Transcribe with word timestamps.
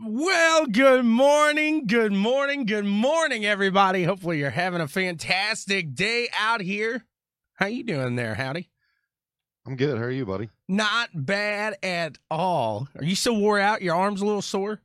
Well, 0.00 0.66
good 0.66 1.04
morning, 1.04 1.86
good 1.86 2.12
morning, 2.12 2.66
good 2.66 2.84
morning, 2.84 3.46
everybody. 3.46 4.02
Hopefully, 4.02 4.40
you're 4.40 4.50
having 4.50 4.80
a 4.80 4.88
fantastic 4.88 5.94
day 5.94 6.28
out 6.36 6.60
here. 6.60 7.06
How 7.54 7.66
you 7.66 7.84
doing 7.84 8.16
there, 8.16 8.34
Howdy? 8.34 8.68
I'm 9.64 9.76
good. 9.76 9.96
How 9.96 10.04
are 10.04 10.10
you, 10.10 10.26
buddy? 10.26 10.50
Not 10.68 11.10
bad 11.14 11.76
at 11.84 12.18
all. 12.28 12.88
Are 12.98 13.04
you 13.04 13.14
still 13.14 13.36
wore 13.36 13.60
out? 13.60 13.82
Your 13.82 13.94
arms 13.94 14.20
a 14.20 14.26
little 14.26 14.42
sore? 14.42 14.80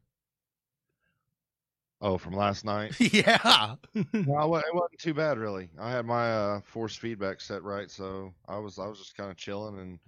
Oh, 2.01 2.19
from 2.19 2.33
last 2.33 2.63
night? 2.63 2.95
yeah. 2.99 3.75
no, 3.93 4.03
it 4.13 4.75
wasn't 4.75 4.99
too 4.99 5.15
bad, 5.15 5.39
really. 5.39 5.69
I 5.79 5.89
had 5.89 6.05
my 6.05 6.31
uh, 6.31 6.61
force 6.61 6.95
feedback 6.95 7.41
set 7.41 7.63
right, 7.63 7.89
so 7.89 8.31
I 8.47 8.59
was 8.59 8.77
I 8.77 8.85
was 8.85 8.99
just 8.99 9.17
kind 9.17 9.31
of 9.31 9.37
chilling 9.37 9.79
and 9.79 9.99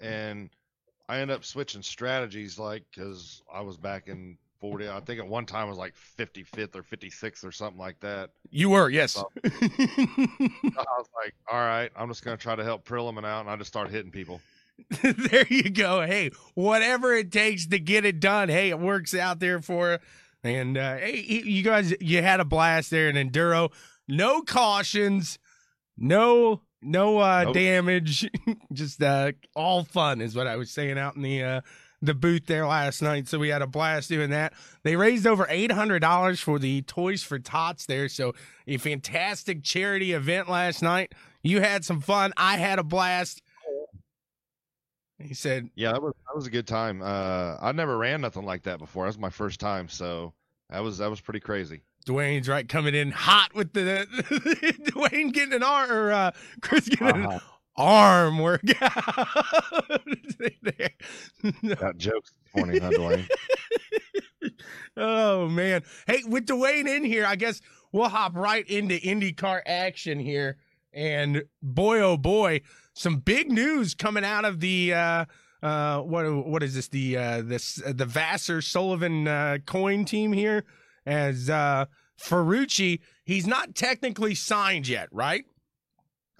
and 0.00 0.50
I 1.08 1.18
ended 1.18 1.36
up 1.36 1.44
switching 1.44 1.82
strategies, 1.82 2.58
like 2.58 2.84
because 2.90 3.42
I 3.52 3.60
was 3.60 3.76
back 3.76 4.08
in 4.08 4.36
40. 4.60 4.88
I 4.88 5.00
think 5.00 5.20
at 5.20 5.26
one 5.26 5.46
time 5.46 5.66
I 5.66 5.68
was 5.68 5.78
like 5.78 5.94
55th 6.18 6.74
or 6.74 6.82
56th 6.82 7.44
or 7.44 7.52
something 7.52 7.78
like 7.78 8.00
that. 8.00 8.30
You 8.50 8.70
were, 8.70 8.88
yes. 8.90 9.12
So, 9.12 9.30
I 9.44 9.48
was 10.98 11.08
like, 11.14 11.34
all 11.50 11.60
right, 11.60 11.90
I'm 11.96 12.08
just 12.08 12.24
gonna 12.24 12.36
try 12.36 12.56
to 12.56 12.64
help 12.64 12.84
Prilliman 12.84 13.24
out, 13.24 13.40
and 13.40 13.50
I 13.50 13.56
just 13.56 13.68
started 13.68 13.92
hitting 13.92 14.10
people. 14.10 14.40
there 15.02 15.46
you 15.48 15.70
go. 15.70 16.02
Hey, 16.02 16.30
whatever 16.54 17.14
it 17.14 17.32
takes 17.32 17.66
to 17.66 17.78
get 17.78 18.04
it 18.04 18.20
done. 18.20 18.48
Hey, 18.48 18.70
it 18.70 18.78
works 18.78 19.14
out 19.14 19.40
there 19.40 19.60
for 19.60 19.92
you. 19.92 19.98
And 20.44 20.76
uh, 20.76 20.96
hey, 20.98 21.24
you 21.26 21.62
guys, 21.62 21.94
you 22.00 22.22
had 22.22 22.40
a 22.40 22.44
blast 22.44 22.90
there 22.90 23.08
in 23.08 23.16
Enduro. 23.16 23.72
No 24.06 24.42
cautions, 24.42 25.38
no 25.96 26.62
no 26.86 27.18
uh, 27.18 27.44
nope. 27.44 27.54
damage, 27.54 28.30
just 28.72 29.02
uh, 29.02 29.32
all 29.54 29.84
fun 29.84 30.20
is 30.20 30.34
what 30.34 30.46
I 30.46 30.56
was 30.56 30.70
saying 30.70 30.98
out 30.98 31.16
in 31.16 31.22
the 31.22 31.42
uh, 31.42 31.60
the 32.02 32.14
booth 32.14 32.46
there 32.46 32.66
last 32.66 33.02
night. 33.02 33.28
So 33.28 33.38
we 33.38 33.48
had 33.48 33.62
a 33.62 33.66
blast 33.66 34.08
doing 34.08 34.30
that. 34.30 34.52
They 34.82 34.96
raised 34.96 35.26
over 35.26 35.46
eight 35.50 35.72
hundred 35.72 36.00
dollars 36.00 36.40
for 36.40 36.58
the 36.58 36.82
Toys 36.82 37.22
for 37.22 37.38
Tots 37.38 37.86
there. 37.86 38.08
So 38.08 38.34
a 38.66 38.76
fantastic 38.78 39.62
charity 39.62 40.12
event 40.12 40.48
last 40.48 40.82
night. 40.82 41.14
You 41.42 41.60
had 41.60 41.84
some 41.84 42.00
fun. 42.00 42.32
I 42.36 42.56
had 42.56 42.78
a 42.78 42.84
blast. 42.84 43.42
He 45.18 45.34
said, 45.34 45.70
"Yeah, 45.74 45.92
that 45.92 46.02
was 46.02 46.12
that 46.26 46.36
was 46.36 46.46
a 46.46 46.50
good 46.50 46.66
time. 46.66 47.02
Uh, 47.02 47.56
I 47.60 47.72
never 47.72 47.96
ran 47.96 48.20
nothing 48.20 48.44
like 48.44 48.62
that 48.64 48.78
before. 48.78 49.04
That 49.04 49.08
was 49.08 49.18
my 49.18 49.30
first 49.30 49.60
time, 49.60 49.88
so 49.88 50.34
that 50.70 50.80
was 50.80 50.98
that 50.98 51.10
was 51.10 51.20
pretty 51.20 51.40
crazy." 51.40 51.82
Dwayne's 52.06 52.48
right 52.48 52.68
coming 52.68 52.94
in 52.94 53.10
hot 53.10 53.52
with 53.54 53.72
the 53.72 54.06
Dwayne 54.92 55.32
getting 55.32 55.54
an 55.54 55.64
arm 55.64 55.90
or 55.90 56.12
uh, 56.12 56.30
Chris 56.62 56.88
getting 56.88 57.26
uh-huh. 57.26 57.30
an 57.32 57.40
arm 57.76 58.38
workout. 58.38 58.92
Got 61.78 61.98
jokes 61.98 62.32
morning, 62.56 62.80
huh, 62.80 62.90
Dwayne? 62.90 63.28
oh 64.96 65.48
man! 65.48 65.82
Hey, 66.06 66.22
with 66.26 66.46
Dwayne 66.46 66.86
in 66.86 67.04
here, 67.04 67.26
I 67.26 67.34
guess 67.34 67.60
we'll 67.90 68.08
hop 68.08 68.36
right 68.36 68.66
into 68.68 68.94
IndyCar 68.94 69.62
action 69.66 70.20
here. 70.20 70.58
And 70.92 71.42
boy, 71.60 72.00
oh 72.00 72.16
boy, 72.16 72.60
some 72.94 73.16
big 73.16 73.50
news 73.50 73.94
coming 73.94 74.24
out 74.24 74.44
of 74.44 74.60
the 74.60 74.94
uh, 74.94 75.24
uh, 75.60 76.02
what 76.02 76.46
what 76.46 76.62
is 76.62 76.74
this 76.74 76.86
the 76.86 77.16
uh, 77.16 77.42
this 77.42 77.82
uh, 77.84 77.92
the 77.92 78.06
Vasser 78.06 78.62
Sullivan 78.62 79.26
uh, 79.26 79.58
Coyne 79.66 80.04
team 80.04 80.32
here 80.32 80.64
as 81.06 81.48
uh, 81.48 81.86
Ferrucci. 82.20 83.00
He's 83.24 83.46
not 83.46 83.74
technically 83.74 84.34
signed 84.34 84.88
yet, 84.88 85.08
right? 85.12 85.44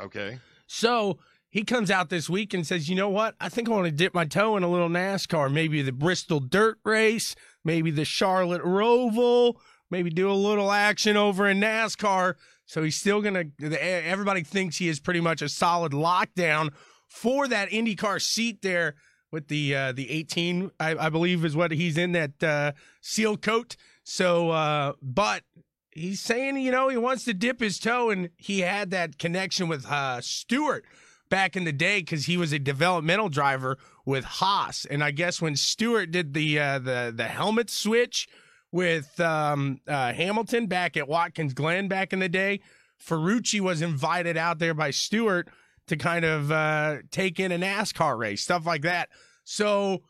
Okay. 0.00 0.38
So 0.66 1.18
he 1.48 1.62
comes 1.62 1.90
out 1.90 2.10
this 2.10 2.28
week 2.28 2.52
and 2.52 2.66
says, 2.66 2.88
"You 2.88 2.96
know 2.96 3.08
what? 3.08 3.34
I 3.40 3.48
think 3.48 3.68
I 3.68 3.72
want 3.72 3.86
to 3.86 3.92
dip 3.92 4.12
my 4.14 4.24
toe 4.24 4.56
in 4.56 4.62
a 4.62 4.68
little 4.68 4.88
NASCAR. 4.88 5.52
Maybe 5.52 5.82
the 5.82 5.92
Bristol 5.92 6.40
Dirt 6.40 6.78
Race, 6.84 7.34
maybe 7.64 7.90
the 7.90 8.04
Charlotte 8.04 8.62
Roval, 8.62 9.54
maybe 9.90 10.10
do 10.10 10.30
a 10.30 10.34
little 10.34 10.72
action 10.72 11.16
over 11.16 11.48
in 11.48 11.60
NASCAR." 11.60 12.34
So 12.66 12.82
he's 12.82 12.96
still 12.96 13.22
going 13.22 13.52
to, 13.60 13.82
everybody 13.84 14.42
thinks 14.42 14.76
he 14.76 14.88
is 14.88 14.98
pretty 14.98 15.20
much 15.20 15.40
a 15.40 15.48
solid 15.48 15.92
lockdown 15.92 16.70
for 17.06 17.46
that 17.46 17.70
IndyCar 17.70 18.20
seat 18.20 18.60
there 18.60 18.96
with 19.30 19.48
the 19.48 19.74
uh, 19.74 19.92
the 19.92 20.10
18, 20.10 20.70
I, 20.80 20.96
I, 20.96 21.08
believe 21.08 21.44
is 21.44 21.56
what 21.56 21.70
he's 21.70 21.96
in 21.96 22.12
that 22.12 22.42
uh, 22.42 22.72
seal 23.00 23.36
coat. 23.36 23.76
So, 24.08 24.50
uh, 24.50 24.92
but 25.02 25.42
he's 25.90 26.20
saying, 26.20 26.58
you 26.58 26.70
know, 26.70 26.88
he 26.88 26.96
wants 26.96 27.24
to 27.24 27.34
dip 27.34 27.58
his 27.58 27.80
toe, 27.80 28.10
and 28.10 28.30
he 28.36 28.60
had 28.60 28.90
that 28.92 29.18
connection 29.18 29.66
with 29.66 29.84
uh, 29.84 30.20
Stewart 30.20 30.84
back 31.28 31.56
in 31.56 31.64
the 31.64 31.72
day 31.72 31.98
because 32.00 32.26
he 32.26 32.36
was 32.36 32.52
a 32.52 32.60
developmental 32.60 33.28
driver 33.28 33.78
with 34.04 34.24
Haas. 34.24 34.84
And 34.84 35.02
I 35.02 35.10
guess 35.10 35.42
when 35.42 35.56
Stewart 35.56 36.12
did 36.12 36.34
the 36.34 36.56
uh, 36.56 36.78
the 36.78 37.12
the 37.14 37.24
helmet 37.24 37.68
switch 37.68 38.28
with 38.70 39.18
um, 39.18 39.80
uh, 39.88 40.12
Hamilton 40.12 40.68
back 40.68 40.96
at 40.96 41.08
Watkins 41.08 41.52
Glen 41.52 41.88
back 41.88 42.12
in 42.12 42.20
the 42.20 42.28
day. 42.28 42.60
Ferrucci 43.04 43.60
was 43.60 43.82
invited 43.82 44.36
out 44.36 44.60
there 44.60 44.72
by 44.72 44.92
Stewart 44.92 45.48
to 45.88 45.96
kind 45.96 46.24
of 46.24 46.52
uh, 46.52 46.98
take 47.10 47.40
in 47.40 47.50
a 47.50 47.58
NASCAR 47.58 48.16
race, 48.16 48.42
stuff 48.42 48.66
like 48.66 48.82
that. 48.82 49.08
So, 49.42 50.02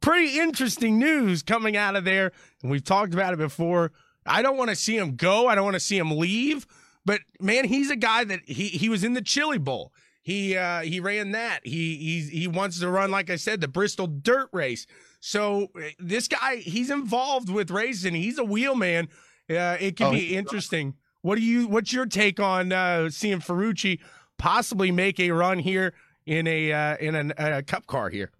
pretty 0.00 0.38
interesting 0.38 0.98
news 0.98 1.42
coming 1.42 1.76
out 1.76 1.96
of 1.96 2.04
there. 2.04 2.32
And 2.62 2.70
we've 2.70 2.84
talked 2.84 3.14
about 3.14 3.32
it 3.32 3.38
before. 3.38 3.92
I 4.26 4.42
don't 4.42 4.56
want 4.56 4.70
to 4.70 4.76
see 4.76 4.96
him 4.96 5.16
go. 5.16 5.46
I 5.46 5.54
don't 5.54 5.64
want 5.64 5.76
to 5.76 5.80
see 5.80 5.98
him 5.98 6.10
leave. 6.10 6.66
But 7.04 7.20
man, 7.40 7.64
he's 7.64 7.90
a 7.90 7.96
guy 7.96 8.24
that 8.24 8.40
he 8.44 8.68
he 8.68 8.88
was 8.88 9.02
in 9.02 9.14
the 9.14 9.22
Chili 9.22 9.58
Bowl. 9.58 9.92
He 10.20 10.56
uh, 10.56 10.82
he 10.82 11.00
ran 11.00 11.30
that. 11.32 11.60
He 11.64 11.96
he 11.96 12.40
he 12.40 12.48
wants 12.48 12.80
to 12.80 12.90
run, 12.90 13.10
like 13.10 13.30
I 13.30 13.36
said, 13.36 13.60
the 13.62 13.68
Bristol 13.68 14.06
Dirt 14.06 14.50
Race. 14.52 14.86
So 15.20 15.68
uh, 15.74 15.88
this 15.98 16.28
guy, 16.28 16.56
he's 16.56 16.90
involved 16.90 17.48
with 17.48 17.70
racing. 17.70 18.14
He's 18.14 18.38
a 18.38 18.44
wheelman. 18.44 19.08
Uh, 19.48 19.78
it 19.80 19.96
could 19.96 20.08
oh, 20.08 20.12
be 20.12 20.36
interesting. 20.36 20.94
What 21.22 21.36
do 21.36 21.42
you? 21.42 21.66
What's 21.66 21.92
your 21.92 22.04
take 22.04 22.38
on 22.38 22.72
uh, 22.72 23.08
seeing 23.08 23.38
Ferrucci 23.38 24.00
possibly 24.36 24.90
make 24.90 25.18
a 25.18 25.30
run 25.30 25.58
here 25.60 25.94
in 26.26 26.46
a 26.46 26.72
uh, 26.72 26.96
in 26.98 27.14
a, 27.14 27.34
a 27.38 27.62
cup 27.62 27.86
car 27.86 28.10
here? 28.10 28.30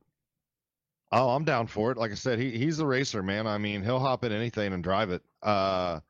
Oh, 1.10 1.30
I'm 1.30 1.44
down 1.44 1.66
for 1.66 1.90
it. 1.90 1.96
Like 1.96 2.10
I 2.10 2.14
said, 2.14 2.38
he 2.38 2.50
he's 2.50 2.80
a 2.80 2.86
racer, 2.86 3.22
man. 3.22 3.46
I 3.46 3.58
mean, 3.58 3.82
he'll 3.82 4.00
hop 4.00 4.24
in 4.24 4.32
anything 4.32 4.72
and 4.72 4.82
drive 4.84 5.10
it. 5.10 5.22
Uh, 5.42 6.00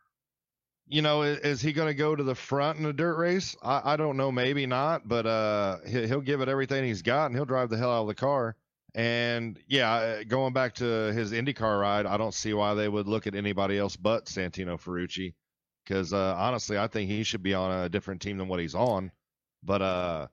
you 0.89 1.03
know, 1.03 1.23
is, 1.23 1.39
is 1.41 1.61
he 1.61 1.73
going 1.73 1.89
to 1.89 1.95
go 1.95 2.17
to 2.17 2.23
the 2.23 2.35
front 2.35 2.79
in 2.79 2.87
a 2.87 2.93
dirt 2.93 3.17
race? 3.17 3.57
I, 3.63 3.93
I 3.93 3.97
don't 3.97 4.17
know, 4.17 4.33
maybe 4.33 4.67
not, 4.67 5.07
but 5.07 5.27
uh, 5.27 5.79
he, 5.87 6.07
he'll 6.07 6.21
give 6.21 6.41
it 6.41 6.49
everything 6.49 6.85
he's 6.85 7.03
got, 7.03 7.27
and 7.27 7.35
he'll 7.35 7.45
drive 7.45 7.69
the 7.69 7.77
hell 7.77 7.93
out 7.93 8.03
of 8.03 8.09
the 8.09 8.15
car. 8.15 8.57
And 8.95 9.59
yeah, 9.69 10.25
going 10.25 10.55
back 10.55 10.75
to 10.77 10.85
his 10.85 11.33
IndyCar 11.33 11.81
ride, 11.81 12.07
I 12.07 12.17
don't 12.17 12.35
see 12.35 12.55
why 12.55 12.75
they 12.75 12.89
would 12.89 13.07
look 13.07 13.27
at 13.27 13.35
anybody 13.35 13.79
else 13.79 13.97
but 13.97 14.27
Santino 14.27 14.81
Ferrucci, 14.81 15.35
because 15.85 16.13
uh, 16.13 16.35
honestly, 16.37 16.79
I 16.79 16.89
think 16.89 17.11
he 17.11 17.23
should 17.23 17.43
be 17.43 17.55
on 17.55 17.85
a 17.85 17.89
different 17.89 18.23
team 18.23 18.39
than 18.39 18.49
what 18.49 18.61
he's 18.61 18.75
on. 18.75 19.13
But 19.63 19.83
uh, 19.83 20.27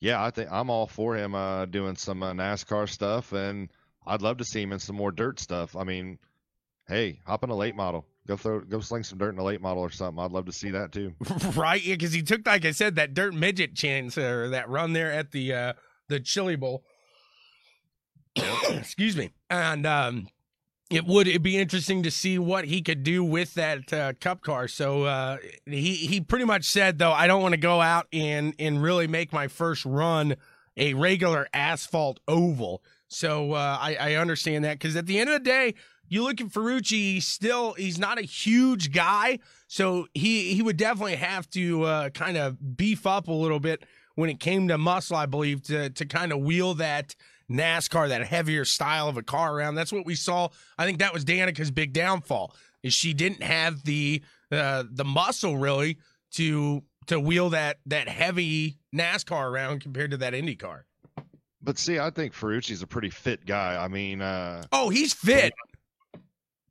yeah, 0.00 0.24
I 0.24 0.30
think 0.30 0.50
I'm 0.50 0.70
all 0.70 0.86
for 0.86 1.16
him 1.16 1.34
uh, 1.34 1.66
doing 1.66 1.96
some 1.96 2.22
uh, 2.22 2.32
NASCAR 2.32 2.88
stuff, 2.88 3.32
and 3.32 3.68
I'd 4.08 4.22
love 4.22 4.38
to 4.38 4.44
see 4.44 4.62
him 4.62 4.72
in 4.72 4.78
some 4.78 4.96
more 4.96 5.12
dirt 5.12 5.38
stuff. 5.38 5.76
I 5.76 5.84
mean, 5.84 6.18
hey, 6.88 7.20
hop 7.26 7.44
in 7.44 7.50
a 7.50 7.56
late 7.56 7.76
model. 7.76 8.06
Go 8.26 8.36
throw, 8.36 8.60
go 8.60 8.80
sling 8.80 9.04
some 9.04 9.18
dirt 9.18 9.34
in 9.34 9.38
a 9.38 9.44
late 9.44 9.60
model 9.60 9.82
or 9.82 9.90
something. 9.90 10.22
I'd 10.22 10.32
love 10.32 10.46
to 10.46 10.52
see 10.52 10.70
that 10.70 10.92
too. 10.92 11.14
right? 11.54 11.82
Yeah, 11.82 11.94
because 11.94 12.12
he 12.12 12.22
took, 12.22 12.46
like 12.46 12.64
I 12.64 12.72
said, 12.72 12.96
that 12.96 13.14
dirt 13.14 13.34
midget 13.34 13.74
chance 13.74 14.18
or 14.18 14.48
that 14.50 14.68
run 14.68 14.92
there 14.92 15.12
at 15.12 15.30
the 15.30 15.52
uh, 15.52 15.72
the 16.08 16.20
Chili 16.20 16.56
Bowl. 16.56 16.84
Excuse 18.68 19.16
me. 19.16 19.30
And 19.50 19.86
um, 19.86 20.28
it 20.90 21.04
would 21.06 21.28
it 21.28 21.42
be 21.42 21.58
interesting 21.58 22.02
to 22.02 22.10
see 22.10 22.38
what 22.38 22.64
he 22.64 22.82
could 22.82 23.02
do 23.02 23.22
with 23.22 23.54
that 23.54 23.92
uh, 23.92 24.12
cup 24.20 24.42
car. 24.42 24.68
So 24.68 25.04
uh, 25.04 25.38
he 25.66 25.94
he 25.94 26.20
pretty 26.20 26.44
much 26.44 26.64
said 26.64 26.98
though 26.98 27.12
I 27.12 27.26
don't 27.26 27.42
want 27.42 27.52
to 27.52 27.60
go 27.60 27.80
out 27.80 28.06
and 28.12 28.54
and 28.58 28.82
really 28.82 29.06
make 29.06 29.32
my 29.32 29.48
first 29.48 29.84
run 29.84 30.36
a 30.76 30.94
regular 30.94 31.48
asphalt 31.52 32.20
oval. 32.26 32.82
So 33.08 33.52
uh, 33.52 33.78
I, 33.80 33.96
I 33.96 34.14
understand 34.14 34.64
that 34.64 34.78
because 34.78 34.96
at 34.96 35.06
the 35.06 35.18
end 35.18 35.30
of 35.30 35.34
the 35.34 35.44
day, 35.44 35.74
you 36.08 36.22
look 36.22 36.40
at 36.40 36.48
Ferrucci, 36.48 37.14
he's 37.14 37.26
still 37.26 37.74
he's 37.74 37.98
not 37.98 38.18
a 38.18 38.22
huge 38.22 38.92
guy, 38.92 39.40
so 39.66 40.06
he 40.14 40.54
he 40.54 40.62
would 40.62 40.76
definitely 40.76 41.16
have 41.16 41.48
to 41.50 41.84
uh, 41.84 42.10
kind 42.10 42.36
of 42.36 42.76
beef 42.76 43.06
up 43.06 43.28
a 43.28 43.32
little 43.32 43.60
bit 43.60 43.84
when 44.14 44.30
it 44.30 44.40
came 44.40 44.68
to 44.68 44.78
muscle, 44.78 45.16
I 45.16 45.26
believe, 45.26 45.62
to 45.64 45.90
to 45.90 46.06
kind 46.06 46.32
of 46.32 46.40
wheel 46.40 46.74
that 46.74 47.14
NASCAR, 47.50 48.08
that 48.08 48.26
heavier 48.26 48.64
style 48.64 49.08
of 49.08 49.16
a 49.16 49.22
car 49.22 49.54
around. 49.54 49.74
That's 49.74 49.92
what 49.92 50.06
we 50.06 50.14
saw. 50.14 50.48
I 50.78 50.86
think 50.86 50.98
that 50.98 51.12
was 51.12 51.24
Danica's 51.24 51.70
big 51.70 51.92
downfall 51.92 52.54
is 52.82 52.94
she 52.94 53.12
didn't 53.12 53.42
have 53.42 53.84
the 53.84 54.22
uh, 54.50 54.84
the 54.90 55.04
muscle 55.04 55.58
really 55.58 55.98
to 56.32 56.82
to 57.06 57.18
wheel 57.18 57.50
that 57.50 57.78
that 57.86 58.08
heavy 58.08 58.78
NASCAR 58.94 59.50
around 59.50 59.80
compared 59.80 60.10
to 60.10 60.16
that 60.18 60.34
Indy 60.34 60.56
car. 60.56 60.86
But 61.62 61.78
see, 61.78 61.98
I 61.98 62.10
think 62.10 62.32
Ferrucci's 62.32 62.82
a 62.82 62.86
pretty 62.86 63.10
fit 63.10 63.44
guy. 63.44 63.82
I 63.82 63.88
mean, 63.88 64.20
uh, 64.22 64.62
oh, 64.72 64.90
he's 64.90 65.12
fit. 65.12 65.52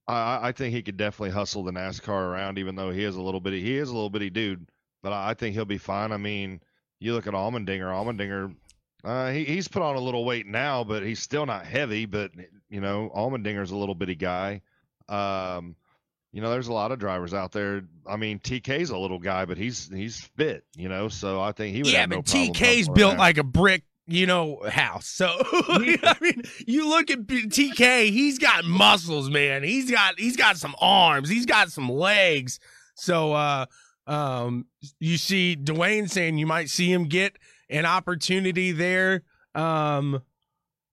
I, 0.07 0.48
I 0.48 0.51
think 0.54 0.74
he 0.74 0.81
could 0.81 0.98
definitely 0.98 1.31
hustle 1.31 1.63
the 1.63 1.72
NASCAR 1.72 2.31
around, 2.31 2.57
even 2.57 2.75
though 2.75 2.92
he 2.92 3.04
is 3.04 3.16
a 3.16 3.22
little 3.22 3.42
bitty. 3.42 3.62
He 3.62 3.78
is 3.78 3.89
a 3.89 3.94
little 3.94 4.10
bitty 4.10 4.30
dude, 4.30 4.69
but 5.04 5.12
I 5.12 5.34
think 5.34 5.56
he'll 5.56 5.66
be 5.66 5.78
fine. 5.78 6.12
I 6.12 6.18
mean, 6.18 6.62
you 7.00 7.13
look 7.13 7.28
at 7.28 7.34
Allmendinger. 7.34 7.81
Allmendinger 7.81 8.56
Uh, 9.04 9.31
he, 9.31 9.44
he's 9.44 9.68
put 9.68 9.81
on 9.81 9.95
a 9.95 10.00
little 10.00 10.25
weight 10.25 10.48
now, 10.48 10.84
but 10.84 11.04
he's 11.04 11.19
still 11.19 11.45
not 11.45 11.66
heavy. 11.66 12.06
But 12.06 12.31
you 12.69 12.81
know, 12.81 13.12
Allmendinger's 13.16 13.72
a 13.72 13.78
little 13.78 13.95
bitty 13.95 14.16
guy. 14.16 14.62
Um, 15.10 15.75
you 16.31 16.42
know, 16.42 16.50
there's 16.50 16.68
a 16.68 16.74
lot 16.74 16.92
of 16.92 17.00
drivers 17.00 17.33
out 17.33 17.51
there. 17.51 17.83
I 18.06 18.18
mean, 18.18 18.40
TK's 18.40 18.90
a 18.90 18.98
little 18.98 19.19
guy, 19.19 19.45
but 19.45 19.57
he's 19.57 19.90
he's 19.94 20.19
fit. 20.38 20.63
You 20.75 20.90
know, 20.90 21.10
so 21.10 21.42
I 21.42 21.51
think 21.51 21.75
he 21.75 21.83
would. 21.83 21.92
Yeah, 21.92 22.01
have 22.01 22.10
no 22.10 22.18
but 22.18 22.28
problem 22.28 22.54
TK's 22.54 22.90
built 22.90 23.18
like 23.18 23.38
a 23.38 23.44
brick, 23.44 23.83
you 24.07 24.25
know, 24.25 24.62
house. 24.69 25.07
So 25.07 25.27
I 25.42 26.15
mean, 26.21 26.42
you 26.65 26.88
look 26.88 27.12
at 27.12 27.19
TK, 27.27 28.09
he's 28.09 28.39
got 28.39 28.65
muscles, 28.65 29.30
man. 29.30 29.63
He's 29.63 29.92
got 29.92 30.18
he's 30.18 30.38
got 30.38 30.57
some 30.57 30.75
arms, 30.80 31.30
he's 31.30 31.45
got 31.45 31.71
some 31.71 31.89
legs. 31.89 32.59
So 32.95 33.33
uh 33.33 33.65
um 34.07 34.65
you 35.00 35.18
see 35.18 35.57
Dwayne 35.62 36.09
saying 36.09 36.38
you 36.38 36.48
might 36.48 36.69
see 36.69 36.92
him 36.92 37.06
get 37.06 37.38
an 37.69 37.86
opportunity 37.86 38.71
there 38.71 39.24
um 39.54 40.21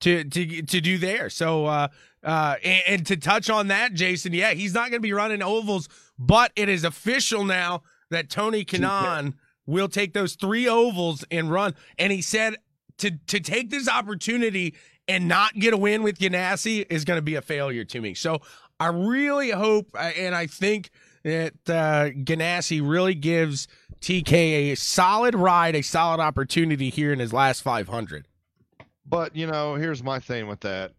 to 0.01 0.25
to 0.25 0.63
to 0.63 0.81
do 0.81 0.99
there. 0.99 1.31
So 1.31 1.67
uh 1.67 1.89
uh 2.25 2.57
and, 2.65 2.83
and 2.89 3.07
to 3.07 3.17
touch 3.17 3.49
on 3.49 3.69
that, 3.69 3.95
Jason, 3.95 4.33
yeah, 4.33 4.53
he's 4.55 4.75
not 4.75 4.91
gonna 4.91 5.01
be 5.01 5.13
running 5.13 5.43
ovals, 5.43 5.89
but 6.19 6.51
it 6.57 6.69
is 6.69 6.83
official 6.83 7.45
now 7.45 7.83
that 8.11 8.29
Tony 8.29 8.65
Kanaan 8.65 9.35
will 9.67 9.89
take 9.89 10.13
those 10.13 10.35
three 10.35 10.69
ovals 10.69 11.25
and 11.31 11.51
run. 11.51 11.75
And 11.99 12.13
he 12.13 12.21
said 12.21 12.57
to 12.99 13.13
to 13.27 13.41
take 13.41 13.71
this 13.71 13.89
opportunity 13.89 14.75
and 15.09 15.29
not 15.29 15.55
get 15.55 15.75
a 15.75 15.77
win 15.77 16.03
with 16.03 16.19
Ganassi 16.19 16.87
is 16.89 17.05
going 17.05 17.19
to 17.19 17.23
be 17.23 17.35
a 17.35 17.43
failure 17.43 17.85
to 17.85 18.01
me. 18.01 18.15
So 18.15 18.41
I 18.81 18.89
really 18.89 19.51
hope, 19.51 19.91
uh, 19.95 20.11
and 20.17 20.35
I 20.35 20.47
think 20.47 20.91
that 21.23 21.55
uh, 21.69 22.11
Ganassi 22.11 22.81
really 22.87 23.15
gives 23.15 23.69
TK 24.01 24.73
a 24.73 24.75
solid 24.75 25.35
ride, 25.35 25.75
a 25.75 25.83
solid 25.83 26.21
opportunity 26.21 26.91
here 26.91 27.13
in 27.13 27.19
his 27.19 27.33
last 27.33 27.63
500. 27.63 28.27
But 29.07 29.37
you 29.37 29.47
know, 29.47 29.75
here's 29.75 30.03
my 30.03 30.19
thing 30.19 30.49
with 30.49 30.61
that. 30.61 30.93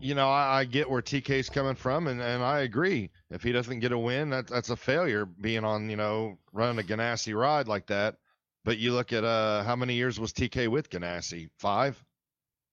You 0.00 0.14
know, 0.14 0.28
I, 0.28 0.60
I 0.60 0.64
get 0.64 0.90
where 0.90 1.02
TK's 1.02 1.48
coming 1.48 1.76
from, 1.76 2.08
and, 2.08 2.20
and 2.20 2.42
I 2.42 2.60
agree. 2.60 3.10
If 3.30 3.42
he 3.42 3.52
doesn't 3.52 3.78
get 3.78 3.92
a 3.92 3.98
win, 3.98 4.30
that, 4.30 4.48
that's 4.48 4.70
a 4.70 4.76
failure. 4.76 5.24
Being 5.24 5.64
on, 5.64 5.88
you 5.88 5.96
know, 5.96 6.36
running 6.52 6.84
a 6.84 6.86
Ganassi 6.86 7.34
ride 7.34 7.68
like 7.68 7.86
that. 7.86 8.16
But 8.64 8.78
you 8.78 8.92
look 8.92 9.12
at 9.12 9.24
uh, 9.24 9.62
how 9.62 9.76
many 9.76 9.94
years 9.94 10.18
was 10.18 10.32
TK 10.32 10.68
with 10.68 10.88
Ganassi? 10.90 11.50
Five. 11.58 12.02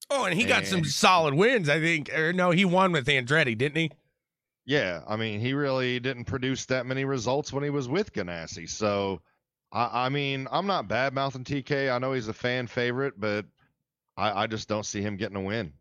Oh, 0.10 0.26
and 0.26 0.38
he 0.38 0.46
got 0.46 0.66
some 0.66 0.84
solid 0.84 1.34
wins, 1.34 1.70
I 1.70 1.80
think. 1.80 2.14
Or 2.14 2.34
no, 2.34 2.52
he 2.52 2.66
won 2.66 2.92
with 2.92 3.08
Andretti, 3.08 3.58
didn't 3.58 3.78
he? 3.78 3.92
Yeah, 4.66 5.02
I 5.08 5.16
mean, 5.16 5.40
he 5.40 5.54
really 5.54 6.00
didn't 6.00 6.26
produce 6.26 6.66
that 6.66 6.86
many 6.86 7.06
results 7.06 7.52
when 7.52 7.64
he 7.64 7.70
was 7.70 7.88
with 7.88 8.14
Ganassi. 8.14 8.70
So, 8.70 9.22
I, 9.72 10.06
I 10.06 10.10
mean, 10.10 10.48
I'm 10.52 10.68
not 10.68 10.88
bad 10.88 11.14
mouthing 11.14 11.44
TK. 11.44 11.92
I 11.92 11.98
know 11.98 12.14
he's 12.14 12.28
a 12.28 12.34
fan 12.34 12.68
favorite, 12.68 13.20
but 13.20 13.46
I, 14.18 14.44
I 14.44 14.48
just 14.48 14.68
don't 14.68 14.86
see 14.86 15.02
him 15.02 15.18
getting 15.18 15.38
a 15.38 15.42
win. 15.42 15.74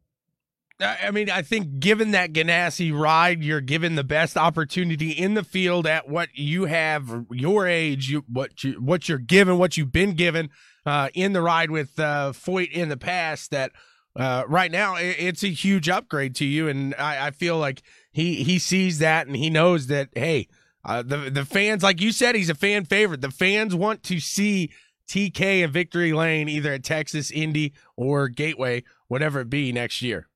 I 0.82 1.10
mean, 1.10 1.28
I 1.28 1.42
think 1.42 1.78
given 1.80 2.12
that 2.12 2.32
Ganassi 2.32 2.96
ride, 2.96 3.42
you're 3.42 3.60
given 3.60 3.96
the 3.96 4.04
best 4.04 4.36
opportunity 4.36 5.10
in 5.10 5.34
the 5.34 5.44
field 5.44 5.86
at 5.86 6.08
what 6.08 6.30
you 6.34 6.64
have, 6.64 7.26
your 7.30 7.66
age, 7.66 8.08
you, 8.08 8.24
what 8.26 8.64
you 8.64 8.72
what 8.74 9.08
you're 9.08 9.18
given, 9.18 9.58
what 9.58 9.76
you've 9.76 9.92
been 9.92 10.14
given 10.14 10.50
uh, 10.86 11.08
in 11.14 11.32
the 11.32 11.42
ride 11.42 11.70
with 11.70 11.98
uh, 11.98 12.32
Foyt 12.32 12.70
in 12.70 12.88
the 12.88 12.96
past. 12.96 13.50
That 13.50 13.72
uh, 14.16 14.44
right 14.48 14.70
now 14.70 14.94
i 14.94 15.02
it's 15.02 15.42
a 15.42 15.48
huge 15.48 15.88
upgrade 15.88 16.34
to 16.36 16.44
you, 16.44 16.68
and 16.68 16.94
I, 16.94 17.26
I 17.26 17.30
feel 17.30 17.58
like 17.58 17.82
he 18.12 18.42
he 18.42 18.58
sees 18.58 18.98
that 19.00 19.26
and 19.26 19.36
he 19.36 19.50
knows 19.50 19.88
that. 19.88 20.08
Hey, 20.14 20.48
uh, 20.84 21.02
the 21.02 21.30
the 21.30 21.44
fans, 21.44 21.82
like 21.82 22.00
you 22.00 22.12
said, 22.12 22.34
he's 22.34 22.50
a 22.50 22.54
fan 22.54 22.84
favorite. 22.86 23.20
The 23.20 23.30
fans 23.30 23.74
want 23.74 24.02
to 24.04 24.18
see 24.18 24.70
TK 25.08 25.64
and 25.64 25.72
Victory 25.72 26.12
Lane 26.12 26.48
either 26.48 26.72
at 26.72 26.84
Texas, 26.84 27.30
Indy, 27.30 27.74
or 27.96 28.28
Gateway, 28.28 28.84
whatever 29.08 29.40
it 29.40 29.50
be 29.50 29.72
next 29.72 30.00
year. 30.00 30.29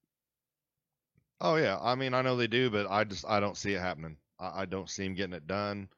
Oh 1.44 1.56
yeah, 1.56 1.78
I 1.82 1.94
mean 1.94 2.14
I 2.14 2.22
know 2.22 2.36
they 2.36 2.46
do, 2.46 2.70
but 2.70 2.86
I 2.90 3.04
just 3.04 3.26
I 3.28 3.38
don't 3.38 3.56
see 3.56 3.74
it 3.74 3.80
happening. 3.80 4.16
I, 4.40 4.62
I 4.62 4.64
don't 4.64 4.88
see 4.88 5.04
him 5.04 5.14
getting 5.14 5.34
it 5.34 5.46
done. 5.46 5.90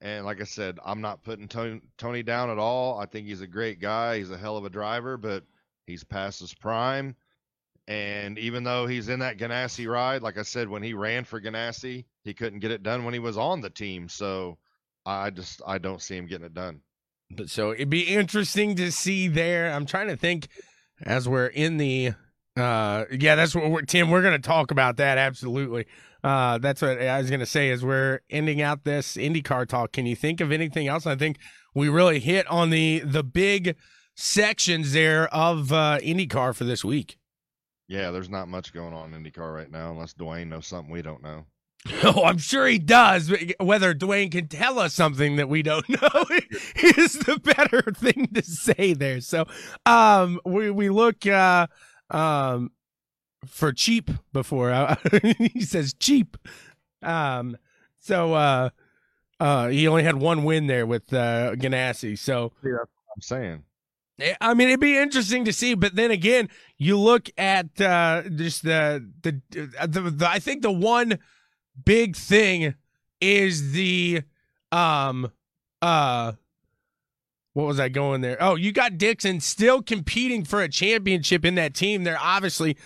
And 0.00 0.24
like 0.24 0.40
I 0.40 0.44
said, 0.44 0.78
I'm 0.84 1.00
not 1.00 1.24
putting 1.24 1.48
Tony, 1.48 1.80
Tony 1.98 2.22
down 2.22 2.50
at 2.50 2.58
all. 2.58 3.00
I 3.00 3.06
think 3.06 3.26
he's 3.26 3.40
a 3.40 3.46
great 3.48 3.80
guy. 3.80 4.18
He's 4.18 4.30
a 4.30 4.38
hell 4.38 4.56
of 4.56 4.64
a 4.64 4.70
driver, 4.70 5.16
but 5.16 5.42
he's 5.86 6.04
past 6.04 6.38
his 6.38 6.54
prime. 6.54 7.16
And 7.88 8.38
even 8.38 8.62
though 8.62 8.86
he's 8.86 9.08
in 9.08 9.18
that 9.20 9.38
Ganassi 9.38 9.88
ride, 9.88 10.22
like 10.22 10.38
I 10.38 10.42
said, 10.42 10.68
when 10.68 10.84
he 10.84 10.94
ran 10.94 11.24
for 11.24 11.40
Ganassi, 11.40 12.04
he 12.22 12.32
couldn't 12.32 12.60
get 12.60 12.70
it 12.70 12.84
done 12.84 13.04
when 13.04 13.12
he 13.12 13.20
was 13.20 13.36
on 13.36 13.60
the 13.60 13.70
team. 13.70 14.08
So 14.08 14.56
I 15.04 15.30
just 15.30 15.62
I 15.66 15.78
don't 15.78 16.00
see 16.00 16.16
him 16.16 16.28
getting 16.28 16.46
it 16.46 16.54
done. 16.54 16.80
But 17.28 17.50
so 17.50 17.72
it'd 17.72 17.90
be 17.90 18.02
interesting 18.02 18.76
to 18.76 18.92
see 18.92 19.26
there. 19.26 19.72
I'm 19.72 19.86
trying 19.86 20.08
to 20.08 20.16
think 20.16 20.46
as 21.02 21.28
we're 21.28 21.46
in 21.46 21.78
the 21.78 22.14
uh 22.56 23.04
yeah, 23.10 23.34
that's 23.34 23.54
what 23.54 23.70
we're 23.70 23.82
Tim, 23.82 24.10
we're 24.10 24.22
gonna 24.22 24.38
talk 24.38 24.70
about 24.70 24.96
that 24.98 25.18
absolutely. 25.18 25.86
Uh 26.22 26.58
that's 26.58 26.82
what 26.82 27.00
I 27.00 27.18
was 27.18 27.30
gonna 27.30 27.46
say 27.46 27.70
as 27.70 27.84
we're 27.84 28.20
ending 28.30 28.60
out 28.60 28.84
this 28.84 29.16
IndyCar 29.16 29.66
talk. 29.66 29.92
Can 29.92 30.06
you 30.06 30.16
think 30.16 30.40
of 30.40 30.52
anything 30.52 30.86
else? 30.86 31.06
I 31.06 31.16
think 31.16 31.38
we 31.74 31.88
really 31.88 32.20
hit 32.20 32.46
on 32.48 32.70
the 32.70 33.00
the 33.00 33.22
big 33.24 33.76
sections 34.14 34.92
there 34.92 35.32
of 35.34 35.72
uh 35.72 35.98
IndyCar 36.02 36.54
for 36.54 36.64
this 36.64 36.84
week. 36.84 37.18
Yeah, 37.88 38.10
there's 38.10 38.30
not 38.30 38.48
much 38.48 38.72
going 38.72 38.94
on 38.94 39.12
in 39.12 39.22
IndyCar 39.22 39.54
right 39.54 39.70
now 39.70 39.90
unless 39.90 40.14
Dwayne 40.14 40.48
knows 40.48 40.66
something 40.66 40.92
we 40.92 41.02
don't 41.02 41.22
know. 41.22 41.46
Oh, 42.04 42.24
I'm 42.24 42.38
sure 42.38 42.66
he 42.66 42.78
does. 42.78 43.32
Whether 43.58 43.92
Dwayne 43.92 44.30
can 44.30 44.46
tell 44.46 44.78
us 44.78 44.94
something 44.94 45.36
that 45.36 45.48
we 45.48 45.62
don't 45.62 45.88
know 45.88 46.24
is 46.76 47.14
the 47.14 47.40
better 47.42 47.82
thing 47.92 48.28
to 48.34 48.42
say 48.42 48.94
there. 48.94 49.20
So, 49.20 49.46
um, 49.84 50.40
we 50.44 50.70
we 50.70 50.90
look 50.90 51.26
uh, 51.26 51.66
um, 52.12 52.70
for 53.46 53.72
cheap 53.72 54.10
before 54.32 54.70
uh, 54.70 54.96
he 55.38 55.62
says 55.62 55.94
cheap. 55.94 56.36
Um, 57.02 57.56
so 57.98 58.34
uh, 58.34 58.70
uh, 59.40 59.68
he 59.68 59.88
only 59.88 60.04
had 60.04 60.16
one 60.16 60.44
win 60.44 60.66
there 60.66 60.86
with 60.86 61.12
uh, 61.12 61.54
Ganassi. 61.56 62.18
So 62.18 62.52
yeah, 62.64 62.78
I'm 63.14 63.20
saying. 63.20 63.64
Eh, 64.20 64.34
I 64.40 64.54
mean, 64.54 64.68
it'd 64.68 64.80
be 64.80 64.96
interesting 64.96 65.44
to 65.46 65.52
see, 65.52 65.74
but 65.74 65.96
then 65.96 66.10
again, 66.10 66.48
you 66.78 66.98
look 66.98 67.28
at 67.36 67.80
uh, 67.80 68.22
just 68.28 68.62
the, 68.62 69.08
the 69.22 69.40
the 69.86 70.00
the 70.10 70.28
I 70.28 70.38
think 70.38 70.62
the 70.62 70.72
one 70.72 71.18
big 71.84 72.14
thing 72.16 72.74
is 73.20 73.72
the 73.72 74.22
um 74.70 75.30
uh 75.80 76.32
what 77.52 77.66
was 77.66 77.78
I 77.78 77.88
going 77.88 78.20
there? 78.20 78.36
Oh, 78.40 78.54
you 78.54 78.72
got 78.72 78.98
Dixon 78.98 79.40
still 79.40 79.82
competing 79.82 80.44
for 80.44 80.62
a 80.62 80.68
championship 80.68 81.44
in 81.44 81.54
that 81.56 81.74
team. 81.74 82.04
They're 82.04 82.18
obviously 82.18 82.76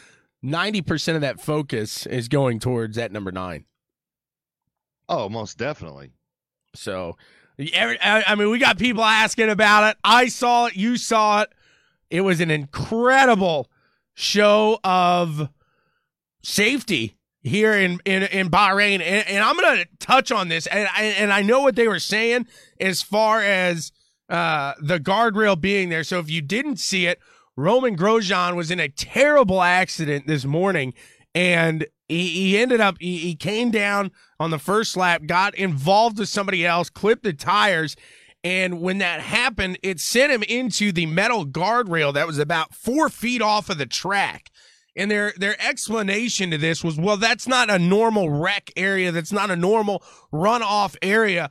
ninety 0.43 0.83
percent 0.83 1.17
of 1.17 1.23
that 1.23 1.41
focus 1.41 2.07
is 2.07 2.29
going 2.29 2.59
towards 2.59 2.97
that 2.97 3.13
number 3.13 3.31
nine. 3.31 3.65
Oh, 5.09 5.29
most 5.29 5.57
definitely. 5.57 6.11
So, 6.75 7.17
every, 7.73 7.99
I 8.01 8.35
mean, 8.35 8.51
we 8.51 8.59
got 8.59 8.79
people 8.79 9.05
asking 9.05 9.51
about 9.51 9.91
it. 9.91 9.97
I 10.03 10.27
saw 10.27 10.67
it. 10.67 10.77
You 10.77 10.97
saw 10.97 11.43
it. 11.43 11.51
It 12.11 12.23
was 12.23 12.41
an 12.41 12.51
incredible 12.51 13.71
show 14.15 14.81
of 14.83 15.49
safety 16.43 17.17
here 17.43 17.75
in 17.75 18.01
in, 18.05 18.25
in 18.25 18.51
Bahrain, 18.51 18.95
and, 18.95 19.29
and 19.29 19.45
I'm 19.45 19.57
going 19.57 19.77
to 19.77 19.89
touch 20.01 20.33
on 20.33 20.49
this. 20.49 20.67
And 20.67 20.89
I, 20.93 21.05
and 21.05 21.33
I 21.33 21.43
know 21.43 21.61
what 21.63 21.77
they 21.77 21.87
were 21.87 22.01
saying 22.01 22.47
as 22.81 23.03
far 23.03 23.43
as 23.43 23.93
uh, 24.29 24.75
the 24.81 24.99
guardrail 24.99 25.61
being 25.61 25.89
there. 25.89 26.05
So 26.05 26.19
if 26.19 26.31
you 26.31 26.41
didn't 26.41 26.79
see 26.79 27.07
it, 27.07 27.19
Roman 27.57 27.97
Grosjean 27.97 28.55
was 28.55 28.71
in 28.71 28.81
a 28.81 28.89
terrible 28.89 29.63
accident 29.63 30.27
this 30.27 30.45
morning, 30.45 30.93
and 31.35 31.87
he, 32.09 32.29
he 32.29 32.59
ended 32.59 32.81
up 32.81 32.97
he, 33.01 33.19
he 33.19 33.35
came 33.35 33.71
down 33.71 34.11
on 34.39 34.51
the 34.51 34.59
first 34.59 34.97
lap, 34.97 35.23
got 35.27 35.55
involved 35.55 36.19
with 36.19 36.29
somebody 36.29 36.67
else, 36.67 36.91
clipped 36.91 37.23
the 37.23 37.33
tires. 37.33 37.97
And 38.45 38.81
when 38.81 38.99
that 38.99 39.21
happened, 39.21 39.79
it 39.83 39.99
sent 39.99 40.31
him 40.31 40.45
into 40.45 40.93
the 40.93 41.07
metal 41.07 41.45
guardrail 41.45 42.15
that 42.15 42.29
was 42.29 42.39
about 42.39 42.75
four 42.75 43.09
feet 43.09 43.43
off 43.43 43.71
of 43.71 43.79
the 43.79 43.87
track. 43.87 44.51
And 44.95 45.11
their 45.11 45.33
their 45.37 45.61
explanation 45.61 46.51
to 46.51 46.59
this 46.59 46.85
was, 46.85 46.97
well, 46.97 47.17
that's 47.17 47.49
not 47.49 47.71
a 47.71 47.79
normal 47.79 48.31
wreck 48.31 48.71
area. 48.77 49.11
That's 49.13 49.33
not 49.33 49.51
a 49.51 49.57
normal 49.57 50.03
runoff 50.33 50.97
area. 51.03 51.51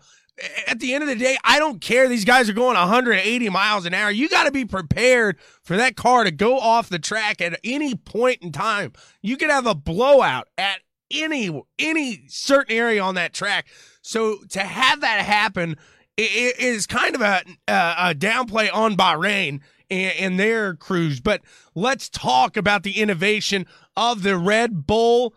At 0.67 0.79
the 0.79 0.93
end 0.93 1.01
of 1.03 1.07
the 1.09 1.15
day, 1.15 1.37
I 1.45 1.59
don't 1.59 1.79
care. 1.79 2.07
These 2.09 2.25
guys 2.25 2.49
are 2.49 2.53
going 2.53 2.75
180 2.75 3.49
miles 3.49 3.85
an 3.85 3.93
hour. 3.93 4.11
You 4.11 4.27
got 4.27 4.43
to 4.45 4.51
be 4.51 4.65
prepared 4.65 5.37
for 5.63 5.77
that 5.77 5.95
car 5.95 6.23
to 6.25 6.31
go 6.31 6.59
off 6.59 6.89
the 6.89 6.99
track 6.99 7.39
at 7.39 7.57
any 7.63 7.95
point 7.95 8.39
in 8.41 8.51
time. 8.51 8.91
You 9.21 9.37
could 9.37 9.49
have 9.49 9.65
a 9.65 9.75
blowout 9.75 10.49
at 10.57 10.81
any 11.11 11.61
any 11.79 12.23
certain 12.27 12.75
area 12.75 13.01
on 13.01 13.15
that 13.15 13.33
track. 13.33 13.67
So 14.01 14.39
to 14.49 14.59
have 14.59 15.01
that 15.01 15.23
happen 15.23 15.77
i- 16.19 16.21
i- 16.21 16.53
is 16.61 16.85
kind 16.87 17.15
of 17.15 17.21
a, 17.21 17.43
a, 17.67 17.95
a 18.09 18.15
downplay 18.15 18.69
on 18.73 18.97
Bahrain 18.97 19.61
and, 19.89 20.13
and 20.19 20.39
their 20.39 20.75
crews. 20.75 21.21
But 21.21 21.41
let's 21.75 22.09
talk 22.09 22.57
about 22.57 22.83
the 22.83 22.99
innovation 22.99 23.65
of 23.95 24.23
the 24.23 24.37
Red 24.37 24.85
Bull 24.85 25.33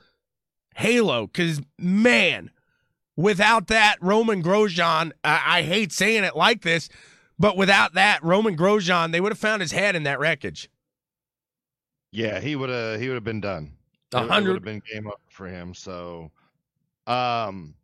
Halo, 0.74 1.26
because 1.26 1.60
man, 1.78 2.50
without 3.18 3.66
that, 3.66 3.96
Roman 4.00 4.42
Grosjean, 4.42 5.10
I, 5.24 5.58
I 5.58 5.62
hate 5.62 5.92
saying 5.92 6.22
it 6.22 6.36
like 6.36 6.62
this, 6.62 6.88
but 7.38 7.56
without 7.56 7.94
that, 7.94 8.22
Roman 8.22 8.56
Grosjean, 8.56 9.10
they 9.12 9.20
would 9.20 9.32
have 9.32 9.38
found 9.38 9.60
his 9.60 9.72
head 9.72 9.96
in 9.96 10.04
that 10.04 10.20
wreckage. 10.20 10.70
Yeah, 12.12 12.40
he 12.40 12.56
would 12.56 12.70
have 12.70 13.00
he 13.00 13.08
would 13.08 13.16
have 13.16 13.24
been 13.24 13.42
done. 13.42 13.72
A 14.14 14.26
hundred- 14.26 14.52
would 14.52 14.56
have 14.56 14.64
been 14.64 14.82
game 14.90 15.08
up 15.08 15.20
for 15.28 15.46
him. 15.46 15.74
So, 15.74 16.30
um, 17.06 17.74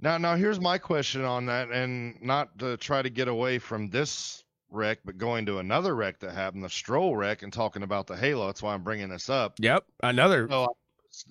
now 0.00 0.18
now 0.18 0.34
here's 0.34 0.58
my 0.58 0.78
question 0.78 1.22
on 1.22 1.46
that, 1.46 1.70
and 1.70 2.20
not 2.20 2.58
to 2.58 2.76
try 2.78 3.02
to 3.02 3.10
get 3.10 3.28
away 3.28 3.58
from 3.58 3.90
this 3.90 4.42
wreck, 4.70 4.98
but 5.04 5.18
going 5.18 5.46
to 5.46 5.58
another 5.58 5.94
wreck 5.94 6.18
that 6.20 6.32
happened, 6.34 6.64
the 6.64 6.68
Stroll 6.68 7.14
wreck, 7.14 7.42
and 7.42 7.52
talking 7.52 7.82
about 7.84 8.06
the 8.06 8.16
Halo. 8.16 8.46
That's 8.46 8.62
why 8.62 8.74
I'm 8.74 8.82
bringing 8.82 9.10
this 9.10 9.28
up. 9.28 9.54
Yep, 9.60 9.84
another. 10.02 10.48
So 10.50 10.76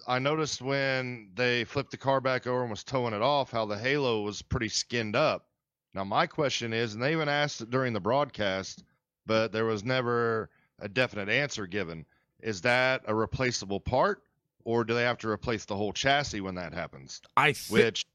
I 0.07 0.19
noticed 0.19 0.61
when 0.61 1.31
they 1.35 1.63
flipped 1.63 1.91
the 1.91 1.97
car 1.97 2.21
back 2.21 2.47
over 2.47 2.61
and 2.61 2.69
was 2.69 2.83
towing 2.83 3.13
it 3.13 3.21
off, 3.21 3.51
how 3.51 3.65
the 3.65 3.77
Halo 3.77 4.21
was 4.21 4.41
pretty 4.41 4.69
skinned 4.69 5.15
up. 5.15 5.47
Now 5.93 6.03
my 6.03 6.27
question 6.27 6.73
is, 6.73 6.93
and 6.93 7.03
they 7.03 7.11
even 7.13 7.29
asked 7.29 7.61
it 7.61 7.69
during 7.69 7.93
the 7.93 7.99
broadcast, 7.99 8.83
but 9.25 9.51
there 9.51 9.65
was 9.65 9.83
never 9.83 10.49
a 10.79 10.89
definite 10.89 11.29
answer 11.29 11.67
given. 11.67 12.05
Is 12.41 12.61
that 12.61 13.03
a 13.05 13.15
replaceable 13.15 13.79
part, 13.79 14.23
or 14.63 14.83
do 14.83 14.93
they 14.93 15.03
have 15.03 15.17
to 15.19 15.29
replace 15.29 15.65
the 15.65 15.75
whole 15.75 15.93
chassis 15.93 16.41
when 16.41 16.55
that 16.55 16.73
happens? 16.73 17.21
I 17.37 17.53
thi- 17.53 17.73
Which 17.73 18.05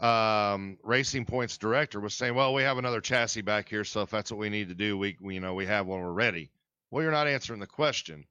um, 0.00 0.78
Racing 0.82 1.24
Point's 1.24 1.56
director 1.56 2.00
was 2.00 2.14
saying, 2.14 2.34
"Well, 2.34 2.52
we 2.54 2.62
have 2.62 2.78
another 2.78 3.00
chassis 3.00 3.42
back 3.42 3.68
here, 3.68 3.84
so 3.84 4.02
if 4.02 4.10
that's 4.10 4.30
what 4.30 4.38
we 4.38 4.50
need 4.50 4.68
to 4.68 4.74
do, 4.74 4.98
we, 4.98 5.16
we 5.20 5.34
you 5.34 5.40
know 5.40 5.54
we 5.54 5.66
have 5.66 5.86
when 5.86 6.00
we're 6.00 6.12
ready." 6.12 6.50
Well, 6.90 7.02
you're 7.02 7.12
not 7.12 7.28
answering 7.28 7.60
the 7.60 7.66
question. 7.66 8.26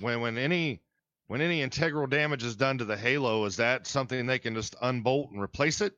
When 0.00 0.20
when 0.20 0.38
any 0.38 0.80
when 1.28 1.40
any 1.40 1.62
integral 1.62 2.06
damage 2.06 2.42
is 2.42 2.56
done 2.56 2.78
to 2.78 2.84
the 2.84 2.96
Halo, 2.96 3.44
is 3.44 3.56
that 3.56 3.86
something 3.86 4.26
they 4.26 4.38
can 4.38 4.54
just 4.54 4.74
unbolt 4.82 5.30
and 5.30 5.40
replace 5.40 5.80
it, 5.80 5.92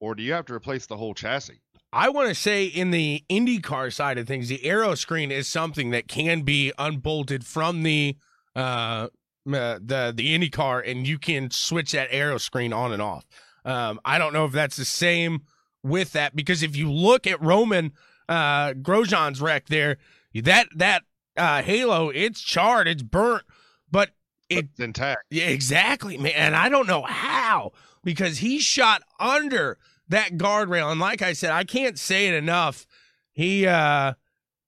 or 0.00 0.14
do 0.14 0.22
you 0.22 0.32
have 0.32 0.46
to 0.46 0.54
replace 0.54 0.86
the 0.86 0.96
whole 0.96 1.14
chassis? 1.14 1.60
I 1.92 2.08
want 2.08 2.28
to 2.28 2.34
say 2.34 2.64
in 2.64 2.90
the 2.90 3.22
IndyCar 3.30 3.92
side 3.92 4.18
of 4.18 4.26
things, 4.26 4.48
the 4.48 4.64
aero 4.64 4.96
screen 4.96 5.30
is 5.30 5.46
something 5.46 5.90
that 5.90 6.08
can 6.08 6.42
be 6.42 6.72
unbolted 6.76 7.46
from 7.46 7.84
the 7.84 8.16
uh, 8.56 9.08
uh 9.46 9.78
the 9.80 10.12
the 10.14 10.36
IndyCar, 10.36 10.90
and 10.90 11.06
you 11.06 11.18
can 11.18 11.50
switch 11.50 11.92
that 11.92 12.08
aero 12.10 12.38
screen 12.38 12.72
on 12.72 12.92
and 12.92 13.00
off. 13.00 13.24
Um, 13.64 14.00
I 14.04 14.18
don't 14.18 14.32
know 14.32 14.44
if 14.44 14.52
that's 14.52 14.76
the 14.76 14.84
same 14.84 15.42
with 15.82 16.12
that 16.12 16.34
because 16.34 16.62
if 16.62 16.74
you 16.74 16.90
look 16.90 17.26
at 17.26 17.40
Roman 17.40 17.92
uh, 18.28 18.72
Grosjean's 18.72 19.40
wreck 19.40 19.66
there, 19.66 19.98
that 20.34 20.68
that 20.74 21.02
uh, 21.36 21.62
Halo, 21.62 22.08
it's 22.08 22.40
charred, 22.40 22.88
it's 22.88 23.02
burnt, 23.02 23.44
but 23.90 24.10
It's 24.48 24.78
intact. 24.78 25.24
yeah, 25.30 25.46
exactly, 25.46 26.18
man. 26.18 26.32
And 26.34 26.56
I 26.56 26.68
don't 26.68 26.86
know 26.86 27.02
how 27.02 27.72
because 28.02 28.38
he 28.38 28.58
shot 28.58 29.02
under 29.18 29.78
that 30.08 30.32
guardrail. 30.32 30.90
And 30.90 31.00
like 31.00 31.22
I 31.22 31.32
said, 31.32 31.50
I 31.50 31.64
can't 31.64 31.98
say 31.98 32.28
it 32.28 32.34
enough. 32.34 32.86
He, 33.32 33.66
uh, 33.66 34.14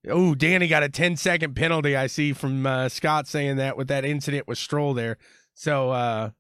oh, 0.09 0.35
Danny 0.35 0.67
got 0.67 0.83
a 0.83 0.89
10 0.89 1.17
second 1.17 1.55
penalty. 1.55 1.95
I 1.95 2.07
see 2.07 2.33
from 2.33 2.67
uh, 2.67 2.89
Scott 2.89 3.29
saying 3.29 3.57
that 3.57 3.77
with 3.77 3.89
that 3.89 4.05
incident 4.05 4.49
with 4.49 4.59
Stroll 4.59 4.95
there. 4.95 5.19
So, 5.55 5.91
uh, 5.91 6.31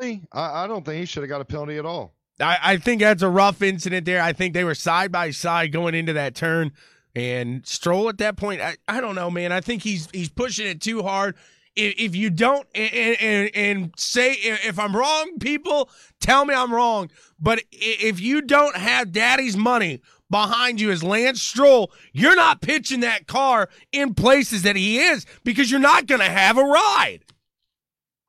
Really? 0.00 0.22
I, 0.32 0.64
I 0.64 0.66
don't 0.66 0.84
think 0.84 0.98
he 1.00 1.06
should 1.06 1.22
have 1.22 1.30
got 1.30 1.40
a 1.40 1.44
penalty 1.44 1.76
at 1.76 1.86
all. 1.86 2.14
I, 2.40 2.58
I 2.62 2.76
think 2.76 3.00
that's 3.00 3.22
a 3.22 3.28
rough 3.28 3.62
incident 3.62 4.06
there. 4.06 4.20
I 4.22 4.32
think 4.32 4.54
they 4.54 4.64
were 4.64 4.74
side 4.74 5.12
by 5.12 5.30
side 5.30 5.72
going 5.72 5.94
into 5.94 6.12
that 6.14 6.34
turn, 6.34 6.72
and 7.14 7.66
Stroll 7.66 8.08
at 8.08 8.18
that 8.18 8.36
point, 8.36 8.60
I, 8.60 8.76
I 8.86 9.00
don't 9.00 9.14
know, 9.14 9.30
man. 9.30 9.52
I 9.52 9.60
think 9.60 9.82
he's 9.82 10.08
he's 10.12 10.28
pushing 10.28 10.66
it 10.66 10.80
too 10.80 11.02
hard. 11.02 11.36
If, 11.80 12.16
you 12.16 12.30
don't 12.30 12.66
and, 12.74 13.16
and, 13.20 13.50
and 13.54 13.94
say 13.96 14.32
if 14.32 14.78
I'm 14.78 14.96
wrong, 14.96 15.38
people 15.38 15.88
tell 16.20 16.44
me 16.44 16.54
I'm 16.54 16.74
wrong. 16.74 17.10
But 17.38 17.62
if 17.70 18.20
you 18.20 18.42
don't 18.42 18.76
have 18.76 19.12
Daddy's 19.12 19.56
money 19.56 20.02
behind 20.30 20.80
you 20.80 20.90
as 20.90 21.02
Lance 21.02 21.40
Stroll, 21.40 21.92
you're 22.12 22.36
not 22.36 22.60
pitching 22.60 23.00
that 23.00 23.26
car 23.26 23.68
in 23.92 24.14
places 24.14 24.62
that 24.62 24.76
he 24.76 24.98
is 24.98 25.24
because 25.44 25.70
you're 25.70 25.80
not 25.80 26.06
going 26.06 26.20
to 26.20 26.28
have 26.28 26.58
a 26.58 26.64
ride. 26.64 27.20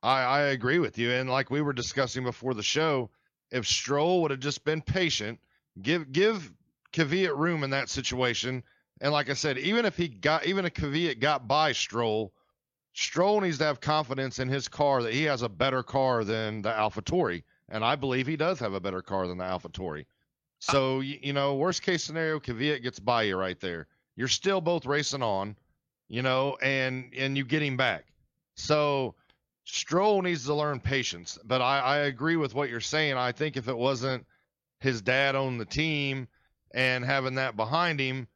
I, 0.02 0.22
I 0.22 0.40
agree 0.40 0.78
with 0.78 0.96
you. 0.96 1.10
And 1.10 1.28
like 1.28 1.50
we 1.50 1.60
were 1.60 1.72
discussing 1.72 2.24
before 2.24 2.54
the 2.54 2.62
show, 2.62 3.10
if 3.50 3.66
Stroll 3.66 4.22
would 4.22 4.30
have 4.30 4.40
just 4.40 4.64
been 4.64 4.80
patient, 4.80 5.38
give 5.82 6.12
give 6.12 6.52
Kvyat 6.92 7.36
room 7.36 7.64
in 7.64 7.70
that 7.70 7.88
situation. 7.88 8.62
And 9.00 9.12
like 9.12 9.30
I 9.30 9.34
said, 9.34 9.58
even 9.58 9.84
if 9.84 9.96
he 9.96 10.08
got 10.08 10.46
even 10.46 10.64
if 10.64 10.74
Kvyat 10.74 11.20
got 11.20 11.48
by 11.48 11.72
Stroll, 11.72 12.32
Stroll 12.92 13.40
needs 13.40 13.58
to 13.58 13.64
have 13.64 13.80
confidence 13.80 14.38
in 14.38 14.48
his 14.48 14.68
car 14.68 15.02
that 15.02 15.12
he 15.12 15.24
has 15.24 15.42
a 15.42 15.48
better 15.48 15.82
car 15.82 16.24
than 16.24 16.62
the 16.62 16.70
AlphaTauri. 16.70 17.42
And 17.68 17.84
I 17.84 17.94
believe 17.96 18.26
he 18.26 18.36
does 18.36 18.58
have 18.58 18.72
a 18.74 18.80
better 18.80 19.02
car 19.02 19.26
than 19.28 19.38
the 19.38 19.44
AlphaTauri. 19.44 20.06
So 20.58 20.98
y- 20.98 21.20
you 21.22 21.32
know, 21.32 21.54
worst 21.54 21.82
case 21.82 22.02
scenario, 22.02 22.40
Kvyat 22.40 22.82
gets 22.82 22.98
by 22.98 23.22
you 23.24 23.36
right 23.36 23.58
there. 23.60 23.86
You're 24.16 24.28
still 24.28 24.60
both 24.60 24.86
racing 24.86 25.22
on, 25.22 25.56
you 26.08 26.22
know, 26.22 26.58
and 26.60 27.12
and 27.16 27.36
you 27.36 27.44
get 27.44 27.62
him 27.62 27.76
back. 27.76 28.06
So 28.56 29.14
Stroll 29.64 30.20
needs 30.22 30.44
to 30.46 30.54
learn 30.54 30.80
patience, 30.80 31.38
but 31.44 31.62
I, 31.62 31.78
I 31.78 31.96
agree 31.98 32.36
with 32.36 32.54
what 32.54 32.70
you're 32.70 32.80
saying. 32.80 33.16
I 33.16 33.32
think 33.32 33.56
if 33.56 33.68
it 33.68 33.76
wasn't 33.76 34.26
his 34.80 35.00
dad 35.00 35.36
on 35.36 35.58
the 35.58 35.64
team 35.64 36.26
and 36.72 37.04
having 37.04 37.36
that 37.36 37.56
behind 37.56 38.00
him, 38.00 38.26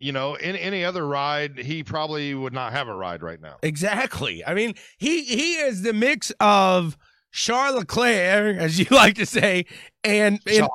you 0.00 0.12
know, 0.12 0.34
in 0.34 0.56
any 0.56 0.82
other 0.82 1.06
ride, 1.06 1.58
he 1.58 1.84
probably 1.84 2.34
would 2.34 2.54
not 2.54 2.72
have 2.72 2.88
a 2.88 2.94
ride 2.94 3.22
right 3.22 3.40
now. 3.40 3.56
Exactly. 3.62 4.44
I 4.44 4.54
mean, 4.54 4.74
he 4.96 5.22
he 5.24 5.56
is 5.56 5.82
the 5.82 5.92
mix 5.92 6.32
of 6.40 6.96
Charles 7.30 7.76
Leclerc, 7.76 8.56
as 8.56 8.78
you 8.78 8.86
like 8.90 9.14
to 9.16 9.26
say, 9.26 9.66
and 10.02 10.40
and, 10.46 10.68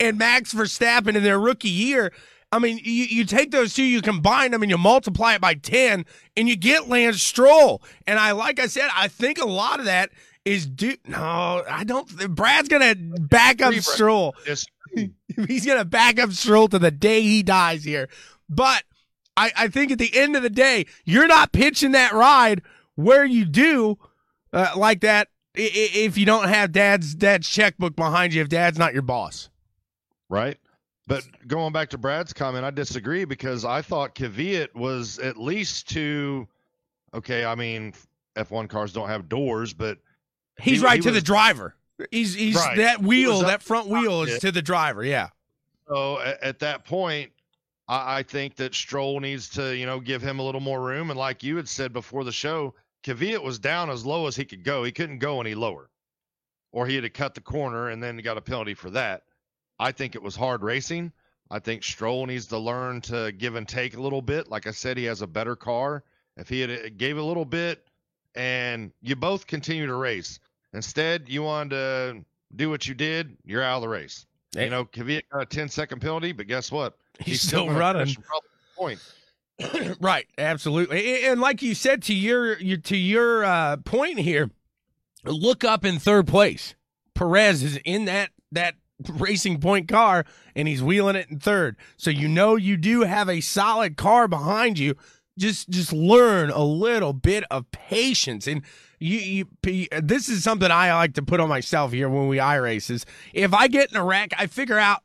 and 0.00 0.18
Max 0.18 0.52
Verstappen 0.52 1.14
in 1.14 1.22
their 1.22 1.38
rookie 1.38 1.68
year. 1.68 2.12
I 2.52 2.58
mean, 2.58 2.78
you, 2.78 3.04
you 3.04 3.24
take 3.24 3.50
those 3.50 3.74
two, 3.74 3.82
you 3.82 4.00
combine 4.00 4.52
them, 4.52 4.62
and 4.62 4.70
you 4.70 4.78
multiply 4.78 5.34
it 5.34 5.40
by 5.40 5.54
ten, 5.54 6.04
and 6.36 6.48
you 6.48 6.56
get 6.56 6.88
Lance 6.88 7.22
Stroll. 7.22 7.82
And 8.06 8.18
I, 8.18 8.32
like 8.32 8.58
I 8.58 8.66
said, 8.66 8.88
I 8.94 9.08
think 9.08 9.38
a 9.38 9.46
lot 9.46 9.78
of 9.78 9.86
that 9.86 10.10
is 10.44 10.66
due. 10.66 10.96
No, 11.06 11.64
I 11.68 11.84
don't. 11.84 12.34
Brad's 12.34 12.68
gonna 12.68 12.96
back 12.96 13.62
up 13.62 13.74
Stroll. 13.74 14.34
He's 15.46 15.66
gonna 15.66 15.84
back 15.84 16.18
up 16.18 16.32
Stroll 16.32 16.68
to 16.68 16.78
the 16.78 16.90
day 16.90 17.22
he 17.22 17.42
dies 17.42 17.84
here. 17.84 18.08
But 18.48 18.84
I, 19.36 19.52
I 19.56 19.68
think 19.68 19.90
at 19.92 19.98
the 19.98 20.16
end 20.16 20.36
of 20.36 20.42
the 20.42 20.50
day, 20.50 20.86
you're 21.04 21.26
not 21.26 21.52
pitching 21.52 21.92
that 21.92 22.12
ride 22.12 22.62
where 22.94 23.24
you 23.24 23.44
do 23.44 23.98
uh, 24.52 24.70
like 24.76 25.00
that 25.00 25.28
if 25.54 26.16
you 26.18 26.26
don't 26.26 26.48
have 26.48 26.72
dad's 26.72 27.14
dad's 27.14 27.48
checkbook 27.48 27.96
behind 27.96 28.32
you. 28.34 28.42
If 28.42 28.48
dad's 28.48 28.78
not 28.78 28.92
your 28.92 29.02
boss, 29.02 29.48
right. 30.28 30.58
But 31.08 31.22
going 31.46 31.72
back 31.72 31.90
to 31.90 31.98
Brad's 31.98 32.32
comment, 32.32 32.64
I 32.64 32.70
disagree 32.70 33.24
because 33.24 33.64
I 33.64 33.80
thought 33.80 34.14
Kvyat 34.16 34.74
was 34.74 35.18
at 35.20 35.36
least 35.36 35.88
two. 35.88 36.48
okay, 37.14 37.44
I 37.44 37.54
mean, 37.54 37.92
F1 38.36 38.68
cars 38.68 38.92
don't 38.92 39.08
have 39.08 39.28
doors, 39.28 39.72
but 39.72 39.98
he's 40.60 40.80
He- 40.80 40.84
right 40.84 40.96
he 40.96 41.02
to 41.02 41.12
the 41.12 41.20
driver. 41.20 41.76
He's 42.10 42.34
he's 42.34 42.56
Right. 42.56 42.76
that 42.78 43.02
wheel, 43.02 43.38
was 43.38 43.42
that 43.46 43.62
front 43.62 43.86
wheel 43.88 44.22
is 44.22 44.30
cockpit. 44.34 44.40
to 44.42 44.52
the 44.52 44.62
driver. 44.62 45.02
Yeah, 45.04 45.28
So 45.88 46.20
at, 46.20 46.42
at 46.42 46.58
that 46.58 46.84
point, 46.84 47.30
I, 47.88 48.18
I 48.18 48.22
think 48.22 48.56
that 48.56 48.74
Stroll 48.74 49.20
needs 49.20 49.50
to, 49.50 49.76
you 49.76 49.86
know, 49.86 50.00
give 50.00 50.22
him 50.22 50.38
a 50.38 50.42
little 50.42 50.60
more 50.60 50.80
room. 50.80 51.10
And 51.10 51.18
like 51.18 51.42
you 51.42 51.56
had 51.56 51.68
said 51.68 51.92
before 51.92 52.24
the 52.24 52.32
show, 52.32 52.74
Kvyat 53.04 53.42
was 53.42 53.58
down 53.58 53.90
as 53.90 54.04
low 54.04 54.26
as 54.26 54.36
he 54.36 54.44
could 54.44 54.64
go. 54.64 54.84
He 54.84 54.92
couldn't 54.92 55.18
go 55.18 55.40
any 55.40 55.54
lower, 55.54 55.88
or 56.72 56.86
he 56.86 56.94
had 56.94 57.04
to 57.04 57.10
cut 57.10 57.34
the 57.34 57.40
corner 57.40 57.88
and 57.88 58.02
then 58.02 58.16
got 58.18 58.38
a 58.38 58.42
penalty 58.42 58.74
for 58.74 58.90
that. 58.90 59.22
I 59.78 59.92
think 59.92 60.14
it 60.14 60.22
was 60.22 60.34
hard 60.34 60.62
racing. 60.62 61.12
I 61.50 61.60
think 61.60 61.84
Stroll 61.84 62.26
needs 62.26 62.46
to 62.46 62.58
learn 62.58 63.02
to 63.02 63.30
give 63.30 63.54
and 63.54 63.68
take 63.68 63.94
a 63.94 64.00
little 64.00 64.22
bit. 64.22 64.48
Like 64.48 64.66
I 64.66 64.72
said, 64.72 64.96
he 64.96 65.04
has 65.04 65.22
a 65.22 65.26
better 65.26 65.54
car. 65.54 66.02
If 66.36 66.48
he 66.48 66.60
had 66.60 66.70
uh, 66.70 66.88
gave 66.96 67.18
a 67.18 67.22
little 67.22 67.44
bit, 67.44 67.86
and 68.34 68.92
you 69.00 69.16
both 69.16 69.46
continue 69.46 69.86
to 69.86 69.94
race. 69.94 70.40
Instead, 70.72 71.28
you 71.28 71.42
wanted 71.42 71.70
to 71.70 72.24
do 72.54 72.68
what 72.68 72.86
you 72.86 72.94
did. 72.94 73.36
You're 73.44 73.62
out 73.62 73.76
of 73.76 73.82
the 73.82 73.88
race. 73.88 74.26
Hey. 74.56 74.64
You 74.64 74.70
know, 74.70 74.84
Kvyat 74.86 75.22
got 75.30 75.42
a 75.42 75.46
10 75.46 75.68
second 75.68 76.00
penalty, 76.00 76.32
but 76.32 76.46
guess 76.46 76.72
what? 76.72 76.96
he's, 77.20 77.42
still, 77.42 77.66
gonna 77.66 77.78
running. 77.78 78.16
Point. 78.74 79.00
right, 80.00 80.26
absolutely. 80.38 81.24
And 81.24 81.40
like 81.40 81.62
you 81.62 81.74
said 81.74 82.02
to 82.04 82.14
your, 82.14 82.58
your 82.58 82.78
to 82.78 82.96
your 82.96 83.44
uh, 83.44 83.76
point 83.78 84.18
here, 84.18 84.50
look 85.24 85.64
up 85.64 85.84
in 85.84 85.98
third 85.98 86.26
place. 86.26 86.74
Perez 87.14 87.62
is 87.62 87.78
in 87.84 88.06
that 88.06 88.30
that 88.52 88.74
racing 89.08 89.60
point 89.60 89.88
car 89.88 90.24
and 90.54 90.66
he's 90.66 90.82
wheeling 90.82 91.16
it 91.16 91.30
in 91.30 91.38
third. 91.38 91.76
So 91.96 92.10
you 92.10 92.28
know 92.28 92.56
you 92.56 92.76
do 92.76 93.02
have 93.02 93.28
a 93.28 93.40
solid 93.40 93.96
car 93.96 94.28
behind 94.28 94.78
you. 94.78 94.94
Just 95.38 95.68
just 95.68 95.92
learn 95.92 96.50
a 96.50 96.64
little 96.64 97.12
bit 97.12 97.44
of 97.50 97.70
patience 97.70 98.46
and 98.46 98.62
you, 98.98 99.46
you 99.64 99.88
this 100.00 100.28
is 100.28 100.42
something 100.42 100.70
I 100.70 100.94
like 100.94 101.14
to 101.14 101.22
put 101.22 101.40
on 101.40 101.48
myself 101.48 101.92
here 101.92 102.08
when 102.08 102.28
we 102.28 102.40
i 102.40 102.56
races. 102.56 103.04
If 103.32 103.52
I 103.52 103.68
get 103.68 103.90
in 103.90 103.96
a 103.96 104.04
wreck, 104.04 104.32
I 104.38 104.46
figure 104.46 104.78
out 104.78 105.02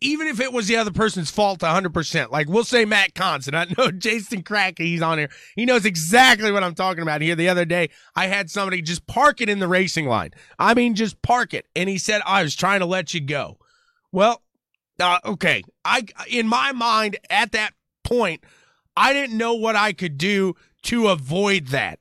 even 0.00 0.28
if 0.28 0.38
it 0.38 0.52
was 0.52 0.68
the 0.68 0.76
other 0.76 0.92
person's 0.92 1.30
fault 1.30 1.60
100%, 1.60 2.30
like 2.30 2.48
we'll 2.48 2.64
say 2.64 2.84
Matt 2.84 3.14
Constant. 3.14 3.56
I 3.56 3.66
know 3.76 3.90
Jason 3.98 4.42
Crack, 4.42 4.78
he's 4.78 5.02
on 5.02 5.18
here. 5.18 5.30
He 5.56 5.64
knows 5.64 5.84
exactly 5.84 6.52
what 6.52 6.62
I'm 6.62 6.74
talking 6.74 7.02
about 7.02 7.20
here. 7.20 7.34
The 7.34 7.48
other 7.48 7.64
day, 7.64 7.90
I 8.14 8.26
had 8.26 8.48
somebody 8.48 8.80
just 8.80 9.06
park 9.06 9.40
it 9.40 9.48
in 9.48 9.58
the 9.58 9.66
racing 9.66 10.06
line. 10.06 10.30
I 10.58 10.74
mean, 10.74 10.94
just 10.94 11.20
park 11.22 11.52
it. 11.52 11.66
And 11.74 11.88
he 11.88 11.98
said, 11.98 12.22
I 12.24 12.44
was 12.44 12.54
trying 12.54 12.80
to 12.80 12.86
let 12.86 13.12
you 13.12 13.20
go. 13.20 13.58
Well, 14.12 14.42
uh, 15.00 15.18
okay. 15.24 15.64
I, 15.84 16.04
in 16.30 16.46
my 16.46 16.72
mind, 16.72 17.18
at 17.28 17.52
that 17.52 17.72
point, 18.04 18.44
I 18.96 19.12
didn't 19.12 19.36
know 19.36 19.54
what 19.54 19.74
I 19.74 19.92
could 19.92 20.16
do 20.16 20.54
to 20.84 21.08
avoid 21.08 21.68
that. 21.68 21.98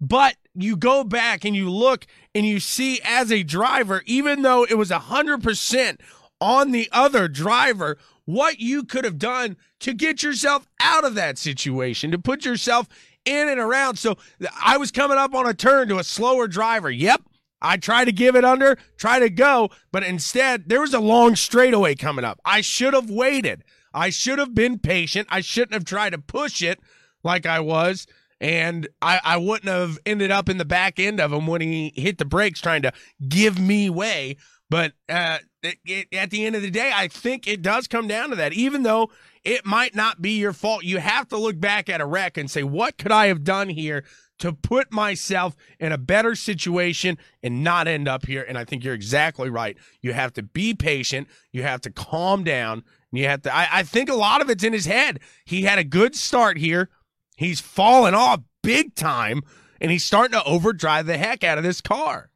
But 0.00 0.36
you 0.54 0.76
go 0.76 1.04
back 1.04 1.44
and 1.44 1.54
you 1.54 1.70
look 1.70 2.06
and 2.34 2.44
you 2.44 2.60
see 2.60 3.00
as 3.04 3.32
a 3.32 3.42
driver, 3.42 4.02
even 4.06 4.42
though 4.42 4.64
it 4.64 4.74
was 4.74 4.90
100% 4.90 6.00
on 6.40 6.70
the 6.72 6.88
other 6.92 7.28
driver, 7.28 7.96
what 8.24 8.60
you 8.60 8.84
could 8.84 9.04
have 9.04 9.18
done 9.18 9.56
to 9.80 9.94
get 9.94 10.22
yourself 10.22 10.66
out 10.80 11.04
of 11.04 11.14
that 11.14 11.38
situation, 11.38 12.10
to 12.10 12.18
put 12.18 12.44
yourself 12.44 12.88
in 13.24 13.48
and 13.48 13.60
around. 13.60 13.98
So 13.98 14.16
I 14.62 14.76
was 14.76 14.90
coming 14.90 15.18
up 15.18 15.34
on 15.34 15.48
a 15.48 15.54
turn 15.54 15.88
to 15.88 15.98
a 15.98 16.04
slower 16.04 16.46
driver. 16.48 16.90
Yep. 16.90 17.22
I 17.62 17.78
tried 17.78 18.04
to 18.04 18.12
give 18.12 18.36
it 18.36 18.44
under, 18.44 18.76
try 18.98 19.18
to 19.18 19.30
go, 19.30 19.70
but 19.90 20.02
instead 20.02 20.68
there 20.68 20.80
was 20.80 20.92
a 20.92 21.00
long 21.00 21.36
straightaway 21.36 21.94
coming 21.94 22.24
up. 22.24 22.38
I 22.44 22.60
should 22.60 22.92
have 22.92 23.08
waited. 23.08 23.64
I 23.94 24.10
should 24.10 24.38
have 24.38 24.54
been 24.54 24.78
patient. 24.78 25.26
I 25.30 25.40
shouldn't 25.40 25.72
have 25.72 25.86
tried 25.86 26.10
to 26.10 26.18
push 26.18 26.60
it 26.60 26.78
like 27.24 27.46
I 27.46 27.60
was 27.60 28.06
and 28.40 28.88
I, 29.00 29.20
I 29.24 29.36
wouldn't 29.38 29.68
have 29.68 29.98
ended 30.04 30.30
up 30.30 30.48
in 30.48 30.58
the 30.58 30.64
back 30.64 30.98
end 30.98 31.20
of 31.20 31.32
him 31.32 31.46
when 31.46 31.60
he 31.60 31.92
hit 31.96 32.18
the 32.18 32.24
brakes 32.24 32.60
trying 32.60 32.82
to 32.82 32.92
give 33.26 33.58
me 33.58 33.88
way. 33.90 34.36
But 34.68 34.92
uh, 35.08 35.38
it, 35.62 35.78
it, 35.84 36.08
at 36.12 36.30
the 36.30 36.44
end 36.44 36.56
of 36.56 36.62
the 36.62 36.70
day, 36.70 36.90
I 36.94 37.08
think 37.08 37.46
it 37.46 37.62
does 37.62 37.86
come 37.86 38.08
down 38.08 38.30
to 38.30 38.36
that. 38.36 38.52
Even 38.52 38.82
though 38.82 39.10
it 39.44 39.64
might 39.64 39.94
not 39.94 40.20
be 40.20 40.32
your 40.32 40.52
fault, 40.52 40.84
you 40.84 40.98
have 40.98 41.28
to 41.28 41.36
look 41.36 41.60
back 41.60 41.88
at 41.88 42.00
a 42.00 42.06
wreck 42.06 42.36
and 42.36 42.50
say, 42.50 42.62
what 42.62 42.98
could 42.98 43.12
I 43.12 43.28
have 43.28 43.44
done 43.44 43.68
here 43.68 44.04
to 44.40 44.52
put 44.52 44.92
myself 44.92 45.56
in 45.78 45.92
a 45.92 45.98
better 45.98 46.34
situation 46.34 47.16
and 47.42 47.62
not 47.62 47.86
end 47.86 48.08
up 48.08 48.26
here? 48.26 48.44
And 48.46 48.58
I 48.58 48.64
think 48.64 48.82
you're 48.82 48.92
exactly 48.92 49.48
right. 49.48 49.76
You 50.02 50.12
have 50.12 50.32
to 50.34 50.42
be 50.42 50.74
patient. 50.74 51.28
You 51.52 51.62
have 51.62 51.80
to 51.82 51.90
calm 51.90 52.42
down. 52.42 52.82
And 53.12 53.20
you 53.20 53.28
have 53.28 53.42
to. 53.42 53.54
I, 53.54 53.68
I 53.72 53.82
think 53.84 54.10
a 54.10 54.14
lot 54.14 54.42
of 54.42 54.50
it's 54.50 54.64
in 54.64 54.72
his 54.72 54.86
head. 54.86 55.20
He 55.44 55.62
had 55.62 55.78
a 55.78 55.84
good 55.84 56.16
start 56.16 56.58
here 56.58 56.90
He's 57.36 57.60
falling 57.60 58.14
off 58.14 58.40
big 58.62 58.94
time, 58.94 59.42
and 59.80 59.90
he's 59.90 60.04
starting 60.04 60.32
to 60.38 60.44
overdrive 60.44 61.06
the 61.06 61.18
heck 61.18 61.44
out 61.44 61.58
of 61.58 61.64
this 61.64 61.80
car. 61.80 62.30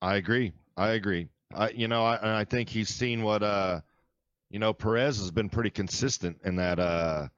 I 0.00 0.16
agree. 0.16 0.52
I 0.76 0.90
agree. 0.90 1.28
I, 1.54 1.70
you 1.70 1.88
know, 1.88 2.04
I, 2.04 2.40
I 2.40 2.44
think 2.44 2.68
he's 2.68 2.88
seen 2.88 3.22
what, 3.22 3.42
uh, 3.42 3.80
you 4.50 4.58
know, 4.58 4.72
Perez 4.72 5.18
has 5.18 5.30
been 5.30 5.48
pretty 5.48 5.70
consistent 5.70 6.38
in 6.44 6.56
that 6.56 6.78
uh, 6.78 7.28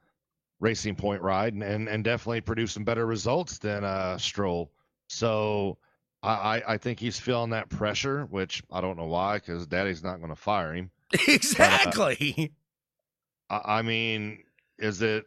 Racing 0.59 0.95
Point 0.95 1.21
ride, 1.21 1.53
and, 1.53 1.63
and, 1.63 1.87
and 1.87 2.03
definitely 2.03 2.41
producing 2.41 2.83
better 2.83 3.05
results 3.05 3.57
than 3.57 3.83
uh, 3.83 4.17
Stroll. 4.17 4.71
So 5.07 5.77
I, 6.23 6.61
I 6.67 6.77
think 6.77 6.99
he's 6.99 7.19
feeling 7.19 7.49
that 7.49 7.69
pressure, 7.69 8.25
which 8.25 8.63
I 8.71 8.79
don't 8.79 8.97
know 8.97 9.07
why, 9.07 9.37
because 9.37 9.65
Daddy's 9.65 10.03
not 10.03 10.17
going 10.17 10.29
to 10.29 10.35
fire 10.35 10.73
him. 10.73 10.91
Exactly. 11.27 12.53
But, 13.49 13.55
uh, 13.55 13.61
I 13.65 13.81
mean, 13.81 14.43
is 14.77 15.01
it 15.01 15.25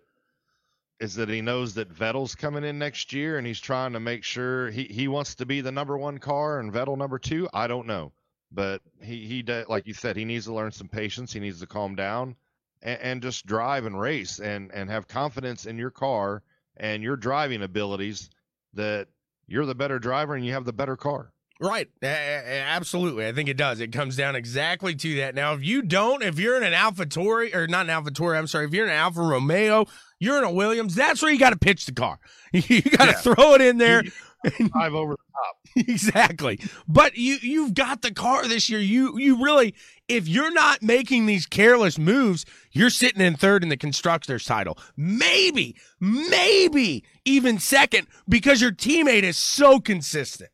is 1.00 1.14
that 1.16 1.28
he 1.28 1.40
knows 1.40 1.74
that 1.74 1.92
Vettel's 1.92 2.34
coming 2.34 2.64
in 2.64 2.78
next 2.78 3.12
year 3.12 3.38
and 3.38 3.46
he's 3.46 3.60
trying 3.60 3.92
to 3.92 4.00
make 4.00 4.24
sure 4.24 4.70
he, 4.70 4.84
he 4.84 5.08
wants 5.08 5.34
to 5.36 5.46
be 5.46 5.60
the 5.60 5.72
number 5.72 5.98
one 5.98 6.18
car 6.18 6.60
and 6.60 6.72
Vettel 6.72 6.96
number 6.96 7.18
two. 7.18 7.48
I 7.52 7.66
don't 7.66 7.86
know, 7.86 8.12
but 8.52 8.80
he 9.02 9.26
he 9.26 9.64
like 9.68 9.86
you 9.86 9.94
said 9.94 10.16
he 10.16 10.24
needs 10.24 10.46
to 10.46 10.54
learn 10.54 10.72
some 10.72 10.88
patience. 10.88 11.32
He 11.32 11.40
needs 11.40 11.60
to 11.60 11.66
calm 11.66 11.94
down 11.94 12.36
and, 12.82 13.00
and 13.00 13.22
just 13.22 13.46
drive 13.46 13.86
and 13.86 13.98
race 13.98 14.38
and 14.38 14.70
and 14.72 14.88
have 14.88 15.08
confidence 15.08 15.66
in 15.66 15.78
your 15.78 15.90
car 15.90 16.42
and 16.76 17.02
your 17.02 17.16
driving 17.16 17.62
abilities 17.62 18.30
that 18.74 19.08
you're 19.46 19.66
the 19.66 19.74
better 19.74 19.98
driver 19.98 20.34
and 20.34 20.44
you 20.44 20.52
have 20.52 20.64
the 20.64 20.72
better 20.72 20.96
car. 20.96 21.32
Right. 21.60 21.88
absolutely. 22.02 23.26
I 23.26 23.32
think 23.32 23.48
it 23.48 23.56
does. 23.56 23.80
It 23.80 23.92
comes 23.92 24.16
down 24.16 24.34
exactly 24.34 24.94
to 24.96 25.16
that. 25.16 25.34
Now, 25.34 25.54
if 25.54 25.64
you 25.64 25.82
don't, 25.82 26.22
if 26.22 26.38
you're 26.38 26.56
in 26.56 26.64
an 26.64 26.72
AlphaTauri 26.72 27.54
or 27.54 27.68
not 27.68 27.88
an 27.88 28.04
AlphaTauri, 28.04 28.36
I'm 28.36 28.48
sorry, 28.48 28.66
if 28.66 28.74
you're 28.74 28.84
in 28.84 28.90
an 28.90 28.96
Alfa 28.96 29.22
Romeo, 29.22 29.86
you're 30.24 30.38
in 30.38 30.44
a 30.44 30.52
Williams, 30.52 30.94
that's 30.94 31.22
where 31.22 31.30
you 31.30 31.38
got 31.38 31.50
to 31.50 31.58
pitch 31.58 31.86
the 31.86 31.92
car. 31.92 32.18
You 32.52 32.82
got 32.82 33.06
to 33.06 33.10
yeah. 33.10 33.12
throw 33.14 33.54
it 33.54 33.60
in 33.60 33.78
there. 33.78 34.04
Drive 34.44 34.94
over 34.94 35.14
the 35.14 35.32
top. 35.32 35.56
exactly. 35.88 36.60
But 36.86 37.16
you 37.16 37.38
you've 37.42 37.74
got 37.74 38.02
the 38.02 38.12
car 38.12 38.46
this 38.46 38.70
year. 38.70 38.78
You 38.78 39.18
you 39.18 39.42
really 39.42 39.74
if 40.06 40.28
you're 40.28 40.52
not 40.52 40.82
making 40.82 41.26
these 41.26 41.46
careless 41.46 41.98
moves, 41.98 42.44
you're 42.70 42.90
sitting 42.90 43.20
in 43.20 43.34
third 43.34 43.62
in 43.62 43.70
the 43.70 43.76
constructors 43.76 44.44
title. 44.44 44.78
Maybe, 44.96 45.74
maybe 45.98 47.04
even 47.24 47.58
second 47.58 48.06
because 48.28 48.60
your 48.60 48.70
teammate 48.72 49.22
is 49.22 49.36
so 49.36 49.80
consistent. 49.80 50.50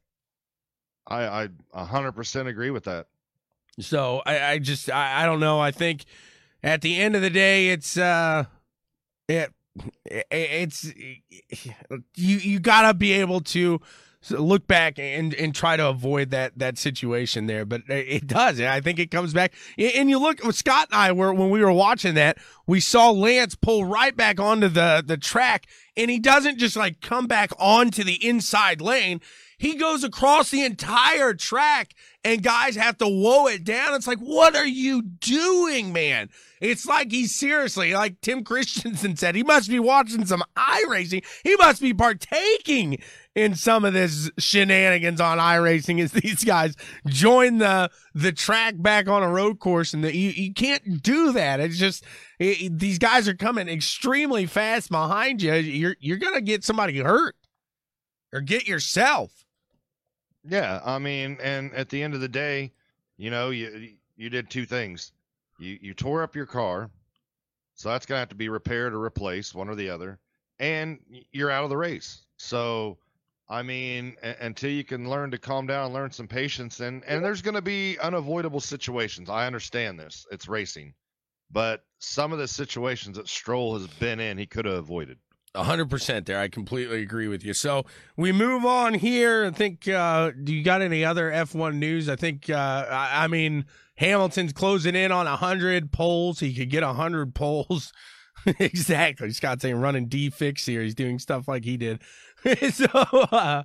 I 1.06 1.48
I 1.74 1.84
100% 1.84 2.46
agree 2.46 2.70
with 2.70 2.84
that. 2.84 3.08
So 3.78 4.22
I, 4.24 4.52
I 4.52 4.58
just 4.58 4.90
I, 4.90 5.22
I 5.22 5.26
don't 5.26 5.40
know. 5.40 5.60
I 5.60 5.70
think 5.70 6.04
at 6.62 6.82
the 6.82 6.98
end 6.98 7.16
of 7.16 7.22
the 7.22 7.30
day, 7.30 7.68
it's 7.68 7.96
uh, 7.96 8.44
it 9.28 9.52
it's 10.04 10.92
you 10.94 12.36
you 12.36 12.60
gotta 12.60 12.94
be 12.94 13.12
able 13.12 13.40
to 13.40 13.80
look 14.30 14.66
back 14.66 14.98
and 14.98 15.32
and 15.34 15.54
try 15.54 15.76
to 15.76 15.86
avoid 15.88 16.30
that 16.30 16.58
that 16.58 16.76
situation 16.76 17.46
there 17.46 17.64
but 17.64 17.80
it 17.88 18.26
does 18.26 18.60
i 18.60 18.80
think 18.80 18.98
it 18.98 19.10
comes 19.10 19.32
back 19.32 19.52
and 19.78 20.10
you 20.10 20.18
look 20.18 20.40
scott 20.52 20.88
and 20.90 21.00
i 21.00 21.10
were 21.10 21.32
when 21.32 21.48
we 21.48 21.60
were 21.64 21.72
watching 21.72 22.14
that 22.14 22.36
we 22.66 22.80
saw 22.80 23.10
lance 23.10 23.54
pull 23.54 23.84
right 23.84 24.16
back 24.16 24.38
onto 24.38 24.68
the 24.68 25.02
the 25.06 25.16
track 25.16 25.66
and 25.96 26.10
he 26.10 26.18
doesn't 26.18 26.58
just 26.58 26.76
like 26.76 27.00
come 27.00 27.26
back 27.26 27.50
onto 27.58 28.04
the 28.04 28.26
inside 28.26 28.82
lane 28.82 29.20
he 29.60 29.74
goes 29.74 30.04
across 30.04 30.50
the 30.50 30.64
entire 30.64 31.34
track 31.34 31.94
and 32.24 32.42
guys 32.42 32.76
have 32.76 32.96
to 32.96 33.06
woe 33.06 33.46
it 33.46 33.62
down. 33.62 33.92
It's 33.92 34.06
like, 34.06 34.18
what 34.18 34.56
are 34.56 34.66
you 34.66 35.02
doing, 35.02 35.92
man? 35.92 36.30
It's 36.62 36.86
like 36.86 37.10
he's 37.12 37.34
seriously, 37.34 37.92
like 37.92 38.22
Tim 38.22 38.42
Christensen 38.44 39.16
said, 39.16 39.34
he 39.34 39.42
must 39.42 39.68
be 39.68 39.78
watching 39.78 40.24
some 40.24 40.42
iRacing. 40.56 41.26
He 41.44 41.56
must 41.56 41.82
be 41.82 41.92
partaking 41.92 43.02
in 43.34 43.54
some 43.54 43.84
of 43.84 43.92
this 43.92 44.30
shenanigans 44.38 45.20
on 45.20 45.36
iRacing 45.36 46.00
as 46.00 46.12
these 46.12 46.42
guys 46.42 46.74
join 47.06 47.58
the 47.58 47.90
the 48.14 48.32
track 48.32 48.76
back 48.78 49.08
on 49.08 49.22
a 49.22 49.28
road 49.30 49.58
course, 49.58 49.92
and 49.92 50.02
the, 50.02 50.16
you 50.16 50.30
you 50.30 50.54
can't 50.54 51.02
do 51.02 51.32
that. 51.32 51.60
It's 51.60 51.76
just 51.76 52.02
it, 52.38 52.78
these 52.78 52.98
guys 52.98 53.28
are 53.28 53.36
coming 53.36 53.68
extremely 53.68 54.46
fast 54.46 54.90
behind 54.90 55.42
you. 55.42 55.52
You're 55.52 55.96
you're 56.00 56.16
gonna 56.16 56.40
get 56.40 56.64
somebody 56.64 56.98
hurt 57.00 57.36
or 58.32 58.40
get 58.40 58.66
yourself. 58.66 59.44
Yeah, 60.44 60.80
I 60.84 60.98
mean, 60.98 61.38
and 61.42 61.72
at 61.74 61.88
the 61.90 62.02
end 62.02 62.14
of 62.14 62.20
the 62.20 62.28
day, 62.28 62.72
you 63.16 63.30
know, 63.30 63.50
you 63.50 63.96
you 64.16 64.30
did 64.30 64.50
two 64.50 64.66
things. 64.66 65.12
You 65.58 65.78
you 65.80 65.94
tore 65.94 66.22
up 66.22 66.34
your 66.34 66.46
car, 66.46 66.90
so 67.74 67.90
that's 67.90 68.06
gonna 68.06 68.20
have 68.20 68.30
to 68.30 68.34
be 68.36 68.48
repaired 68.48 68.94
or 68.94 69.00
replaced, 69.00 69.54
one 69.54 69.68
or 69.68 69.74
the 69.76 69.90
other, 69.90 70.20
and 70.58 71.00
you're 71.32 71.50
out 71.50 71.64
of 71.64 71.70
the 71.70 71.76
race. 71.76 72.26
So, 72.38 72.98
I 73.48 73.62
mean, 73.62 74.16
a- 74.22 74.36
until 74.44 74.70
you 74.70 74.84
can 74.84 75.10
learn 75.10 75.30
to 75.32 75.38
calm 75.38 75.66
down, 75.66 75.92
learn 75.92 76.12
some 76.12 76.28
patience, 76.28 76.80
and 76.80 77.04
and 77.04 77.24
there's 77.24 77.42
gonna 77.42 77.62
be 77.62 77.98
unavoidable 77.98 78.60
situations. 78.60 79.30
I 79.30 79.46
understand 79.46 80.00
this; 80.00 80.26
it's 80.30 80.48
racing, 80.48 80.94
but 81.50 81.84
some 82.00 82.32
of 82.32 82.38
the 82.38 82.48
situations 82.48 83.16
that 83.18 83.28
Stroll 83.28 83.78
has 83.78 83.88
been 83.88 84.20
in, 84.20 84.38
he 84.38 84.46
could 84.46 84.66
have 84.66 84.74
avoided 84.76 85.18
hundred 85.56 85.90
percent 85.90 86.26
there. 86.26 86.38
I 86.38 86.48
completely 86.48 87.02
agree 87.02 87.28
with 87.28 87.44
you. 87.44 87.54
So 87.54 87.84
we 88.16 88.32
move 88.32 88.64
on 88.64 88.94
here. 88.94 89.46
I 89.46 89.50
think. 89.50 89.88
Uh, 89.88 90.30
do 90.30 90.54
you 90.54 90.62
got 90.62 90.82
any 90.82 91.04
other 91.04 91.30
F 91.30 91.54
one 91.54 91.78
news? 91.78 92.08
I 92.08 92.16
think. 92.16 92.48
Uh, 92.48 92.86
I, 92.88 93.24
I, 93.24 93.26
mean, 93.26 93.64
Hamilton's 93.96 94.52
closing 94.52 94.94
in 94.94 95.12
on 95.12 95.26
hundred 95.26 95.92
poles. 95.92 96.40
He 96.40 96.54
could 96.54 96.70
get 96.70 96.82
hundred 96.82 97.34
poles. 97.34 97.92
exactly. 98.58 99.30
Scott's 99.32 99.62
saying 99.62 99.76
running 99.76 100.06
D 100.06 100.30
fix 100.30 100.64
here. 100.64 100.82
He's 100.82 100.94
doing 100.94 101.18
stuff 101.18 101.48
like 101.48 101.64
he 101.64 101.76
did. 101.76 102.00
so, 102.72 102.86
uh, 102.94 103.64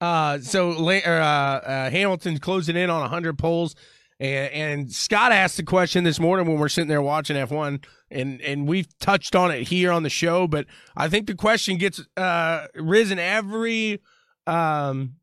uh, 0.00 0.38
so 0.38 0.70
uh, 0.70 1.00
uh, 1.00 1.90
Hamilton's 1.90 2.40
closing 2.40 2.76
in 2.76 2.90
on 2.90 3.08
hundred 3.08 3.38
poles. 3.38 3.74
And, 4.20 4.52
and 4.52 4.92
Scott 4.92 5.32
asked 5.32 5.56
the 5.56 5.62
question 5.62 6.04
this 6.04 6.20
morning 6.20 6.46
when 6.46 6.58
we're 6.58 6.68
sitting 6.68 6.88
there 6.88 7.02
watching 7.02 7.36
F1, 7.36 7.84
and, 8.10 8.40
and 8.40 8.68
we've 8.68 8.86
touched 8.98 9.34
on 9.34 9.50
it 9.50 9.68
here 9.68 9.90
on 9.90 10.02
the 10.02 10.10
show, 10.10 10.46
but 10.46 10.66
I 10.96 11.08
think 11.08 11.26
the 11.26 11.34
question 11.34 11.78
gets 11.78 12.00
uh, 12.16 12.66
risen 12.76 13.18
every 13.18 14.00
um, 14.46 15.16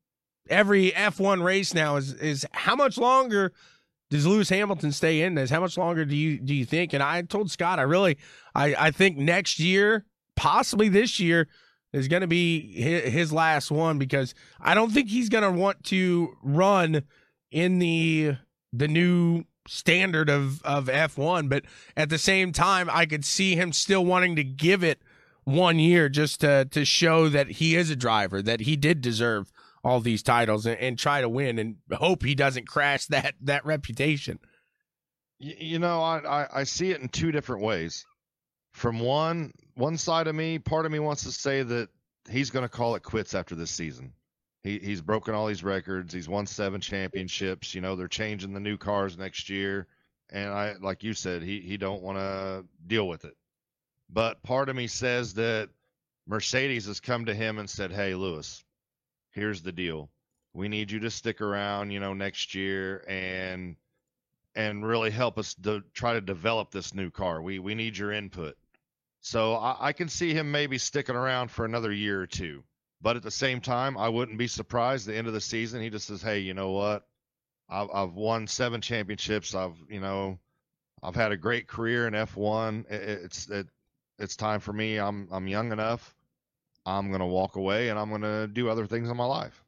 every 0.50 0.92
F1 0.92 1.44
race 1.44 1.74
now 1.74 1.96
is 1.96 2.14
is 2.14 2.46
how 2.52 2.76
much 2.76 2.98
longer 2.98 3.54
does 4.10 4.28
Lewis 4.28 4.50
Hamilton 4.50 4.92
stay 4.92 5.22
in 5.22 5.36
this? 5.36 5.50
How 5.50 5.62
much 5.62 5.78
longer 5.78 6.06
do 6.06 6.16
you 6.16 6.38
do 6.40 6.54
you 6.54 6.66
think? 6.66 6.94
And 6.94 7.02
I 7.02 7.22
told 7.22 7.50
Scott, 7.50 7.80
I 7.80 7.84
really 7.84 8.18
I, 8.54 8.76
I 8.78 8.92
think 8.92 9.18
next 9.18 9.60
year, 9.60 10.06
possibly 10.36 10.90
this 10.90 11.20
year, 11.20 11.48
is 11.94 12.08
going 12.08 12.22
to 12.22 12.28
be 12.28 12.74
his 12.74 13.32
last 13.32 13.72
one 13.72 13.98
because 13.98 14.34
I 14.60 14.76
don't 14.76 14.92
think 14.92 15.10
he's 15.10 15.30
going 15.30 15.44
to 15.44 15.52
want 15.52 15.84
to 15.86 16.36
run 16.44 17.04
in 17.52 17.80
the 17.80 18.36
the 18.74 18.88
new 18.88 19.44
standard 19.68 20.30
of 20.30 20.62
of 20.64 20.88
F1 20.88 21.48
but 21.48 21.64
at 21.96 22.10
the 22.10 22.18
same 22.18 22.52
time 22.52 22.90
I 22.92 23.06
could 23.06 23.24
see 23.24 23.56
him 23.56 23.72
still 23.74 24.04
wanting 24.04 24.36
to 24.38 24.44
give 24.44 24.84
it 24.84 25.02
one 25.44 25.78
year 25.78 26.10
just 26.10 26.42
to 26.42 26.66
to 26.66 26.84
show 26.84 27.30
that 27.30 27.48
he 27.48 27.76
is 27.76 27.90
a 27.90 27.96
driver 27.96 28.42
that 28.42 28.62
he 28.62 28.76
did 28.76 29.02
deserve 29.02 29.52
all 29.84 30.00
these 30.00 30.24
titles 30.24 30.66
and, 30.66 30.80
and 30.80 30.98
try 30.98 31.22
to 31.22 31.30
win 31.30 31.60
and 31.60 31.78
hope 31.94 32.24
he 32.24 32.34
doesn't 32.34 32.68
crash 32.68 33.06
that 33.08 33.36
that 33.42 33.66
reputation 33.66 34.40
you 35.38 35.78
know 35.78 36.02
I, 36.02 36.20
I 36.20 36.48
i 36.62 36.64
see 36.64 36.92
it 36.92 37.02
in 37.02 37.10
two 37.10 37.32
different 37.32 37.64
ways 37.64 38.06
from 38.74 39.00
one 39.00 39.52
one 39.76 39.98
side 39.98 40.28
of 40.28 40.34
me 40.34 40.58
part 40.58 40.88
of 40.88 40.92
me 40.92 41.00
wants 41.00 41.24
to 41.24 41.32
say 41.32 41.62
that 41.62 41.90
he's 42.30 42.50
going 42.50 42.64
to 42.64 42.70
call 42.70 42.96
it 42.96 43.04
quits 43.04 43.34
after 43.34 43.56
this 43.56 43.72
season. 43.72 44.14
He 44.64 44.78
he's 44.78 45.02
broken 45.02 45.34
all 45.34 45.48
these 45.48 45.64
records. 45.64 46.14
He's 46.14 46.30
won 46.30 46.46
seven 46.46 46.82
championships. 46.82 47.74
You 47.74 47.82
know 47.82 47.96
they're 47.96 48.08
changing 48.08 48.54
the 48.54 48.60
new 48.60 48.78
cars 48.78 49.18
next 49.18 49.50
year, 49.50 49.88
and 50.30 50.52
I 50.52 50.76
like 50.80 51.04
you 51.04 51.14
said 51.14 51.42
he 51.42 51.62
he 51.62 51.78
don't 51.78 52.04
want 52.04 52.20
to 52.20 52.66
deal 52.86 53.08
with 53.08 53.26
it. 53.26 53.36
But 54.10 54.44
part 54.44 54.70
of 54.70 54.76
me 54.76 54.88
says 54.88 55.34
that 55.36 55.70
Mercedes 56.28 56.86
has 56.86 57.00
come 57.00 57.26
to 57.26 57.34
him 57.34 57.58
and 57.58 57.70
said, 57.70 57.92
"Hey, 57.92 58.14
Lewis, 58.14 58.64
here's 59.32 59.64
the 59.64 59.72
deal. 59.72 60.12
We 60.54 60.68
need 60.68 60.92
you 60.92 61.00
to 61.00 61.12
stick 61.12 61.42
around, 61.42 61.92
you 61.92 62.00
know, 62.00 62.14
next 62.14 62.54
year 62.54 63.04
and 63.08 63.76
and 64.54 64.86
really 64.86 65.12
help 65.12 65.40
us 65.40 65.56
to 65.56 65.82
try 65.94 66.14
to 66.14 66.22
develop 66.22 66.72
this 66.72 66.94
new 66.94 67.10
car. 67.10 67.42
We 67.42 67.58
we 67.58 67.74
need 67.74 67.98
your 67.98 68.12
input." 68.12 68.58
So 69.22 69.56
I, 69.56 69.88
I 69.90 69.94
can 69.94 70.10
see 70.10 70.34
him 70.34 70.52
maybe 70.52 70.78
sticking 70.78 71.16
around 71.16 71.50
for 71.52 71.66
another 71.66 71.92
year 71.92 72.22
or 72.22 72.28
two. 72.28 72.64
But 73.02 73.16
at 73.16 73.24
the 73.24 73.32
same 73.32 73.62
time, 73.62 73.98
I 73.98 74.10
wouldn't 74.10 74.38
be 74.38 74.48
surprised 74.48 75.08
the 75.08 75.16
end 75.16 75.28
of 75.28 75.34
the 75.34 75.42
season 75.42 75.82
he 75.82 75.90
just 75.90 76.08
says, 76.08 76.22
"Hey, 76.22 76.40
you 76.40 76.54
know 76.54 76.72
what? 76.72 77.08
I've, 77.70 77.90
I've 77.94 78.14
won 78.14 78.48
seven 78.48 78.82
championships. 78.82 79.56
I've 79.56 79.76
you 79.90 80.00
know, 80.00 80.38
I've 81.02 81.16
had 81.16 81.32
a 81.32 81.38
great 81.38 81.68
career 81.68 82.08
in 82.08 82.14
F1. 82.14 82.92
It, 82.92 83.02
it's 83.24 83.50
it, 83.50 83.68
it's 84.20 84.36
time 84.36 84.60
for 84.60 84.74
me. 84.74 84.98
I'm 84.98 85.28
I'm 85.32 85.48
young 85.48 85.72
enough. 85.72 86.16
I'm 86.86 87.12
gonna 87.12 87.28
walk 87.28 87.56
away 87.56 87.90
and 87.90 87.98
I'm 87.98 88.12
gonna 88.12 88.48
do 88.48 88.70
other 88.70 88.86
things 88.86 89.10
in 89.10 89.18
my 89.18 89.26
life." 89.26 89.64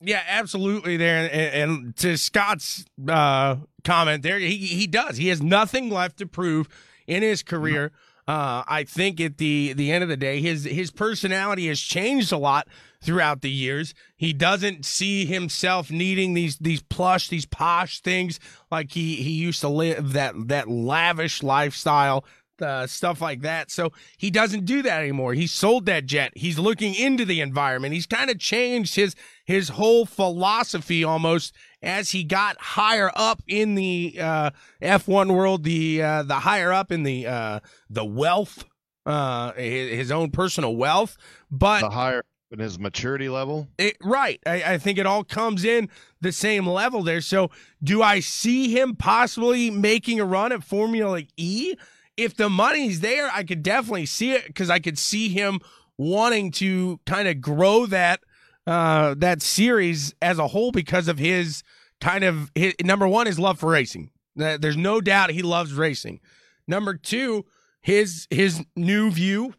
Yeah, 0.00 0.22
absolutely. 0.28 0.98
There 0.98 1.30
and, 1.32 1.72
and 1.72 1.96
to 1.96 2.18
Scott's 2.18 2.84
uh, 3.08 3.56
comment, 3.82 4.22
there 4.22 4.38
he 4.38 4.56
he 4.56 4.86
does. 4.86 5.16
He 5.16 5.28
has 5.28 5.42
nothing 5.42 5.88
left 5.88 6.18
to 6.18 6.26
prove 6.26 6.68
in 7.06 7.22
his 7.22 7.42
career. 7.42 7.92
Uh, 8.26 8.64
I 8.66 8.84
think 8.84 9.20
at 9.20 9.36
the 9.36 9.74
the 9.74 9.92
end 9.92 10.02
of 10.02 10.08
the 10.08 10.16
day, 10.16 10.40
his 10.40 10.64
his 10.64 10.90
personality 10.90 11.68
has 11.68 11.78
changed 11.78 12.32
a 12.32 12.38
lot 12.38 12.66
throughout 13.02 13.42
the 13.42 13.50
years. 13.50 13.94
He 14.16 14.32
doesn't 14.32 14.86
see 14.86 15.26
himself 15.26 15.90
needing 15.90 16.32
these 16.32 16.56
these 16.56 16.82
plush, 16.82 17.28
these 17.28 17.44
posh 17.44 18.00
things 18.00 18.40
like 18.70 18.92
he 18.92 19.16
he 19.16 19.32
used 19.32 19.60
to 19.60 19.68
live 19.68 20.14
that 20.14 20.34
that 20.48 20.70
lavish 20.70 21.42
lifestyle. 21.42 22.24
Uh, 22.62 22.86
stuff 22.86 23.20
like 23.20 23.40
that. 23.40 23.68
So 23.68 23.92
he 24.16 24.30
doesn't 24.30 24.64
do 24.64 24.82
that 24.82 25.00
anymore. 25.00 25.34
He 25.34 25.48
sold 25.48 25.86
that 25.86 26.06
jet. 26.06 26.32
He's 26.36 26.56
looking 26.56 26.94
into 26.94 27.24
the 27.24 27.40
environment. 27.40 27.94
He's 27.94 28.06
kind 28.06 28.30
of 28.30 28.38
changed 28.38 28.94
his 28.94 29.16
his 29.44 29.70
whole 29.70 30.06
philosophy 30.06 31.02
almost 31.02 31.52
as 31.82 32.10
he 32.10 32.24
got 32.24 32.56
higher 32.60 33.10
up 33.14 33.42
in 33.46 33.74
the 33.74 34.16
uh, 34.20 34.50
F1 34.80 35.34
world, 35.34 35.64
the 35.64 36.02
uh, 36.02 36.22
the 36.22 36.36
higher 36.36 36.72
up 36.72 36.90
in 36.90 37.02
the 37.02 37.26
uh, 37.26 37.60
the 37.90 38.04
wealth, 38.04 38.64
uh, 39.04 39.52
his, 39.52 40.10
own 40.10 40.30
personal 40.30 40.76
wealth, 40.76 41.16
but 41.50 41.80
the 41.80 41.90
higher 41.90 42.24
in 42.50 42.58
his 42.58 42.78
maturity 42.78 43.28
level. 43.28 43.68
It, 43.78 43.96
right, 44.02 44.40
I, 44.46 44.74
I 44.74 44.78
think 44.78 44.98
it 44.98 45.06
all 45.06 45.24
comes 45.24 45.64
in 45.64 45.90
the 46.20 46.32
same 46.32 46.66
level 46.66 47.02
there. 47.02 47.20
So, 47.20 47.50
do 47.82 48.02
I 48.02 48.20
see 48.20 48.70
him 48.70 48.96
possibly 48.96 49.70
making 49.70 50.20
a 50.20 50.24
run 50.24 50.52
at 50.52 50.64
Formula 50.64 51.22
E? 51.36 51.74
If 52.16 52.36
the 52.36 52.48
money's 52.48 53.00
there, 53.00 53.28
I 53.32 53.42
could 53.42 53.62
definitely 53.62 54.06
see 54.06 54.32
it 54.32 54.46
because 54.46 54.70
I 54.70 54.78
could 54.78 54.98
see 54.98 55.28
him 55.28 55.60
wanting 55.98 56.50
to 56.52 57.00
kind 57.06 57.28
of 57.28 57.40
grow 57.40 57.86
that 57.86 58.20
uh, 58.66 59.14
that 59.18 59.42
series 59.42 60.14
as 60.22 60.38
a 60.38 60.48
whole 60.48 60.72
because 60.72 61.08
of 61.08 61.18
his 61.18 61.62
kind 62.00 62.24
of 62.24 62.50
his, 62.54 62.74
number 62.82 63.06
one 63.06 63.26
his 63.26 63.38
love 63.38 63.58
for 63.58 63.70
racing. 63.70 64.10
There's 64.36 64.76
no 64.76 65.00
doubt 65.00 65.30
he 65.30 65.42
loves 65.42 65.72
racing. 65.74 66.20
Number 66.66 66.94
two, 66.94 67.44
his 67.80 68.26
his 68.30 68.64
new 68.74 69.10
view 69.10 69.54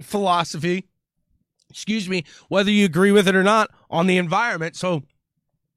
philosophy. 0.00 0.86
Excuse 1.68 2.08
me, 2.08 2.24
whether 2.48 2.70
you 2.70 2.84
agree 2.84 3.12
with 3.12 3.28
it 3.28 3.36
or 3.36 3.42
not 3.42 3.70
on 3.90 4.06
the 4.06 4.18
environment. 4.18 4.74
So 4.76 5.02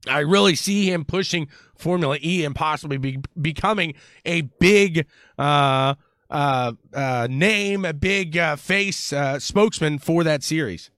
I 0.08 0.20
really 0.20 0.56
see 0.56 0.92
him 0.92 1.06
pushing 1.06 1.48
Formula 1.78 2.18
E 2.22 2.44
and 2.44 2.56
possibly 2.56 2.98
be, 2.98 3.20
becoming 3.40 3.94
a 4.26 4.42
big 4.42 5.06
uh, 5.38 5.96
uh, 6.30 6.74
uh, 6.94 7.28
name, 7.30 7.86
a 7.86 7.94
big 7.94 8.38
uh, 8.38 8.56
face 8.56 9.14
uh, 9.14 9.40
spokesman 9.40 10.00
for 10.00 10.24
that 10.24 10.44
series. 10.44 10.90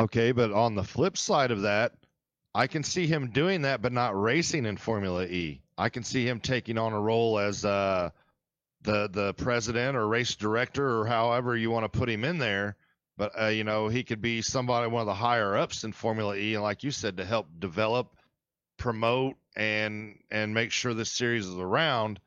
Okay, 0.00 0.32
but 0.32 0.50
on 0.50 0.74
the 0.74 0.82
flip 0.84 1.16
side 1.16 1.50
of 1.50 1.62
that, 1.62 1.92
I 2.54 2.66
can 2.66 2.82
see 2.82 3.06
him 3.06 3.30
doing 3.30 3.62
that, 3.62 3.82
but 3.82 3.92
not 3.92 4.20
racing 4.20 4.66
in 4.66 4.76
Formula 4.76 5.24
E. 5.24 5.62
I 5.78 5.88
can 5.88 6.04
see 6.04 6.26
him 6.26 6.40
taking 6.40 6.78
on 6.78 6.92
a 6.92 7.00
role 7.00 7.38
as 7.38 7.64
uh, 7.64 8.10
the 8.82 9.08
the 9.08 9.34
president 9.34 9.96
or 9.96 10.06
race 10.06 10.34
director 10.34 11.00
or 11.00 11.06
however 11.06 11.56
you 11.56 11.70
want 11.70 11.90
to 11.90 11.98
put 11.98 12.08
him 12.08 12.24
in 12.24 12.38
there. 12.38 12.76
But 13.16 13.40
uh, 13.40 13.46
you 13.46 13.64
know, 13.64 13.88
he 13.88 14.02
could 14.02 14.20
be 14.20 14.42
somebody 14.42 14.90
one 14.90 15.00
of 15.00 15.06
the 15.06 15.14
higher 15.14 15.56
ups 15.56 15.84
in 15.84 15.92
Formula 15.92 16.36
E, 16.36 16.54
and 16.54 16.62
like 16.62 16.82
you 16.82 16.90
said, 16.90 17.18
to 17.18 17.24
help 17.24 17.46
develop, 17.58 18.16
promote, 18.78 19.36
and 19.54 20.18
and 20.30 20.54
make 20.54 20.72
sure 20.72 20.94
this 20.94 21.12
series 21.12 21.46
is 21.46 21.56
around. 21.56 22.20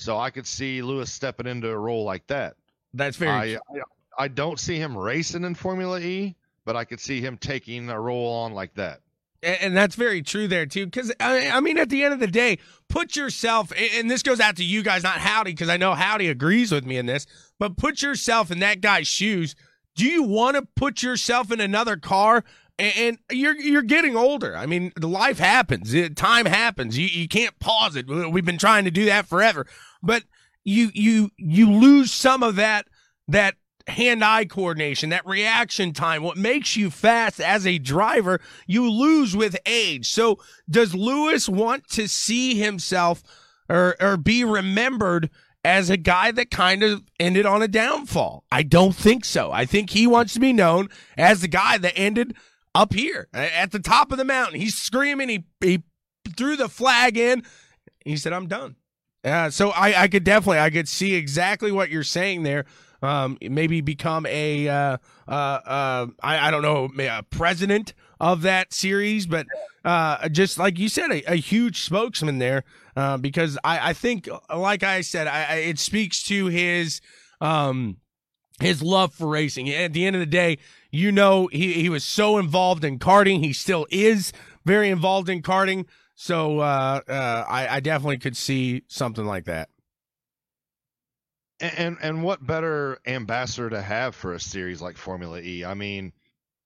So 0.00 0.18
I 0.18 0.30
could 0.30 0.46
see 0.46 0.82
Lewis 0.82 1.12
stepping 1.12 1.46
into 1.46 1.68
a 1.68 1.78
role 1.78 2.04
like 2.04 2.26
that. 2.28 2.56
That's 2.94 3.16
very. 3.16 3.56
I, 3.56 3.58
I, 3.58 3.80
I 4.18 4.28
don't 4.28 4.58
see 4.58 4.76
him 4.76 4.96
racing 4.96 5.44
in 5.44 5.54
Formula 5.54 6.00
E, 6.00 6.34
but 6.64 6.76
I 6.76 6.84
could 6.84 7.00
see 7.00 7.20
him 7.20 7.36
taking 7.36 7.88
a 7.88 8.00
role 8.00 8.32
on 8.32 8.52
like 8.52 8.74
that. 8.74 9.00
And 9.42 9.74
that's 9.74 9.94
very 9.94 10.20
true 10.20 10.48
there 10.48 10.66
too, 10.66 10.84
because 10.84 11.10
uh, 11.12 11.14
I 11.20 11.60
mean, 11.60 11.78
at 11.78 11.88
the 11.88 12.04
end 12.04 12.12
of 12.12 12.20
the 12.20 12.26
day, 12.26 12.58
put 12.88 13.16
yourself, 13.16 13.72
and 13.94 14.10
this 14.10 14.22
goes 14.22 14.38
out 14.38 14.56
to 14.56 14.64
you 14.64 14.82
guys, 14.82 15.02
not 15.02 15.16
Howdy, 15.16 15.52
because 15.52 15.70
I 15.70 15.78
know 15.78 15.94
Howdy 15.94 16.28
agrees 16.28 16.70
with 16.70 16.84
me 16.84 16.98
in 16.98 17.06
this. 17.06 17.26
But 17.58 17.78
put 17.78 18.02
yourself 18.02 18.50
in 18.50 18.58
that 18.58 18.82
guy's 18.82 19.06
shoes. 19.06 19.54
Do 19.94 20.04
you 20.04 20.24
want 20.24 20.56
to 20.56 20.68
put 20.76 21.02
yourself 21.02 21.50
in 21.50 21.60
another 21.60 21.96
car? 21.96 22.44
And 22.80 23.18
you're 23.30 23.56
you're 23.60 23.82
getting 23.82 24.16
older. 24.16 24.56
I 24.56 24.66
mean, 24.66 24.92
life 25.00 25.38
happens. 25.38 25.94
Time 26.14 26.46
happens. 26.46 26.96
You 26.96 27.06
you 27.06 27.28
can't 27.28 27.58
pause 27.58 27.94
it. 27.96 28.06
We've 28.08 28.44
been 28.44 28.58
trying 28.58 28.86
to 28.86 28.90
do 28.90 29.04
that 29.04 29.26
forever, 29.26 29.66
but 30.02 30.24
you 30.64 30.90
you 30.94 31.30
you 31.36 31.70
lose 31.70 32.10
some 32.10 32.42
of 32.42 32.56
that 32.56 32.86
that 33.28 33.56
hand 33.88 34.24
eye 34.24 34.44
coordination, 34.46 35.10
that 35.10 35.26
reaction 35.26 35.92
time, 35.92 36.22
what 36.22 36.36
makes 36.36 36.76
you 36.76 36.90
fast 36.90 37.40
as 37.40 37.66
a 37.66 37.78
driver, 37.78 38.40
you 38.66 38.90
lose 38.90 39.36
with 39.36 39.56
age. 39.66 40.08
So 40.08 40.38
does 40.68 40.94
Lewis 40.94 41.48
want 41.48 41.88
to 41.90 42.08
see 42.08 42.54
himself 42.54 43.22
or, 43.68 43.96
or 44.00 44.16
be 44.16 44.44
remembered 44.44 45.30
as 45.64 45.90
a 45.90 45.96
guy 45.96 46.30
that 46.32 46.50
kind 46.50 46.82
of 46.82 47.02
ended 47.18 47.46
on 47.46 47.62
a 47.62 47.68
downfall? 47.68 48.44
I 48.50 48.62
don't 48.62 48.94
think 48.94 49.24
so. 49.24 49.52
I 49.52 49.66
think 49.66 49.90
he 49.90 50.06
wants 50.06 50.34
to 50.34 50.40
be 50.40 50.52
known 50.52 50.88
as 51.18 51.40
the 51.40 51.48
guy 51.48 51.76
that 51.78 51.98
ended 51.98 52.34
up 52.74 52.92
here 52.92 53.28
at 53.32 53.72
the 53.72 53.78
top 53.78 54.12
of 54.12 54.18
the 54.18 54.24
mountain. 54.24 54.60
He's 54.60 54.76
screaming. 54.76 55.28
He, 55.28 55.44
he 55.60 55.82
threw 56.36 56.56
the 56.56 56.68
flag 56.68 57.16
in. 57.16 57.42
He 58.04 58.16
said, 58.16 58.32
I'm 58.32 58.46
done. 58.46 58.76
Uh, 59.22 59.50
so 59.50 59.70
I, 59.70 60.02
I 60.02 60.08
could 60.08 60.24
definitely, 60.24 60.60
I 60.60 60.70
could 60.70 60.88
see 60.88 61.14
exactly 61.14 61.70
what 61.72 61.90
you're 61.90 62.02
saying 62.02 62.42
there 62.42 62.64
um, 63.02 63.38
maybe 63.40 63.80
become 63.80 64.26
a 64.26 64.68
uh, 64.68 64.98
uh, 65.28 65.30
uh, 65.30 66.06
I, 66.22 66.48
I 66.48 66.50
don't 66.50 66.62
know 66.62 66.90
a 66.98 67.22
president 67.22 67.94
of 68.18 68.42
that 68.42 68.72
series, 68.72 69.26
but 69.26 69.46
uh, 69.84 70.28
just 70.28 70.58
like 70.58 70.78
you 70.78 70.88
said, 70.88 71.10
a, 71.10 71.32
a 71.32 71.36
huge 71.36 71.82
spokesman 71.82 72.38
there 72.38 72.64
uh, 72.96 73.16
because 73.16 73.58
I, 73.64 73.90
I 73.90 73.92
think, 73.92 74.28
like 74.54 74.82
I 74.82 75.00
said, 75.00 75.26
I, 75.26 75.44
I, 75.44 75.54
it 75.56 75.78
speaks 75.78 76.22
to 76.24 76.46
his 76.46 77.00
um, 77.40 77.96
his 78.60 78.82
love 78.82 79.14
for 79.14 79.28
racing. 79.28 79.70
At 79.70 79.94
the 79.94 80.04
end 80.04 80.16
of 80.16 80.20
the 80.20 80.26
day, 80.26 80.58
you 80.90 81.12
know, 81.12 81.46
he, 81.48 81.74
he 81.74 81.88
was 81.88 82.04
so 82.04 82.38
involved 82.38 82.84
in 82.84 82.98
karting. 82.98 83.40
He 83.44 83.52
still 83.52 83.86
is 83.90 84.32
very 84.64 84.90
involved 84.90 85.28
in 85.28 85.42
karting. 85.42 85.86
So 86.14 86.60
uh, 86.60 87.00
uh, 87.08 87.44
I, 87.48 87.76
I 87.76 87.80
definitely 87.80 88.18
could 88.18 88.36
see 88.36 88.82
something 88.88 89.24
like 89.24 89.44
that 89.44 89.70
and 91.60 91.98
and 92.00 92.22
what 92.22 92.46
better 92.46 92.98
ambassador 93.06 93.70
to 93.70 93.82
have 93.82 94.14
for 94.14 94.32
a 94.32 94.40
series 94.40 94.80
like 94.80 94.96
Formula 94.96 95.40
E? 95.40 95.64
I 95.64 95.74
mean, 95.74 96.12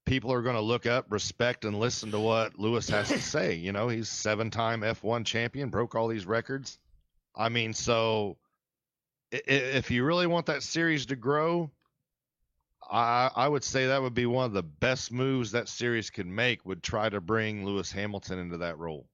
people 0.06 0.32
are 0.32 0.42
going 0.42 0.54
to 0.54 0.60
look 0.60 0.86
up, 0.86 1.06
respect, 1.10 1.64
and 1.64 1.78
listen 1.78 2.10
to 2.12 2.20
what 2.20 2.58
Lewis 2.58 2.88
has 2.90 3.08
to 3.08 3.20
say. 3.20 3.54
You 3.54 3.72
know, 3.72 3.88
he's 3.88 4.08
seven-time 4.08 4.82
F1 4.82 5.24
champion, 5.24 5.68
broke 5.68 5.94
all 5.94 6.08
these 6.08 6.26
records. 6.26 6.78
I 7.34 7.48
mean, 7.48 7.74
so 7.74 8.36
if 9.32 9.90
you 9.90 10.04
really 10.04 10.28
want 10.28 10.46
that 10.46 10.62
series 10.62 11.06
to 11.06 11.16
grow, 11.16 11.70
I, 12.90 13.30
I 13.34 13.48
would 13.48 13.64
say 13.64 13.86
that 13.86 14.02
would 14.02 14.14
be 14.14 14.26
one 14.26 14.44
of 14.46 14.52
the 14.52 14.62
best 14.62 15.12
moves 15.12 15.50
that 15.52 15.68
series 15.68 16.10
could 16.10 16.26
make. 16.26 16.64
Would 16.64 16.82
try 16.82 17.08
to 17.08 17.20
bring 17.20 17.64
Lewis 17.64 17.90
Hamilton 17.90 18.38
into 18.38 18.58
that 18.58 18.78
role. 18.78 19.06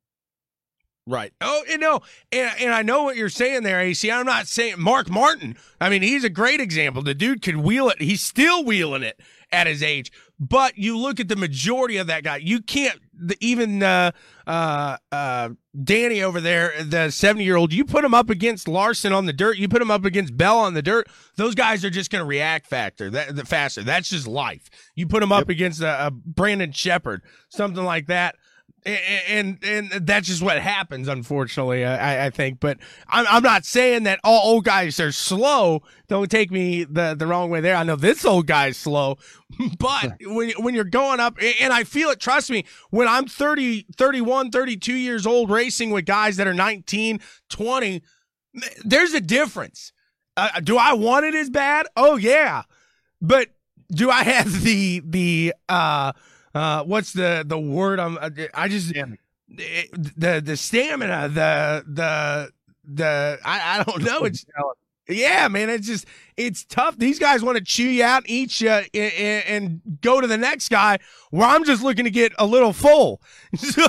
Right. 1.06 1.32
Oh, 1.40 1.64
you 1.68 1.78
know, 1.78 2.00
and, 2.30 2.52
and 2.60 2.74
I 2.74 2.82
know 2.82 3.02
what 3.02 3.16
you're 3.16 3.30
saying 3.30 3.62
there, 3.62 3.80
AC. 3.80 4.10
I'm 4.10 4.26
not 4.26 4.46
saying 4.46 4.76
Mark 4.78 5.10
Martin. 5.10 5.56
I 5.80 5.88
mean, 5.88 6.02
he's 6.02 6.24
a 6.24 6.30
great 6.30 6.60
example. 6.60 7.02
The 7.02 7.14
dude 7.14 7.42
could 7.42 7.56
wheel 7.56 7.88
it. 7.88 8.00
He's 8.00 8.20
still 8.20 8.64
wheeling 8.64 9.02
it 9.02 9.20
at 9.50 9.66
his 9.66 9.82
age. 9.82 10.12
But 10.38 10.78
you 10.78 10.96
look 10.96 11.18
at 11.18 11.28
the 11.28 11.36
majority 11.36 11.96
of 11.96 12.06
that 12.06 12.22
guy. 12.22 12.36
You 12.36 12.62
can't 12.62 13.00
the, 13.20 13.36
even 13.40 13.82
uh, 13.82 14.12
uh, 14.46 14.96
uh, 15.12 15.50
Danny 15.84 16.22
over 16.22 16.40
there, 16.40 16.82
the 16.82 17.10
70 17.10 17.44
year 17.44 17.56
old, 17.56 17.72
you 17.72 17.84
put 17.84 18.04
him 18.04 18.14
up 18.14 18.30
against 18.30 18.66
Larson 18.66 19.12
on 19.12 19.26
the 19.26 19.32
dirt, 19.32 19.58
you 19.58 19.68
put 19.68 19.82
him 19.82 19.90
up 19.90 20.04
against 20.04 20.36
Bell 20.36 20.58
on 20.58 20.74
the 20.74 20.82
dirt, 20.82 21.08
those 21.36 21.54
guys 21.54 21.84
are 21.84 21.90
just 21.90 22.10
going 22.10 22.20
to 22.20 22.26
react 22.26 22.66
factor 22.66 23.10
that 23.10 23.36
the 23.36 23.44
faster. 23.44 23.82
That's 23.82 24.10
just 24.10 24.26
life. 24.26 24.68
You 24.94 25.06
put 25.06 25.22
him 25.22 25.32
up 25.32 25.42
yep. 25.42 25.50
against 25.50 25.80
a, 25.80 26.06
a 26.06 26.10
Brandon 26.10 26.72
Sheppard, 26.72 27.22
something 27.48 27.84
like 27.84 28.06
that 28.06 28.36
and 28.86 29.58
and 29.62 29.90
that's 29.90 30.26
just 30.26 30.42
what 30.42 30.58
happens, 30.58 31.06
unfortunately. 31.06 31.84
I, 31.84 32.26
I 32.26 32.30
think, 32.30 32.60
but 32.60 32.78
I'm 33.08 33.26
I'm 33.28 33.42
not 33.42 33.64
saying 33.64 34.04
that 34.04 34.20
all 34.24 34.54
old 34.54 34.64
guys 34.64 34.98
are 35.00 35.12
slow. 35.12 35.82
Don't 36.08 36.30
take 36.30 36.50
me 36.50 36.84
the 36.84 37.14
the 37.14 37.26
wrong 37.26 37.50
way 37.50 37.60
there. 37.60 37.76
I 37.76 37.82
know 37.82 37.96
this 37.96 38.24
old 38.24 38.46
guy's 38.46 38.76
slow, 38.76 39.18
but 39.78 40.14
when 40.22 40.50
when 40.58 40.74
you're 40.74 40.84
going 40.84 41.20
up, 41.20 41.36
and 41.60 41.72
I 41.72 41.84
feel 41.84 42.10
it. 42.10 42.20
Trust 42.20 42.50
me, 42.50 42.64
when 42.90 43.06
I'm 43.06 43.26
30, 43.26 43.86
31, 43.96 44.50
32 44.50 44.94
years 44.94 45.26
old, 45.26 45.50
racing 45.50 45.90
with 45.90 46.06
guys 46.06 46.36
that 46.38 46.46
are 46.46 46.54
19, 46.54 47.20
20, 47.50 48.02
there's 48.84 49.12
a 49.12 49.20
difference. 49.20 49.92
Uh, 50.36 50.60
do 50.60 50.78
I 50.78 50.94
want 50.94 51.26
it 51.26 51.34
as 51.34 51.50
bad? 51.50 51.86
Oh 51.96 52.16
yeah, 52.16 52.62
but 53.20 53.48
do 53.90 54.10
I 54.10 54.22
have 54.22 54.62
the 54.62 55.02
the 55.04 55.54
uh 55.68 56.12
uh, 56.54 56.84
what's 56.84 57.12
the 57.12 57.44
the 57.46 57.58
word? 57.58 58.00
I'm 58.00 58.18
I 58.54 58.68
just 58.68 58.92
the 58.92 60.42
the 60.44 60.56
stamina, 60.56 61.28
the 61.28 61.84
the 61.86 62.52
the 62.84 63.38
I, 63.44 63.80
I 63.80 63.84
don't 63.84 64.02
know. 64.02 64.24
It's 64.24 64.44
yeah, 65.16 65.48
man. 65.48 65.70
It's 65.70 65.86
just 65.86 66.06
it's 66.36 66.64
tough. 66.64 66.96
These 66.96 67.18
guys 67.18 67.42
want 67.42 67.58
to 67.58 67.64
chew 67.64 67.88
you 67.88 68.04
out, 68.04 68.22
eat 68.26 68.60
you, 68.60 68.70
and, 68.70 68.84
and, 68.94 69.80
go 70.00 70.20
to 70.20 70.26
the 70.26 70.38
next 70.38 70.68
guy. 70.68 70.98
Where 71.30 71.46
I'm 71.46 71.64
just 71.64 71.82
looking 71.82 72.04
to 72.04 72.10
get 72.10 72.32
a 72.38 72.46
little 72.46 72.72
full. 72.72 73.20
So 73.56 73.82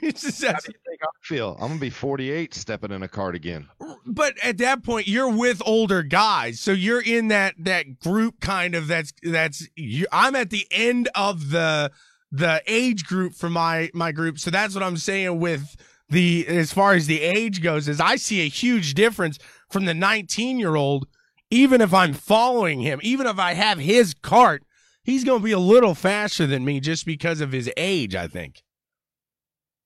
it's 0.00 0.22
just, 0.22 0.44
how 0.44 0.52
do 0.52 0.68
you 0.68 0.78
think 0.86 1.00
I 1.02 1.08
feel? 1.22 1.56
I'm 1.60 1.68
gonna 1.68 1.80
be 1.80 1.90
48 1.90 2.54
stepping 2.54 2.92
in 2.92 3.02
a 3.02 3.08
cart 3.08 3.34
again. 3.34 3.68
But 4.06 4.34
at 4.42 4.58
that 4.58 4.82
point, 4.82 5.08
you're 5.08 5.30
with 5.30 5.60
older 5.66 6.02
guys, 6.02 6.60
so 6.60 6.72
you're 6.72 7.02
in 7.02 7.28
that 7.28 7.54
that 7.58 8.00
group 8.00 8.40
kind 8.40 8.74
of. 8.74 8.86
That's 8.86 9.12
that's. 9.22 9.68
You, 9.76 10.06
I'm 10.12 10.36
at 10.36 10.50
the 10.50 10.66
end 10.70 11.08
of 11.14 11.50
the 11.50 11.90
the 12.30 12.62
age 12.66 13.04
group 13.04 13.34
for 13.34 13.50
my 13.50 13.90
my 13.92 14.12
group. 14.12 14.38
So 14.38 14.50
that's 14.50 14.74
what 14.74 14.82
I'm 14.82 14.96
saying 14.96 15.38
with 15.38 15.76
the 16.12 16.46
as 16.46 16.72
far 16.72 16.94
as 16.94 17.06
the 17.06 17.20
age 17.22 17.62
goes. 17.62 17.88
Is 17.88 18.00
I 18.00 18.16
see 18.16 18.42
a 18.42 18.48
huge 18.48 18.94
difference 18.94 19.38
from 19.70 19.86
the 19.86 19.94
19 19.94 20.58
year 20.58 20.76
old, 20.76 21.06
even 21.50 21.80
if 21.80 21.92
I'm 21.92 22.12
following 22.12 22.80
him, 22.80 23.00
even 23.02 23.26
if 23.26 23.38
I 23.38 23.54
have 23.54 23.78
his 23.78 24.14
cart, 24.14 24.62
he's 25.02 25.24
going 25.24 25.40
to 25.40 25.44
be 25.44 25.52
a 25.52 25.58
little 25.58 25.94
faster 25.94 26.46
than 26.46 26.64
me 26.64 26.80
just 26.80 27.06
because 27.06 27.40
of 27.40 27.52
his 27.52 27.70
age, 27.76 28.14
I 28.14 28.28
think. 28.28 28.62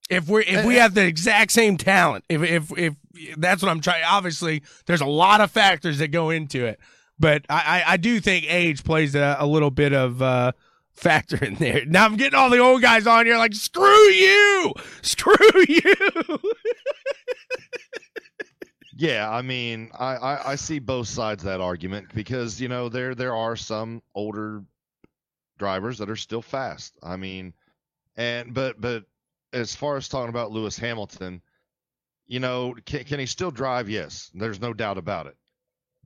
If 0.08 0.28
we 0.28 0.44
if 0.44 0.64
we 0.64 0.76
have 0.76 0.94
the 0.94 1.04
exact 1.04 1.50
same 1.50 1.76
talent, 1.76 2.24
if 2.28 2.42
if 2.42 2.78
if 2.78 2.94
that's 3.36 3.62
what 3.62 3.70
I'm 3.70 3.80
trying, 3.80 4.04
obviously 4.04 4.62
there's 4.86 5.00
a 5.00 5.06
lot 5.06 5.40
of 5.40 5.50
factors 5.50 5.98
that 5.98 6.08
go 6.08 6.30
into 6.30 6.64
it, 6.64 6.78
but 7.18 7.44
I 7.48 7.82
I, 7.84 7.92
I 7.92 7.96
do 7.96 8.20
think 8.20 8.46
age 8.48 8.84
plays 8.84 9.16
a, 9.16 9.36
a 9.40 9.46
little 9.46 9.72
bit 9.72 9.92
of 9.92 10.22
uh, 10.22 10.52
factor 10.96 11.42
in 11.44 11.54
there. 11.54 11.84
Now 11.86 12.04
I'm 12.06 12.16
getting 12.16 12.38
all 12.38 12.50
the 12.50 12.58
old 12.58 12.82
guys 12.82 13.06
on 13.06 13.26
here 13.26 13.36
like 13.38 13.54
screw 13.54 14.08
you, 14.10 14.74
screw 15.02 15.64
you. 15.68 15.92
Yeah, 18.98 19.30
I 19.30 19.42
mean, 19.42 19.90
I, 19.98 20.16
I, 20.16 20.50
I 20.52 20.54
see 20.54 20.78
both 20.78 21.06
sides 21.06 21.42
of 21.42 21.48
that 21.50 21.60
argument 21.60 22.14
because 22.14 22.58
you 22.58 22.68
know 22.68 22.88
there 22.88 23.14
there 23.14 23.36
are 23.36 23.54
some 23.54 24.02
older 24.14 24.64
drivers 25.58 25.98
that 25.98 26.08
are 26.08 26.16
still 26.16 26.40
fast. 26.40 26.96
I 27.02 27.16
mean, 27.16 27.52
and 28.16 28.54
but 28.54 28.80
but 28.80 29.04
as 29.52 29.74
far 29.74 29.98
as 29.98 30.08
talking 30.08 30.30
about 30.30 30.50
Lewis 30.50 30.78
Hamilton, 30.78 31.42
you 32.26 32.40
know, 32.40 32.74
can, 32.86 33.04
can 33.04 33.20
he 33.20 33.26
still 33.26 33.50
drive? 33.50 33.90
Yes, 33.90 34.30
there's 34.34 34.60
no 34.60 34.72
doubt 34.72 34.96
about 34.96 35.26
it. 35.26 35.36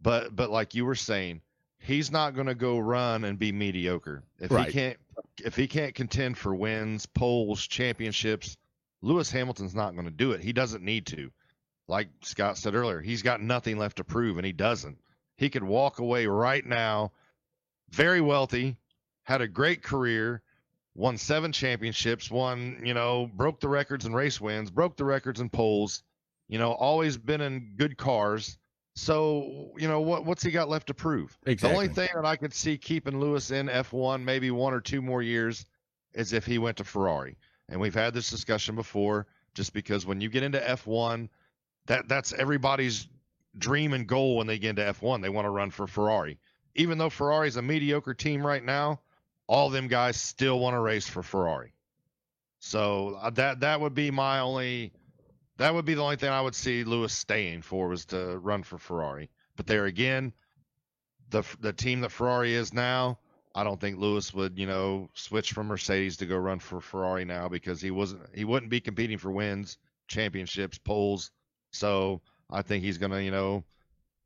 But 0.02 0.34
but 0.34 0.50
like 0.50 0.74
you 0.74 0.84
were 0.84 0.96
saying, 0.96 1.42
he's 1.80 2.10
not 2.10 2.34
going 2.34 2.46
to 2.46 2.54
go 2.54 2.78
run 2.78 3.24
and 3.24 3.38
be 3.38 3.52
mediocre 3.52 4.22
if 4.38 4.50
right. 4.50 4.66
he 4.66 4.72
can't 4.72 4.96
if 5.44 5.56
he 5.56 5.66
can't 5.66 5.94
contend 5.94 6.38
for 6.38 6.54
wins, 6.54 7.06
poles, 7.06 7.66
championships. 7.66 8.56
Lewis 9.02 9.30
Hamilton's 9.30 9.74
not 9.74 9.94
going 9.94 10.04
to 10.04 10.10
do 10.10 10.32
it. 10.32 10.42
He 10.42 10.52
doesn't 10.52 10.84
need 10.84 11.06
to 11.06 11.30
like 11.90 12.08
Scott 12.22 12.56
said 12.56 12.74
earlier, 12.74 13.00
he's 13.00 13.22
got 13.22 13.42
nothing 13.42 13.76
left 13.76 13.96
to 13.96 14.04
prove, 14.04 14.38
and 14.38 14.46
he 14.46 14.52
doesn't. 14.52 14.96
He 15.36 15.50
could 15.50 15.64
walk 15.64 15.98
away 15.98 16.26
right 16.26 16.64
now, 16.64 17.12
very 17.90 18.20
wealthy, 18.20 18.76
had 19.24 19.40
a 19.40 19.48
great 19.48 19.82
career, 19.82 20.40
won 20.94 21.18
seven 21.18 21.50
championships, 21.50 22.30
won, 22.30 22.80
you 22.84 22.94
know, 22.94 23.28
broke 23.34 23.58
the 23.60 23.68
records 23.68 24.06
in 24.06 24.14
race 24.14 24.40
wins, 24.40 24.70
broke 24.70 24.96
the 24.96 25.04
records 25.04 25.40
in 25.40 25.50
poles, 25.50 26.04
you 26.48 26.58
know, 26.58 26.72
always 26.72 27.18
been 27.18 27.40
in 27.40 27.74
good 27.76 27.98
cars. 27.98 28.56
So, 29.00 29.70
you 29.78 29.88
know, 29.88 30.02
what 30.02 30.26
what's 30.26 30.42
he 30.42 30.50
got 30.50 30.68
left 30.68 30.88
to 30.88 30.94
prove? 30.94 31.36
Exactly. 31.46 31.70
The 31.70 31.74
only 31.74 31.94
thing 31.94 32.08
that 32.14 32.26
I 32.26 32.36
could 32.36 32.52
see 32.52 32.76
keeping 32.76 33.18
Lewis 33.18 33.50
in 33.50 33.68
F1 33.68 34.22
maybe 34.22 34.50
one 34.50 34.74
or 34.74 34.80
two 34.80 35.00
more 35.00 35.22
years 35.22 35.64
is 36.12 36.34
if 36.34 36.44
he 36.44 36.58
went 36.58 36.76
to 36.76 36.84
Ferrari. 36.84 37.38
And 37.70 37.80
we've 37.80 37.94
had 37.94 38.12
this 38.12 38.28
discussion 38.28 38.74
before, 38.74 39.26
just 39.54 39.72
because 39.72 40.04
when 40.04 40.20
you 40.20 40.28
get 40.28 40.42
into 40.42 40.58
F1, 40.58 41.30
that 41.86 42.08
that's 42.08 42.34
everybody's 42.34 43.08
dream 43.56 43.94
and 43.94 44.06
goal 44.06 44.36
when 44.36 44.46
they 44.46 44.58
get 44.58 44.78
into 44.78 44.82
F1. 44.82 45.22
They 45.22 45.30
want 45.30 45.46
to 45.46 45.50
run 45.50 45.70
for 45.70 45.86
Ferrari. 45.86 46.38
Even 46.74 46.98
though 46.98 47.10
Ferrari's 47.10 47.56
a 47.56 47.62
mediocre 47.62 48.12
team 48.12 48.46
right 48.46 48.62
now, 48.62 49.00
all 49.46 49.70
them 49.70 49.88
guys 49.88 50.20
still 50.20 50.58
want 50.58 50.74
to 50.74 50.80
race 50.80 51.08
for 51.08 51.22
Ferrari. 51.22 51.72
So 52.58 53.18
uh, 53.22 53.30
that 53.30 53.60
that 53.60 53.80
would 53.80 53.94
be 53.94 54.10
my 54.10 54.40
only 54.40 54.92
that 55.60 55.74
would 55.74 55.84
be 55.84 55.92
the 55.92 56.02
only 56.02 56.16
thing 56.16 56.30
I 56.30 56.40
would 56.40 56.54
see 56.54 56.84
Lewis 56.84 57.12
staying 57.12 57.60
for 57.60 57.88
was 57.88 58.06
to 58.06 58.38
run 58.38 58.62
for 58.62 58.78
Ferrari. 58.78 59.28
But 59.56 59.66
there 59.66 59.84
again, 59.84 60.32
the 61.28 61.42
the 61.60 61.74
team 61.74 62.00
that 62.00 62.12
Ferrari 62.12 62.54
is 62.54 62.72
now, 62.72 63.18
I 63.54 63.62
don't 63.62 63.78
think 63.78 63.98
Lewis 63.98 64.32
would, 64.32 64.58
you 64.58 64.66
know, 64.66 65.10
switch 65.12 65.52
from 65.52 65.66
Mercedes 65.66 66.16
to 66.16 66.26
go 66.26 66.38
run 66.38 66.60
for 66.60 66.80
Ferrari 66.80 67.26
now 67.26 67.46
because 67.46 67.78
he 67.78 67.90
wasn't 67.90 68.22
he 68.34 68.44
wouldn't 68.44 68.70
be 68.70 68.80
competing 68.80 69.18
for 69.18 69.30
wins, 69.30 69.76
championships, 70.08 70.78
poles, 70.78 71.30
so 71.72 72.22
I 72.48 72.62
think 72.62 72.82
he's 72.82 72.96
going 72.96 73.12
to, 73.12 73.22
you 73.22 73.30
know, 73.30 73.62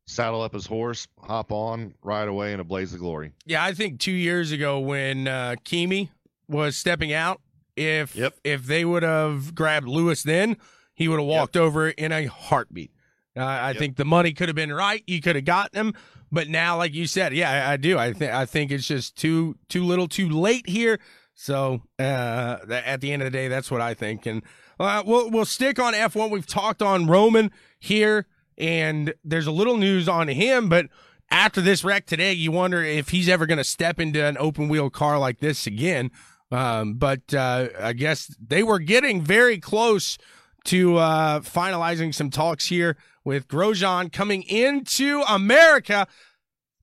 saddle 0.06 0.40
up 0.40 0.52
his 0.52 0.66
horse, 0.66 1.08
hop 1.18 1.50
on 1.50 1.94
right 2.04 2.28
away 2.28 2.52
in 2.52 2.60
a 2.60 2.64
blaze 2.64 2.94
of 2.94 3.00
glory. 3.00 3.32
Yeah, 3.44 3.64
I 3.64 3.74
think 3.74 3.98
two 3.98 4.12
years 4.12 4.52
ago 4.52 4.78
when 4.78 5.26
uh, 5.26 5.56
Kimi 5.64 6.12
was 6.46 6.76
stepping 6.76 7.12
out, 7.12 7.40
if 7.74 8.14
yep. 8.14 8.36
if 8.44 8.66
they 8.66 8.84
would 8.84 9.02
have 9.02 9.56
grabbed 9.56 9.88
Lewis 9.88 10.22
then, 10.22 10.58
he 10.94 11.08
would 11.08 11.18
have 11.18 11.28
walked 11.28 11.56
yep. 11.56 11.62
over 11.62 11.88
in 11.88 12.12
a 12.12 12.26
heartbeat. 12.26 12.92
Uh, 13.36 13.40
I 13.40 13.70
yep. 13.70 13.78
think 13.78 13.96
the 13.96 14.04
money 14.04 14.32
could 14.32 14.48
have 14.48 14.56
been 14.56 14.72
right. 14.72 15.02
You 15.06 15.20
could 15.20 15.36
have 15.36 15.44
gotten 15.44 15.78
him, 15.78 15.94
but 16.30 16.48
now, 16.48 16.76
like 16.76 16.94
you 16.94 17.06
said, 17.06 17.34
yeah, 17.34 17.68
I, 17.68 17.72
I 17.72 17.76
do. 17.76 17.98
I 17.98 18.12
think 18.12 18.32
I 18.32 18.46
think 18.46 18.70
it's 18.70 18.86
just 18.86 19.16
too 19.16 19.56
too 19.68 19.84
little, 19.84 20.08
too 20.08 20.28
late 20.28 20.68
here. 20.68 21.00
So 21.34 21.82
uh, 21.98 22.58
at 22.70 23.00
the 23.00 23.12
end 23.12 23.22
of 23.22 23.26
the 23.26 23.36
day, 23.36 23.48
that's 23.48 23.70
what 23.70 23.80
I 23.80 23.94
think. 23.94 24.24
And 24.26 24.42
uh, 24.78 25.02
we'll 25.04 25.30
we'll 25.30 25.44
stick 25.44 25.80
on 25.80 25.94
F1. 25.94 26.30
We've 26.30 26.46
talked 26.46 26.80
on 26.80 27.06
Roman 27.06 27.50
here, 27.80 28.26
and 28.56 29.14
there's 29.24 29.48
a 29.48 29.52
little 29.52 29.76
news 29.76 30.08
on 30.08 30.28
him, 30.28 30.68
but 30.68 30.86
after 31.30 31.60
this 31.60 31.82
wreck 31.82 32.06
today, 32.06 32.32
you 32.32 32.52
wonder 32.52 32.82
if 32.82 33.08
he's 33.08 33.28
ever 33.28 33.46
going 33.46 33.58
to 33.58 33.64
step 33.64 33.98
into 33.98 34.24
an 34.24 34.36
open 34.38 34.68
wheel 34.68 34.90
car 34.90 35.18
like 35.18 35.40
this 35.40 35.66
again. 35.66 36.10
Um, 36.52 36.94
but 36.94 37.34
uh, 37.34 37.68
I 37.80 37.92
guess 37.92 38.34
they 38.40 38.62
were 38.62 38.78
getting 38.78 39.20
very 39.22 39.58
close 39.58 40.18
to 40.64 40.96
uh, 40.96 41.40
finalizing 41.40 42.14
some 42.14 42.30
talks 42.30 42.66
here 42.66 42.96
with 43.24 43.48
Grosjean 43.48 44.12
coming 44.12 44.42
into 44.42 45.22
America. 45.28 46.06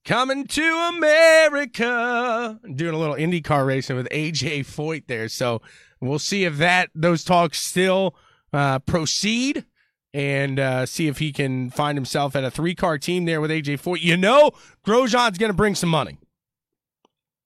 Coming 0.04 0.48
to 0.48 0.90
America, 0.96 2.60
doing 2.74 2.96
a 2.96 2.98
little 2.98 3.14
IndyCar 3.14 3.68
racing 3.68 3.96
with 3.96 4.10
AJ 4.10 4.62
Foyt 4.62 5.06
there. 5.06 5.30
So 5.30 5.62
We'll 6.02 6.20
see 6.20 6.46
if 6.46 6.58
that 6.58 6.90
those 6.96 7.24
talks 7.24 7.62
still 7.62 8.16
uh, 8.52 8.80
proceed 8.80 9.66
and 10.14 10.60
uh, 10.60 10.86
see 10.88 11.08
if 11.08 11.20
he 11.20 11.32
can 11.32 11.70
find 11.70 11.96
himself 11.96 12.36
at 12.36 12.44
a 12.44 12.52
three 12.52 12.76
car 12.76 12.98
team 12.98 13.26
there 13.26 13.40
with 13.40 13.52
AJ 13.52 13.82
Foyt. 13.82 14.02
You 14.02 14.18
know, 14.18 14.52
Grosjean's 14.86 15.38
going 15.38 15.52
to 15.52 15.56
bring 15.56 15.76
some 15.76 15.90
money. 15.90 16.18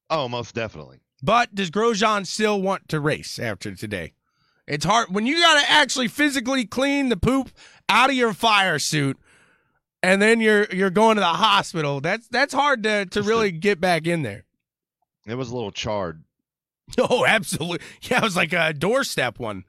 Oh, 0.10 0.30
most 0.30 0.56
definitely. 0.56 1.02
But 1.22 1.54
does 1.54 1.70
Grosjean 1.70 2.26
still 2.26 2.62
want 2.62 2.88
to 2.90 3.00
race 3.00 3.38
after 3.40 3.76
today? 3.76 4.14
It's 4.68 4.86
hard 4.86 5.14
when 5.14 5.26
you 5.26 5.40
got 5.40 5.62
to 5.62 5.72
actually 5.72 6.08
physically 6.08 6.66
clean 6.66 7.10
the 7.10 7.18
poop 7.18 7.52
out 7.88 8.10
of 8.10 8.16
your 8.16 8.34
fire 8.34 8.80
suit, 8.80 9.18
and 10.02 10.22
then 10.22 10.42
you're 10.42 10.66
you're 10.72 10.90
going 10.90 11.16
to 11.18 11.22
the 11.22 11.26
hospital. 11.28 12.02
That's 12.02 12.28
that's 12.28 12.54
hard 12.54 12.84
to 12.84 13.06
to 13.06 13.22
really 13.22 13.52
get 13.52 13.80
back 13.80 14.08
in 14.08 14.24
there. 14.24 14.46
It 15.28 15.36
was 15.36 15.50
a 15.52 15.56
little 15.56 15.72
charred. 15.72 16.24
Oh, 17.00 17.26
absolutely. 17.26 17.80
Yeah, 18.04 18.20
it 18.20 18.24
was 18.24 18.36
like 18.36 18.54
a 18.54 18.72
doorstep 18.72 19.40
one. 19.40 19.64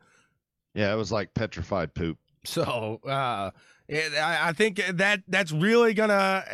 Yeah, 0.74 0.92
it 0.92 0.96
was 0.96 1.11
like 1.11 1.32
petrified 1.32 1.94
poop. 1.94 2.18
So, 2.44 3.00
uh, 3.06 3.50
I, 3.90 4.38
I 4.48 4.52
think 4.52 4.82
that 4.87 5.22
that's 5.26 5.50
really 5.50 5.94
gonna 5.94 6.44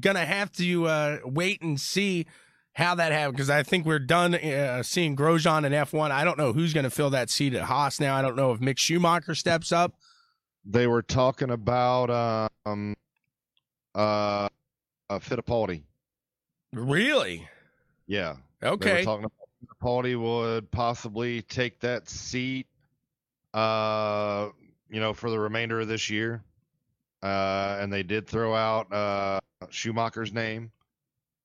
gonna 0.00 0.24
have 0.24 0.50
to 0.52 0.86
uh, 0.86 1.18
wait 1.24 1.60
and 1.60 1.78
see 1.78 2.26
how 2.76 2.94
that 2.94 3.10
happened 3.10 3.36
because 3.36 3.48
I 3.48 3.62
think 3.62 3.86
we're 3.86 3.98
done 3.98 4.34
uh, 4.34 4.82
seeing 4.82 5.16
Grosjean 5.16 5.64
in 5.64 5.72
F1. 5.72 6.10
I 6.10 6.24
don't 6.24 6.36
know 6.36 6.52
who's 6.52 6.74
going 6.74 6.84
to 6.84 6.90
fill 6.90 7.08
that 7.10 7.30
seat 7.30 7.54
at 7.54 7.62
Haas 7.62 7.98
now. 7.98 8.14
I 8.14 8.20
don't 8.20 8.36
know 8.36 8.52
if 8.52 8.60
Mick 8.60 8.76
Schumacher 8.76 9.34
steps 9.34 9.72
up. 9.72 9.94
They 10.62 10.86
were 10.86 11.00
talking 11.00 11.50
about 11.50 12.50
um 12.66 12.94
uh, 13.94 14.48
uh 15.08 15.18
Fittipaldi. 15.18 15.84
Really? 16.74 17.48
Yeah. 18.06 18.36
Okay. 18.62 18.88
They 18.88 18.96
were 18.98 19.04
talking 19.04 19.24
about 19.24 19.48
Fittipaldi 19.64 20.20
would 20.20 20.70
possibly 20.70 21.42
take 21.42 21.80
that 21.80 22.10
seat 22.10 22.66
uh 23.54 24.50
you 24.90 25.00
know 25.00 25.14
for 25.14 25.30
the 25.30 25.38
remainder 25.38 25.80
of 25.80 25.88
this 25.88 26.10
year. 26.10 26.44
Uh 27.22 27.78
and 27.80 27.90
they 27.90 28.02
did 28.02 28.26
throw 28.26 28.54
out 28.54 28.92
uh 28.92 29.40
Schumacher's 29.70 30.34
name 30.34 30.70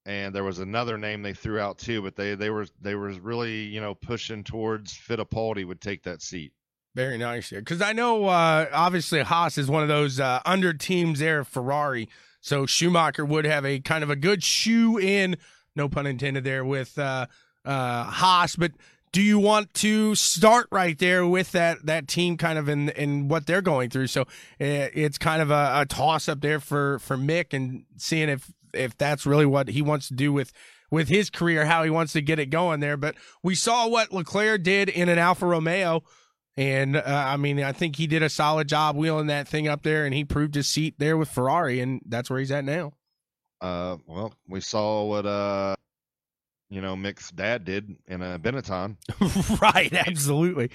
and 0.05 0.33
there 0.33 0.43
was 0.43 0.59
another 0.59 0.97
name 0.97 1.21
they 1.21 1.33
threw 1.33 1.59
out 1.59 1.77
too, 1.77 2.01
but 2.01 2.15
they 2.15 2.35
they 2.35 2.49
were 2.49 2.65
they 2.81 2.95
were 2.95 3.11
really 3.21 3.63
you 3.63 3.81
know 3.81 3.93
pushing 3.95 4.43
towards 4.43 4.93
Fittipaldi 4.93 5.65
would 5.65 5.81
take 5.81 6.03
that 6.03 6.21
seat. 6.21 6.53
Very 6.93 7.17
nice, 7.17 7.51
because 7.51 7.81
I 7.81 7.93
know 7.93 8.25
uh, 8.25 8.67
obviously 8.73 9.21
Haas 9.21 9.57
is 9.57 9.69
one 9.69 9.81
of 9.81 9.87
those 9.87 10.19
uh, 10.19 10.41
under 10.45 10.73
teams 10.73 11.19
there, 11.19 11.43
Ferrari. 11.43 12.09
So 12.41 12.65
Schumacher 12.65 13.23
would 13.23 13.45
have 13.45 13.65
a 13.65 13.79
kind 13.79 14.03
of 14.03 14.09
a 14.09 14.15
good 14.15 14.43
shoe 14.43 14.97
in, 14.97 15.37
no 15.75 15.87
pun 15.87 16.07
intended 16.07 16.43
there, 16.43 16.65
with 16.65 16.97
uh, 16.97 17.27
uh, 17.63 18.03
Haas. 18.05 18.55
But 18.55 18.71
do 19.11 19.21
you 19.21 19.39
want 19.39 19.73
to 19.75 20.15
start 20.15 20.67
right 20.71 20.97
there 20.97 21.25
with 21.25 21.51
that 21.51 21.85
that 21.85 22.07
team 22.07 22.35
kind 22.35 22.57
of 22.57 22.67
in 22.67 22.89
in 22.89 23.27
what 23.27 23.45
they're 23.45 23.61
going 23.61 23.89
through? 23.89 24.07
So 24.07 24.23
uh, 24.23 24.25
it's 24.59 25.17
kind 25.17 25.41
of 25.41 25.51
a, 25.51 25.81
a 25.81 25.85
toss 25.85 26.27
up 26.27 26.41
there 26.41 26.59
for 26.59 26.99
for 26.99 27.15
Mick 27.15 27.53
and 27.53 27.85
seeing 27.97 28.27
if 28.27 28.51
if 28.73 28.97
that's 28.97 29.25
really 29.25 29.45
what 29.45 29.69
he 29.69 29.81
wants 29.81 30.07
to 30.09 30.13
do 30.13 30.31
with 30.33 30.51
with 30.89 31.07
his 31.07 31.29
career, 31.29 31.65
how 31.65 31.83
he 31.83 31.89
wants 31.89 32.13
to 32.13 32.21
get 32.21 32.39
it 32.39 32.47
going 32.47 32.79
there. 32.81 32.97
But 32.97 33.15
we 33.41 33.55
saw 33.55 33.87
what 33.87 34.11
Leclerc 34.11 34.63
did 34.63 34.89
in 34.89 35.09
an 35.09 35.17
Alfa 35.17 35.45
Romeo. 35.45 36.03
And 36.57 36.97
uh, 36.97 37.03
I 37.05 37.37
mean, 37.37 37.63
I 37.63 37.71
think 37.71 37.95
he 37.95 38.07
did 38.07 38.23
a 38.23 38.29
solid 38.29 38.67
job 38.67 38.97
wheeling 38.97 39.27
that 39.27 39.47
thing 39.47 39.69
up 39.69 39.83
there, 39.83 40.05
and 40.05 40.13
he 40.13 40.25
proved 40.25 40.53
his 40.53 40.67
seat 40.67 40.95
there 40.97 41.15
with 41.15 41.29
Ferrari, 41.29 41.79
and 41.79 42.01
that's 42.05 42.29
where 42.29 42.39
he's 42.39 42.51
at 42.51 42.65
now. 42.65 42.91
Uh, 43.61 43.97
well, 44.05 44.33
we 44.49 44.59
saw 44.59 45.05
what 45.05 45.25
uh, 45.25 45.75
you 46.71 46.79
know, 46.79 46.95
Mick's 46.95 47.29
dad 47.31 47.65
did 47.65 47.97
in 48.07 48.21
a 48.21 48.39
Benetton. 48.39 48.95
right, 49.61 49.93
absolutely. 49.93 50.71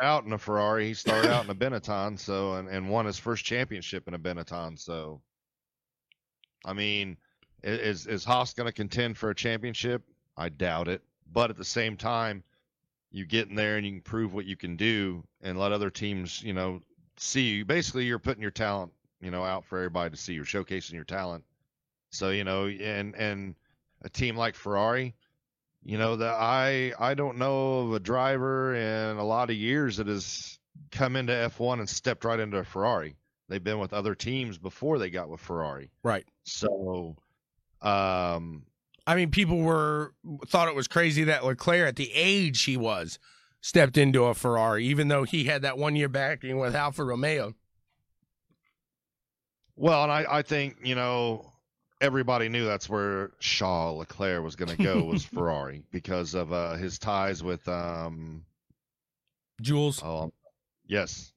Out 0.00 0.24
in 0.24 0.32
a 0.32 0.38
Ferrari, 0.38 0.86
he 0.86 0.94
started 0.94 1.30
out 1.30 1.44
in 1.44 1.50
a 1.50 1.54
Benetton, 1.54 2.18
so 2.18 2.54
and, 2.54 2.68
and 2.68 2.88
won 2.88 3.04
his 3.04 3.18
first 3.18 3.44
championship 3.44 4.06
in 4.06 4.14
a 4.14 4.18
Benetton. 4.18 4.78
So, 4.78 5.20
I 6.64 6.72
mean, 6.72 7.16
is 7.62 8.06
is 8.06 8.24
Haas 8.24 8.54
going 8.54 8.66
to 8.66 8.72
contend 8.72 9.16
for 9.16 9.30
a 9.30 9.34
championship? 9.34 10.02
I 10.36 10.48
doubt 10.48 10.88
it. 10.88 11.02
But 11.32 11.50
at 11.50 11.56
the 11.56 11.64
same 11.64 11.96
time, 11.96 12.42
you 13.10 13.24
get 13.24 13.48
in 13.48 13.54
there 13.54 13.76
and 13.76 13.86
you 13.86 13.92
can 13.92 14.00
prove 14.00 14.34
what 14.34 14.44
you 14.44 14.56
can 14.56 14.76
do 14.76 15.24
and 15.42 15.58
let 15.58 15.72
other 15.72 15.90
teams, 15.90 16.42
you 16.42 16.52
know, 16.52 16.80
see 17.16 17.42
you. 17.42 17.64
Basically, 17.64 18.04
you're 18.04 18.18
putting 18.18 18.42
your 18.42 18.50
talent, 18.50 18.92
you 19.20 19.30
know, 19.30 19.44
out 19.44 19.64
for 19.64 19.78
everybody 19.78 20.10
to 20.10 20.16
see. 20.16 20.34
You're 20.34 20.44
showcasing 20.44 20.92
your 20.92 21.04
talent. 21.04 21.44
So, 22.10 22.30
you 22.30 22.44
know, 22.44 22.66
and 22.66 23.14
and 23.14 23.54
a 24.02 24.08
team 24.08 24.36
like 24.36 24.54
Ferrari, 24.54 25.14
you 25.82 25.98
know, 25.98 26.16
that 26.16 26.34
I 26.34 26.92
I 26.98 27.14
don't 27.14 27.38
know 27.38 27.80
of 27.80 27.92
a 27.94 28.00
driver 28.00 28.74
in 28.74 29.16
a 29.16 29.24
lot 29.24 29.50
of 29.50 29.56
years 29.56 29.96
that 29.96 30.06
has 30.06 30.58
come 30.90 31.16
into 31.16 31.32
F1 31.32 31.78
and 31.78 31.88
stepped 31.88 32.24
right 32.24 32.38
into 32.38 32.58
a 32.58 32.64
Ferrari. 32.64 33.16
They've 33.48 33.62
been 33.62 33.78
with 33.78 33.92
other 33.92 34.14
teams 34.14 34.58
before 34.58 34.98
they 34.98 35.10
got 35.10 35.28
with 35.28 35.40
Ferrari. 35.40 35.90
Right. 36.02 36.26
So, 36.44 37.16
um, 37.82 38.64
I 39.06 39.14
mean, 39.16 39.30
people 39.30 39.58
were 39.58 40.14
thought 40.46 40.68
it 40.68 40.74
was 40.74 40.88
crazy 40.88 41.24
that 41.24 41.44
Leclerc, 41.44 41.88
at 41.88 41.96
the 41.96 42.10
age 42.14 42.62
he 42.62 42.76
was, 42.76 43.18
stepped 43.60 43.96
into 43.96 44.24
a 44.24 44.34
Ferrari, 44.34 44.86
even 44.86 45.08
though 45.08 45.24
he 45.24 45.44
had 45.44 45.62
that 45.62 45.78
one 45.78 45.96
year 45.96 46.08
backing 46.08 46.58
with 46.58 46.76
Alfa 46.76 47.04
Romeo. 47.04 47.54
Well, 49.76 50.04
and 50.04 50.12
I, 50.12 50.26
I 50.30 50.42
think 50.42 50.76
you 50.84 50.94
know 50.94 51.50
everybody 52.00 52.48
knew 52.48 52.64
that's 52.64 52.88
where 52.88 53.32
Charles 53.40 53.98
Leclerc 53.98 54.44
was 54.44 54.56
going 54.56 54.76
to 54.76 54.82
go 54.82 55.02
was 55.04 55.24
Ferrari 55.24 55.82
because 55.90 56.34
of 56.34 56.52
uh, 56.52 56.74
his 56.74 56.98
ties 56.98 57.42
with 57.42 57.66
um, 57.68 58.44
Jules. 59.60 60.02
Oh, 60.02 60.32
yes, 60.86 61.32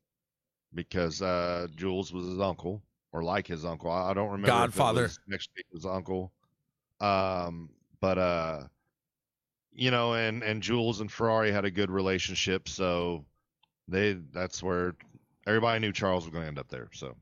because 0.74 1.22
uh, 1.22 1.68
Jules 1.76 2.14
was 2.14 2.26
his 2.28 2.40
uncle 2.40 2.82
or 3.12 3.24
like 3.24 3.48
his 3.48 3.66
uncle. 3.66 3.92
I, 3.92 4.12
I 4.12 4.14
don't 4.14 4.30
remember. 4.30 4.48
Godfather. 4.48 5.10
next 5.28 5.50
to 5.56 5.64
his 5.74 5.86
uncle. 5.86 6.32
Um, 7.00 7.70
but 8.00 8.18
uh, 8.18 8.64
you 9.74 9.92
know, 9.92 10.14
and 10.14 10.44
and 10.44 10.62
Jules 10.62 11.02
and 11.02 11.12
Ferrari 11.12 11.52
had 11.52 11.66
a 11.66 11.72
good 11.72 11.92
relationship, 11.92 12.68
so 12.68 13.26
they 13.88 14.18
that's 14.34 14.62
where 14.62 14.96
everybody 15.46 15.80
knew 15.80 15.94
Charles 15.94 16.26
was 16.26 16.32
going 16.32 16.44
to 16.44 16.48
end 16.48 16.60
up 16.60 16.70
there. 16.70 16.90
So. 16.94 17.16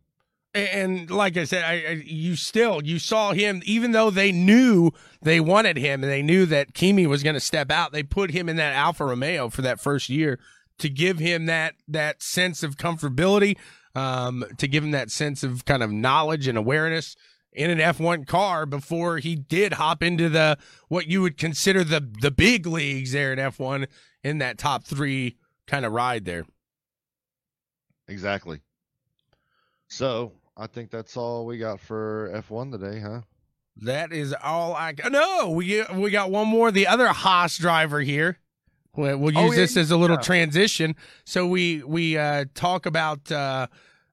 And 0.54 1.12
like 1.12 1.36
I 1.36 1.44
said, 1.44 1.66
I, 1.66 1.74
I, 1.74 2.02
you 2.06 2.38
still 2.38 2.82
you 2.82 2.98
saw 2.98 3.34
him, 3.34 3.62
even 3.66 3.92
though 3.92 4.10
they 4.10 4.32
knew 4.32 4.92
they 5.22 5.42
wanted 5.42 5.76
him 5.76 6.02
and 6.02 6.10
they 6.10 6.22
knew 6.22 6.46
that 6.46 6.74
Kimi 6.74 7.06
was 7.08 7.24
going 7.24 7.34
to 7.34 7.42
step 7.42 7.70
out. 7.70 7.92
They 7.92 8.04
put 8.04 8.32
him 8.32 8.48
in 8.48 8.56
that 8.56 8.74
Alfa 8.74 9.04
Romeo 9.04 9.50
for 9.50 9.62
that 9.64 9.82
first 9.82 10.08
year 10.08 10.40
to 10.78 10.90
give 10.90 11.20
him 11.20 11.46
that 11.48 11.76
that 11.90 12.24
sense 12.24 12.64
of 12.64 12.78
comfortability, 12.78 13.58
um, 13.96 14.46
to 14.58 14.68
give 14.68 14.84
him 14.84 14.92
that 14.92 15.10
sense 15.10 15.44
of 15.44 15.66
kind 15.66 15.82
of 15.82 15.92
knowledge 15.92 16.48
and 16.48 16.58
awareness 16.58 17.16
in 17.54 17.72
an 17.72 17.80
F1 17.80 18.28
car 18.28 18.66
before 18.66 19.18
he 19.18 19.36
did 19.36 19.74
hop 19.74 20.04
into 20.04 20.28
the 20.30 20.58
what 20.90 21.08
you 21.08 21.22
would 21.22 21.38
consider 21.38 21.84
the 21.84 22.06
the 22.22 22.32
big 22.32 22.68
leagues 22.68 23.14
there 23.14 23.32
in 23.32 23.40
F1 23.40 23.88
in 24.24 24.40
that 24.40 24.58
top 24.58 24.84
3 24.84 25.38
kind 25.66 25.86
of 25.86 25.94
ride 25.94 26.26
there. 26.26 26.46
Exactly. 28.08 28.62
So, 29.88 30.34
I 30.58 30.68
think 30.68 30.92
that's 30.92 31.16
all 31.18 31.46
we 31.46 31.58
got 31.58 31.80
for 31.80 32.32
F1 32.34 32.72
today, 32.72 33.00
huh? 33.00 33.22
That 33.78 34.14
is 34.14 34.34
all 34.44 34.74
I 34.74 34.94
got. 34.94 35.12
No, 35.12 35.50
we 35.50 35.84
we 35.94 36.10
got 36.10 36.32
one 36.32 36.48
more. 36.48 36.72
The 36.72 36.88
other 36.88 37.08
Haas 37.08 37.58
driver 37.58 38.00
here. 38.00 38.40
We'll, 38.96 39.18
we'll 39.18 39.34
use 39.34 39.42
oh, 39.42 39.52
yeah, 39.52 39.58
this 39.58 39.78
as 39.78 39.92
a 39.92 39.98
little 39.98 40.18
yeah. 40.18 40.22
transition. 40.22 40.96
So 41.26 41.48
we 41.48 41.84
we 41.84 42.18
uh, 42.18 42.46
talk 42.54 42.86
about 42.86 43.32
uh, 43.32 43.68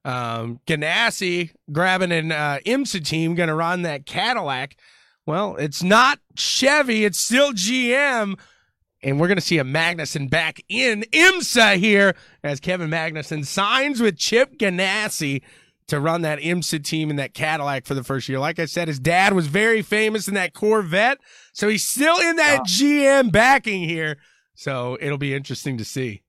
um, 0.05 0.61
Ganassi 0.67 1.53
grabbing 1.71 2.13
an 2.13 2.33
uh, 2.33 2.59
IMSA 2.67 3.05
team, 3.05 3.35
going 3.35 3.49
to 3.49 3.55
run 3.55 3.83
that 3.83 4.07
Cadillac. 4.07 4.77
Well, 5.27 5.57
it's 5.57 5.83
not 5.83 6.19
Chevy, 6.37 7.05
it's 7.05 7.21
still 7.21 7.53
GM. 7.53 8.39
And 9.05 9.19
we're 9.19 9.27
going 9.27 9.37
to 9.37 9.43
see 9.43 9.59
a 9.59 9.65
Magnussen 9.65 10.31
back 10.31 10.61
in 10.69 11.03
IMSA 11.13 11.77
here 11.77 12.15
as 12.45 12.61
Kevin 12.61 12.89
Magnussen 12.89 13.45
signs 13.45 14.01
with 14.01 14.17
Chip 14.17 14.59
Ganassi 14.59 15.43
to 15.89 15.99
run 15.99 16.23
that 16.23 16.39
IMSA 16.39 16.85
team 16.85 17.11
in 17.11 17.17
that 17.17 17.35
Cadillac 17.35 17.85
for 17.85 17.95
the 17.95 18.05
first 18.05 18.29
year. 18.29 18.39
Like 18.39 18.61
I 18.61 18.67
said, 18.67 18.87
his 18.87 19.01
dad 19.01 19.33
was 19.33 19.49
very 19.49 19.83
famous 19.83 20.29
in 20.29 20.35
that 20.35 20.55
Corvette. 20.55 21.19
So 21.53 21.69
he's 21.69 21.85
still 21.85 22.19
in 22.19 22.37
that 22.37 22.59
wow. 22.59 22.65
GM 22.65 23.33
backing 23.33 23.83
here. 23.83 24.19
So 24.55 24.99
it'll 25.01 25.19
be 25.19 25.35
interesting 25.35 25.79
to 25.79 25.85
see 25.85 26.23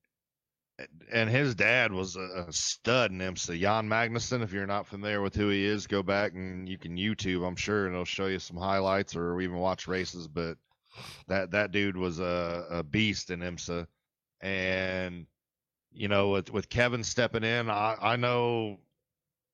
and 1.11 1.29
his 1.29 1.55
dad 1.55 1.91
was 1.91 2.15
a, 2.15 2.47
stud 2.49 3.11
in 3.11 3.19
IMSA. 3.19 3.59
Jan 3.59 3.87
Magnussen, 3.87 4.41
if 4.41 4.51
you're 4.51 4.65
not 4.65 4.87
familiar 4.87 5.21
with 5.21 5.35
who 5.35 5.49
he 5.49 5.65
is, 5.65 5.87
go 5.87 6.01
back 6.01 6.33
and 6.33 6.67
you 6.67 6.77
can 6.77 6.97
YouTube, 6.97 7.47
I'm 7.47 7.55
sure, 7.55 7.85
and 7.85 7.93
it'll 7.93 8.05
show 8.05 8.25
you 8.25 8.39
some 8.39 8.57
highlights 8.57 9.15
or 9.15 9.39
even 9.41 9.57
watch 9.57 9.87
races. 9.87 10.27
But 10.27 10.57
that 11.27 11.51
that 11.51 11.71
dude 11.71 11.97
was 11.97 12.19
a, 12.19 12.65
a 12.69 12.83
beast 12.83 13.29
in 13.29 13.41
IMSA, 13.41 13.85
and 14.41 15.27
you 15.91 16.07
know, 16.07 16.29
with 16.29 16.51
with 16.51 16.69
Kevin 16.69 17.03
stepping 17.03 17.43
in, 17.43 17.69
I, 17.69 17.95
I 18.01 18.15
know 18.15 18.79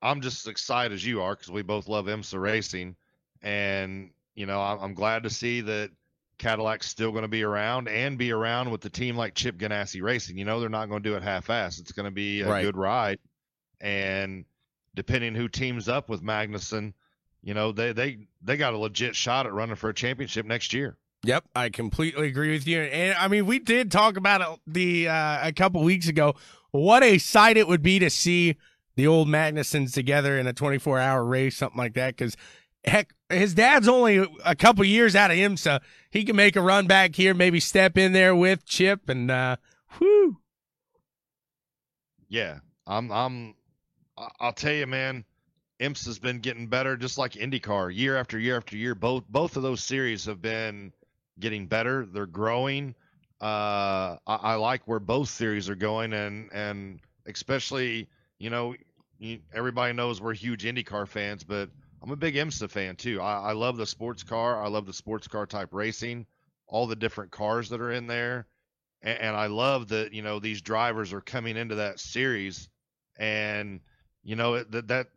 I'm 0.01 0.21
just 0.21 0.47
as 0.47 0.51
excited 0.51 0.93
as 0.93 1.05
you 1.05 1.21
are 1.21 1.35
because 1.35 1.51
we 1.51 1.61
both 1.61 1.89
love 1.89 2.05
IMSA 2.05 2.39
racing, 2.39 2.95
and 3.41 4.11
you 4.35 4.45
know, 4.45 4.61
I'm, 4.61 4.79
I'm 4.79 4.93
glad 4.93 5.23
to 5.23 5.29
see 5.29 5.61
that 5.61 5.91
Cadillac's 6.39 6.87
still 6.87 7.11
going 7.11 7.23
to 7.23 7.27
be 7.29 7.43
around 7.43 7.87
and 7.87 8.17
be 8.17 8.31
around 8.31 8.71
with 8.71 8.81
the 8.81 8.89
team 8.89 9.15
like 9.15 9.35
Chip 9.35 9.57
Ganassi 9.57 10.01
Racing. 10.01 10.37
You 10.37 10.45
know, 10.45 10.59
they're 10.59 10.69
not 10.69 10.89
going 10.89 11.03
to 11.03 11.09
do 11.09 11.15
it 11.15 11.23
half-ass. 11.23 11.79
It's 11.79 11.91
going 11.91 12.05
to 12.05 12.11
be 12.11 12.41
a 12.41 12.49
right. 12.49 12.63
good 12.63 12.77
ride, 12.77 13.19
and 13.79 14.45
depending 14.95 15.35
who 15.35 15.47
teams 15.47 15.87
up 15.87 16.09
with 16.09 16.23
Magnussen, 16.23 16.93
you 17.43 17.53
know, 17.53 17.71
they 17.71 17.93
they 17.93 18.27
they 18.41 18.57
got 18.57 18.73
a 18.73 18.77
legit 18.77 19.15
shot 19.15 19.45
at 19.45 19.53
running 19.53 19.75
for 19.75 19.89
a 19.89 19.93
championship 19.93 20.45
next 20.45 20.73
year. 20.73 20.97
Yep, 21.23 21.45
I 21.53 21.69
completely 21.69 22.27
agree 22.27 22.51
with 22.51 22.65
you. 22.65 22.81
And 22.81 23.17
I 23.17 23.27
mean, 23.27 23.45
we 23.45 23.59
did 23.59 23.91
talk 23.91 24.17
about 24.17 24.41
it 24.41 24.59
the 24.65 25.09
uh, 25.09 25.47
a 25.47 25.51
couple 25.51 25.83
weeks 25.83 26.07
ago. 26.07 26.35
What 26.71 27.03
a 27.03 27.17
sight 27.17 27.57
it 27.57 27.67
would 27.67 27.81
be 27.81 27.99
to 27.99 28.09
see 28.09 28.55
the 28.95 29.07
old 29.07 29.27
Magnussens 29.27 29.93
together 29.93 30.37
in 30.37 30.47
a 30.47 30.53
24 30.53 30.99
hour 30.99 31.23
race, 31.23 31.57
something 31.57 31.77
like 31.77 31.93
that. 31.95 32.15
Because 32.15 32.37
heck, 32.83 33.13
his 33.29 33.53
dad's 33.53 33.87
only 33.87 34.25
a 34.45 34.55
couple 34.55 34.83
years 34.85 35.15
out 35.15 35.31
of 35.31 35.37
IMSA. 35.37 35.81
He 36.09 36.23
can 36.23 36.35
make 36.35 36.55
a 36.55 36.61
run 36.61 36.87
back 36.87 37.15
here, 37.15 37.33
maybe 37.33 37.59
step 37.59 37.97
in 37.97 38.13
there 38.13 38.35
with 38.35 38.65
Chip, 38.65 39.09
and 39.09 39.29
uh, 39.29 39.57
whoo. 39.99 40.37
Yeah, 42.27 42.59
I'm. 42.87 43.11
I'm. 43.11 43.55
I'll 44.39 44.53
tell 44.53 44.73
you, 44.73 44.87
man. 44.87 45.25
IMSA's 45.79 46.19
been 46.19 46.39
getting 46.39 46.67
better, 46.67 46.97
just 46.97 47.17
like 47.17 47.33
IndyCar, 47.33 47.95
year 47.95 48.17
after 48.17 48.37
year 48.37 48.57
after 48.57 48.75
year. 48.75 48.95
Both 48.95 49.23
both 49.29 49.55
of 49.55 49.63
those 49.63 49.81
series 49.81 50.25
have 50.25 50.41
been 50.41 50.91
getting 51.39 51.67
better. 51.67 52.05
They're 52.05 52.25
growing. 52.25 52.95
Uh, 53.41 54.17
I, 54.27 54.35
I 54.35 54.55
like 54.55 54.81
where 54.85 54.99
both 54.99 55.29
series 55.29 55.69
are 55.69 55.75
going, 55.75 56.13
and 56.13 56.49
and 56.51 56.99
especially 57.25 58.09
you 58.39 58.49
know 58.49 58.75
everybody 59.53 59.93
knows 59.93 60.21
we're 60.21 60.33
huge 60.33 60.63
IndyCar 60.63 61.07
fans, 61.07 61.43
but 61.43 61.69
I'm 62.01 62.11
a 62.11 62.15
big 62.15 62.35
IMSA 62.35 62.69
fan 62.69 62.95
too. 62.95 63.21
I, 63.21 63.49
I 63.49 63.51
love 63.53 63.77
the 63.77 63.85
sports 63.85 64.23
car. 64.23 64.63
I 64.63 64.67
love 64.67 64.85
the 64.85 64.93
sports 64.93 65.27
car 65.27 65.45
type 65.45 65.69
racing, 65.71 66.25
all 66.67 66.87
the 66.87 66.95
different 66.95 67.31
cars 67.31 67.69
that 67.69 67.81
are 67.81 67.91
in 67.91 68.07
there, 68.07 68.47
and, 69.01 69.19
and 69.19 69.35
I 69.35 69.47
love 69.47 69.89
that 69.89 70.13
you 70.13 70.21
know 70.21 70.39
these 70.39 70.61
drivers 70.61 71.13
are 71.13 71.21
coming 71.21 71.57
into 71.57 71.75
that 71.75 71.99
series, 71.99 72.69
and 73.17 73.81
you 74.23 74.35
know 74.35 74.63
that 74.63 74.87
that 74.87 75.07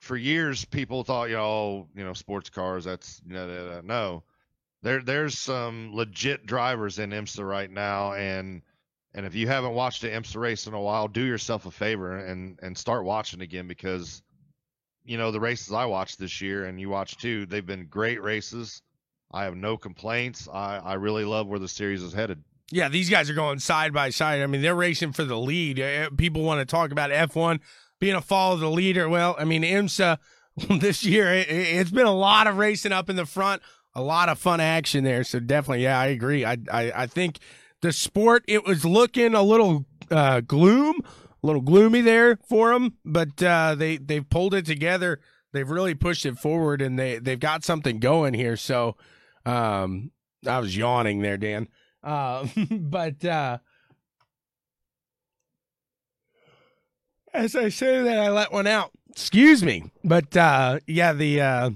for 0.00 0.16
years 0.16 0.64
people 0.64 1.02
thought 1.02 1.28
you 1.28 1.36
know 1.36 1.42
oh, 1.42 1.88
you 1.94 2.04
know 2.04 2.12
sports 2.12 2.50
cars 2.50 2.84
that's 2.84 3.20
you 3.26 3.34
know 3.34 3.80
no 3.84 4.22
there 4.82 5.02
there's 5.02 5.38
some 5.38 5.94
legit 5.94 6.46
drivers 6.46 6.98
in 6.98 7.10
IMSA 7.10 7.46
right 7.46 7.70
now 7.70 8.12
and 8.12 8.62
and 9.14 9.26
if 9.26 9.34
you 9.34 9.48
haven't 9.48 9.74
watched 9.74 10.04
an 10.04 10.10
IMSA 10.10 10.36
race 10.36 10.66
in 10.66 10.74
a 10.74 10.80
while 10.80 11.08
do 11.08 11.22
yourself 11.22 11.66
a 11.66 11.70
favor 11.70 12.16
and 12.16 12.58
and 12.62 12.78
start 12.78 13.04
watching 13.04 13.40
again 13.40 13.66
because 13.66 14.22
you 15.08 15.18
know 15.18 15.30
the 15.30 15.40
races 15.40 15.72
I 15.72 15.86
watched 15.86 16.18
this 16.18 16.40
year 16.40 16.64
and 16.66 16.80
you 16.80 16.88
watched 16.88 17.20
too 17.20 17.46
they've 17.46 17.64
been 17.64 17.86
great 17.86 18.22
races 18.22 18.82
I 19.32 19.44
have 19.44 19.56
no 19.56 19.76
complaints 19.76 20.48
I 20.52 20.78
I 20.78 20.94
really 20.94 21.24
love 21.24 21.46
where 21.48 21.58
the 21.58 21.68
series 21.68 22.02
is 22.02 22.12
headed 22.12 22.42
yeah 22.70 22.88
these 22.88 23.10
guys 23.10 23.30
are 23.30 23.34
going 23.34 23.58
side 23.58 23.92
by 23.92 24.10
side 24.10 24.40
I 24.40 24.46
mean 24.46 24.62
they're 24.62 24.74
racing 24.74 25.12
for 25.12 25.24
the 25.24 25.38
lead 25.38 25.80
uh, 25.80 26.10
people 26.16 26.42
want 26.42 26.60
to 26.60 26.66
talk 26.66 26.92
about 26.92 27.10
F1 27.10 27.60
being 28.00 28.14
a 28.14 28.20
follow 28.20 28.56
the 28.56 28.70
leader. 28.70 29.08
Well, 29.08 29.36
I 29.38 29.44
mean, 29.44 29.62
IMSA 29.62 30.18
this 30.80 31.04
year, 31.04 31.32
it, 31.32 31.48
has 31.48 31.90
been 31.90 32.06
a 32.06 32.14
lot 32.14 32.46
of 32.46 32.56
racing 32.56 32.92
up 32.92 33.10
in 33.10 33.16
the 33.16 33.26
front, 33.26 33.62
a 33.94 34.02
lot 34.02 34.28
of 34.28 34.38
fun 34.38 34.60
action 34.60 35.04
there. 35.04 35.24
So 35.24 35.40
definitely, 35.40 35.84
yeah, 35.84 35.98
I 35.98 36.06
agree. 36.06 36.44
I, 36.44 36.58
I, 36.72 36.92
I 36.94 37.06
think 37.06 37.38
the 37.80 37.92
sport, 37.92 38.44
it 38.48 38.64
was 38.64 38.84
looking 38.84 39.34
a 39.34 39.42
little 39.42 39.86
uh, 40.10 40.40
gloom, 40.40 41.00
a 41.42 41.46
little 41.46 41.62
gloomy 41.62 42.00
there 42.00 42.36
for 42.48 42.72
them, 42.72 42.98
but 43.04 43.42
uh, 43.42 43.74
they, 43.74 43.96
they've 43.96 44.28
pulled 44.28 44.54
it 44.54 44.66
together. 44.66 45.20
They've 45.52 45.68
really 45.68 45.94
pushed 45.94 46.26
it 46.26 46.38
forward 46.38 46.82
and 46.82 46.98
they, 46.98 47.18
they've 47.18 47.38
got 47.40 47.64
something 47.64 47.98
going 47.98 48.34
here. 48.34 48.56
So 48.56 48.96
um, 49.46 50.10
I 50.46 50.58
was 50.58 50.76
yawning 50.76 51.22
there, 51.22 51.36
Dan. 51.36 51.68
Uh, 52.02 52.46
but, 52.70 53.24
uh, 53.24 53.58
as 57.32 57.54
I 57.54 57.68
say 57.68 58.02
that, 58.02 58.18
I 58.18 58.30
let 58.30 58.52
one 58.52 58.66
out. 58.66 58.90
Excuse 59.10 59.62
me, 59.64 59.90
but 60.04 60.36
uh, 60.36 60.78
yeah, 60.86 61.12
the 61.12 61.40
uh, 61.40 61.70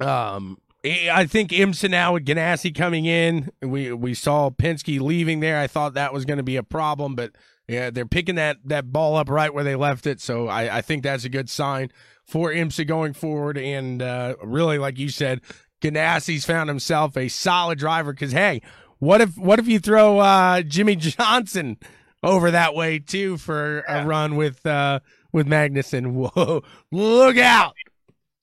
um, 0.00 0.58
I 0.86 1.26
think 1.26 1.50
IMSA 1.50 1.90
now 1.90 2.14
with 2.14 2.24
Ganassi 2.24 2.74
coming 2.74 3.06
in, 3.06 3.50
we 3.62 3.92
we 3.92 4.14
saw 4.14 4.50
Penske 4.50 5.00
leaving 5.00 5.40
there. 5.40 5.58
I 5.58 5.66
thought 5.66 5.94
that 5.94 6.12
was 6.12 6.24
going 6.24 6.38
to 6.38 6.42
be 6.42 6.56
a 6.56 6.62
problem, 6.62 7.14
but 7.14 7.32
yeah, 7.68 7.90
they're 7.90 8.06
picking 8.06 8.36
that 8.36 8.58
that 8.64 8.92
ball 8.92 9.16
up 9.16 9.28
right 9.28 9.52
where 9.52 9.64
they 9.64 9.74
left 9.74 10.06
it. 10.06 10.20
So 10.20 10.48
I, 10.48 10.78
I 10.78 10.82
think 10.82 11.02
that's 11.02 11.24
a 11.24 11.28
good 11.28 11.50
sign 11.50 11.90
for 12.24 12.52
IMSA 12.52 12.86
going 12.86 13.12
forward. 13.12 13.58
And 13.58 14.02
uh, 14.02 14.36
really, 14.42 14.78
like 14.78 14.98
you 14.98 15.08
said, 15.08 15.40
Ganassi's 15.80 16.44
found 16.44 16.68
himself 16.68 17.16
a 17.16 17.28
solid 17.28 17.78
driver. 17.78 18.12
Because 18.12 18.32
hey, 18.32 18.62
what 18.98 19.20
if 19.20 19.36
what 19.36 19.58
if 19.58 19.66
you 19.66 19.78
throw 19.78 20.18
uh, 20.18 20.62
Jimmie 20.62 20.96
Johnson? 20.96 21.78
over 22.22 22.50
that 22.50 22.74
way 22.74 22.98
too 22.98 23.36
for 23.38 23.84
yeah. 23.88 24.02
a 24.02 24.06
run 24.06 24.36
with 24.36 24.64
uh 24.66 25.00
with 25.32 25.46
Magnussen. 25.46 26.12
Whoa, 26.36 26.62
look 26.90 27.38
out! 27.38 27.74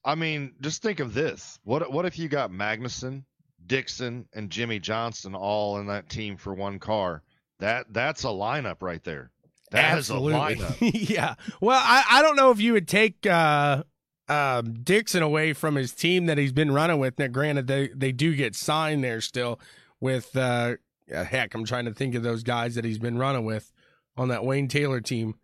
I 0.05 0.15
mean, 0.15 0.53
just 0.61 0.81
think 0.81 0.99
of 0.99 1.13
this. 1.13 1.59
What 1.63 1.91
what 1.91 2.05
if 2.05 2.17
you 2.19 2.27
got 2.27 2.51
Magnussen, 2.51 3.23
Dixon, 3.65 4.27
and 4.33 4.49
Jimmy 4.49 4.79
Johnson 4.79 5.35
all 5.35 5.77
in 5.77 5.87
that 5.87 6.09
team 6.09 6.37
for 6.37 6.53
one 6.53 6.79
car? 6.79 7.23
That 7.59 7.87
that's 7.91 8.23
a 8.23 8.27
lineup 8.27 8.81
right 8.81 9.03
there. 9.03 9.31
That 9.71 9.97
Absolutely. 9.97 10.91
yeah. 10.93 11.35
Well, 11.59 11.81
I, 11.83 12.03
I 12.09 12.21
don't 12.21 12.35
know 12.35 12.51
if 12.51 12.59
you 12.59 12.73
would 12.73 12.87
take 12.87 13.25
uh, 13.25 13.83
uh, 14.27 14.61
Dixon 14.61 15.23
away 15.23 15.53
from 15.53 15.75
his 15.75 15.93
team 15.93 16.27
that 16.27 16.37
he's 16.37 16.51
been 16.51 16.71
running 16.71 16.99
with. 16.99 17.17
Now, 17.17 17.27
granted, 17.27 17.67
they, 17.67 17.87
they 17.87 18.11
do 18.11 18.35
get 18.35 18.55
signed 18.55 19.03
there 19.03 19.19
still 19.19 19.59
with 19.99 20.35
uh, 20.35 20.75
heck. 21.09 21.55
I'm 21.55 21.65
trying 21.65 21.85
to 21.85 21.93
think 21.93 22.13
of 22.13 22.21
those 22.21 22.43
guys 22.43 22.75
that 22.75 22.85
he's 22.85 22.99
been 22.99 23.17
running 23.17 23.45
with 23.45 23.71
on 24.15 24.27
that 24.29 24.45
Wayne 24.45 24.67
Taylor 24.67 25.01
team? 25.01 25.35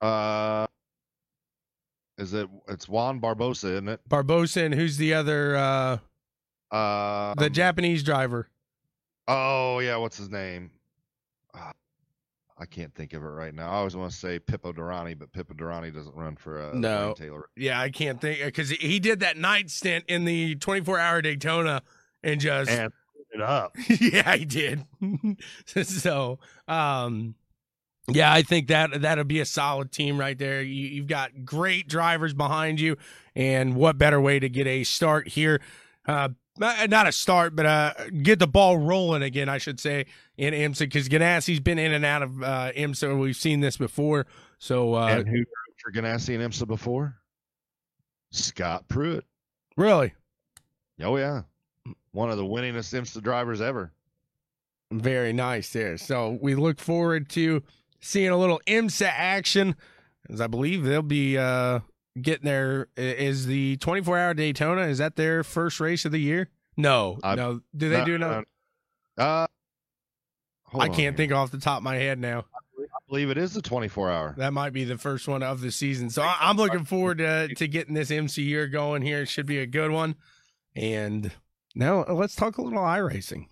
Uh, 0.00 0.66
is 2.18 2.34
it? 2.34 2.48
It's 2.68 2.88
Juan 2.88 3.20
Barbosa, 3.20 3.72
isn't 3.72 3.88
it? 3.88 4.00
Barbosa, 4.08 4.64
and 4.64 4.74
who's 4.74 4.96
the 4.96 5.14
other? 5.14 5.56
Uh, 5.56 5.98
uh, 6.74 7.34
the 7.34 7.46
um, 7.46 7.52
Japanese 7.52 8.02
driver. 8.02 8.48
Oh 9.28 9.78
yeah, 9.80 9.96
what's 9.96 10.16
his 10.16 10.30
name? 10.30 10.70
Uh, 11.54 11.72
I 12.58 12.66
can't 12.66 12.94
think 12.94 13.12
of 13.12 13.22
it 13.22 13.26
right 13.26 13.54
now. 13.54 13.68
I 13.68 13.74
always 13.76 13.96
want 13.96 14.10
to 14.12 14.16
say 14.16 14.38
Pipo 14.38 14.72
Derani, 14.74 15.18
but 15.18 15.32
Pipo 15.32 15.54
Derani 15.54 15.92
doesn't 15.92 16.14
run 16.14 16.36
for 16.36 16.60
uh, 16.60 16.72
no 16.74 17.08
Wayne 17.08 17.14
Taylor. 17.14 17.48
Yeah, 17.56 17.80
I 17.80 17.90
can't 17.90 18.20
think 18.20 18.44
because 18.44 18.70
he 18.70 18.98
did 18.98 19.20
that 19.20 19.36
night 19.36 19.70
stint 19.70 20.04
in 20.08 20.24
the 20.24 20.54
24 20.56 20.98
hour 20.98 21.22
Daytona 21.22 21.82
and 22.22 22.40
just 22.40 22.70
and 22.70 22.92
it 23.32 23.42
up. 23.42 23.76
yeah, 24.00 24.36
he 24.36 24.44
did. 24.44 24.84
so, 25.66 26.38
um, 26.66 27.34
yeah, 28.08 28.32
I 28.32 28.42
think 28.42 28.68
that 28.68 29.02
that'll 29.02 29.24
be 29.24 29.40
a 29.40 29.44
solid 29.44 29.90
team 29.90 30.18
right 30.18 30.38
there. 30.38 30.62
You, 30.62 31.00
have 31.00 31.08
got 31.08 31.44
great 31.44 31.88
drivers 31.88 32.34
behind 32.34 32.80
you, 32.80 32.96
and 33.34 33.74
what 33.74 33.98
better 33.98 34.20
way 34.20 34.38
to 34.38 34.48
get 34.48 34.66
a 34.66 34.84
start 34.84 35.28
here? 35.28 35.60
Uh, 36.06 36.28
not 36.58 37.06
a 37.06 37.12
start, 37.12 37.56
but 37.56 37.66
uh, 37.66 37.92
get 38.22 38.38
the 38.38 38.46
ball 38.46 38.78
rolling 38.78 39.22
again, 39.22 39.48
I 39.48 39.58
should 39.58 39.80
say, 39.80 40.06
in 40.36 40.54
IMSA 40.54 40.80
because 40.80 41.08
Ganassi's 41.08 41.60
been 41.60 41.78
in 41.78 41.92
and 41.92 42.04
out 42.04 42.22
of 42.22 42.42
uh, 42.42 42.72
IMSA. 42.76 43.18
We've 43.18 43.36
seen 43.36 43.60
this 43.60 43.76
before. 43.76 44.26
So, 44.58 44.94
uh, 44.94 45.08
and 45.08 45.28
who 45.28 45.44
for 45.82 45.92
Ganassi 45.92 46.34
and 46.40 46.52
IMSA 46.52 46.66
before? 46.66 47.16
Scott 48.30 48.88
Pruett. 48.88 49.22
Really? 49.76 50.14
Oh 51.02 51.16
yeah, 51.16 51.42
one 52.12 52.30
of 52.30 52.38
the 52.38 52.44
winningest 52.44 52.94
IMSA 52.94 53.22
drivers 53.22 53.60
ever. 53.60 53.92
Very 54.92 55.32
nice 55.32 55.72
there. 55.72 55.98
So 55.98 56.38
we 56.40 56.54
look 56.54 56.78
forward 56.78 57.28
to 57.30 57.62
seeing 58.00 58.30
a 58.30 58.36
little 58.36 58.60
IMSA 58.66 59.06
action, 59.08 59.76
as 60.28 60.40
I 60.40 60.46
believe 60.46 60.84
they'll 60.84 61.02
be 61.02 61.38
uh, 61.38 61.80
getting 62.20 62.44
their 62.46 62.88
is 62.96 63.46
the 63.46 63.76
24 63.78 64.18
hour 64.18 64.34
Daytona. 64.34 64.82
Is 64.82 64.98
that 64.98 65.16
their 65.16 65.44
first 65.44 65.80
race 65.80 66.04
of 66.04 66.12
the 66.12 66.20
year? 66.20 66.50
No, 66.76 67.18
uh, 67.22 67.34
no. 67.34 67.60
Do 67.76 67.88
they 67.88 68.04
do 68.04 68.16
another? 68.16 68.44
Uh, 69.16 69.46
I 70.74 70.88
can't 70.88 71.16
think 71.16 71.32
off 71.32 71.50
the 71.50 71.58
top 71.58 71.78
of 71.78 71.84
my 71.84 71.96
head 71.96 72.18
now. 72.18 72.44
I 72.78 72.98
believe 73.08 73.30
it 73.30 73.38
is 73.38 73.54
the 73.54 73.62
24 73.62 74.10
hour. 74.10 74.34
That 74.36 74.52
might 74.52 74.72
be 74.72 74.84
the 74.84 74.98
first 74.98 75.28
one 75.28 75.42
of 75.42 75.60
the 75.60 75.70
season. 75.70 76.10
So 76.10 76.22
I'm 76.22 76.56
looking 76.56 76.84
forward 76.84 77.18
to, 77.18 77.48
to 77.54 77.68
getting 77.68 77.94
this 77.94 78.10
IMSA 78.10 78.44
year 78.44 78.66
going 78.66 79.02
here. 79.02 79.22
It 79.22 79.28
should 79.28 79.46
be 79.46 79.58
a 79.58 79.66
good 79.66 79.90
one. 79.90 80.16
And 80.74 81.30
now 81.74 82.04
let's 82.04 82.34
talk 82.34 82.58
a 82.58 82.62
little 82.62 82.80
iRacing 82.80 83.46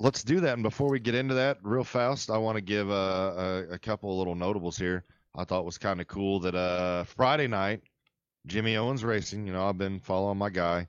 let's 0.00 0.24
do 0.24 0.40
that. 0.40 0.54
And 0.54 0.62
before 0.62 0.88
we 0.88 0.98
get 0.98 1.14
into 1.14 1.34
that, 1.34 1.58
real 1.62 1.84
fast, 1.84 2.30
I 2.30 2.38
want 2.38 2.56
to 2.56 2.62
give 2.62 2.90
a, 2.90 3.66
a, 3.70 3.74
a 3.74 3.78
couple 3.78 4.10
of 4.10 4.18
little 4.18 4.34
notables 4.34 4.76
here. 4.76 5.04
I 5.36 5.44
thought 5.44 5.64
was 5.64 5.78
kind 5.78 6.00
of 6.00 6.08
cool 6.08 6.40
that 6.40 6.56
uh, 6.56 7.04
Friday 7.04 7.46
night, 7.46 7.82
Jimmy 8.46 8.76
Owens 8.76 9.04
Racing. 9.04 9.46
You 9.46 9.52
know, 9.52 9.68
I've 9.68 9.78
been 9.78 10.00
following 10.00 10.38
my 10.38 10.50
guy. 10.50 10.88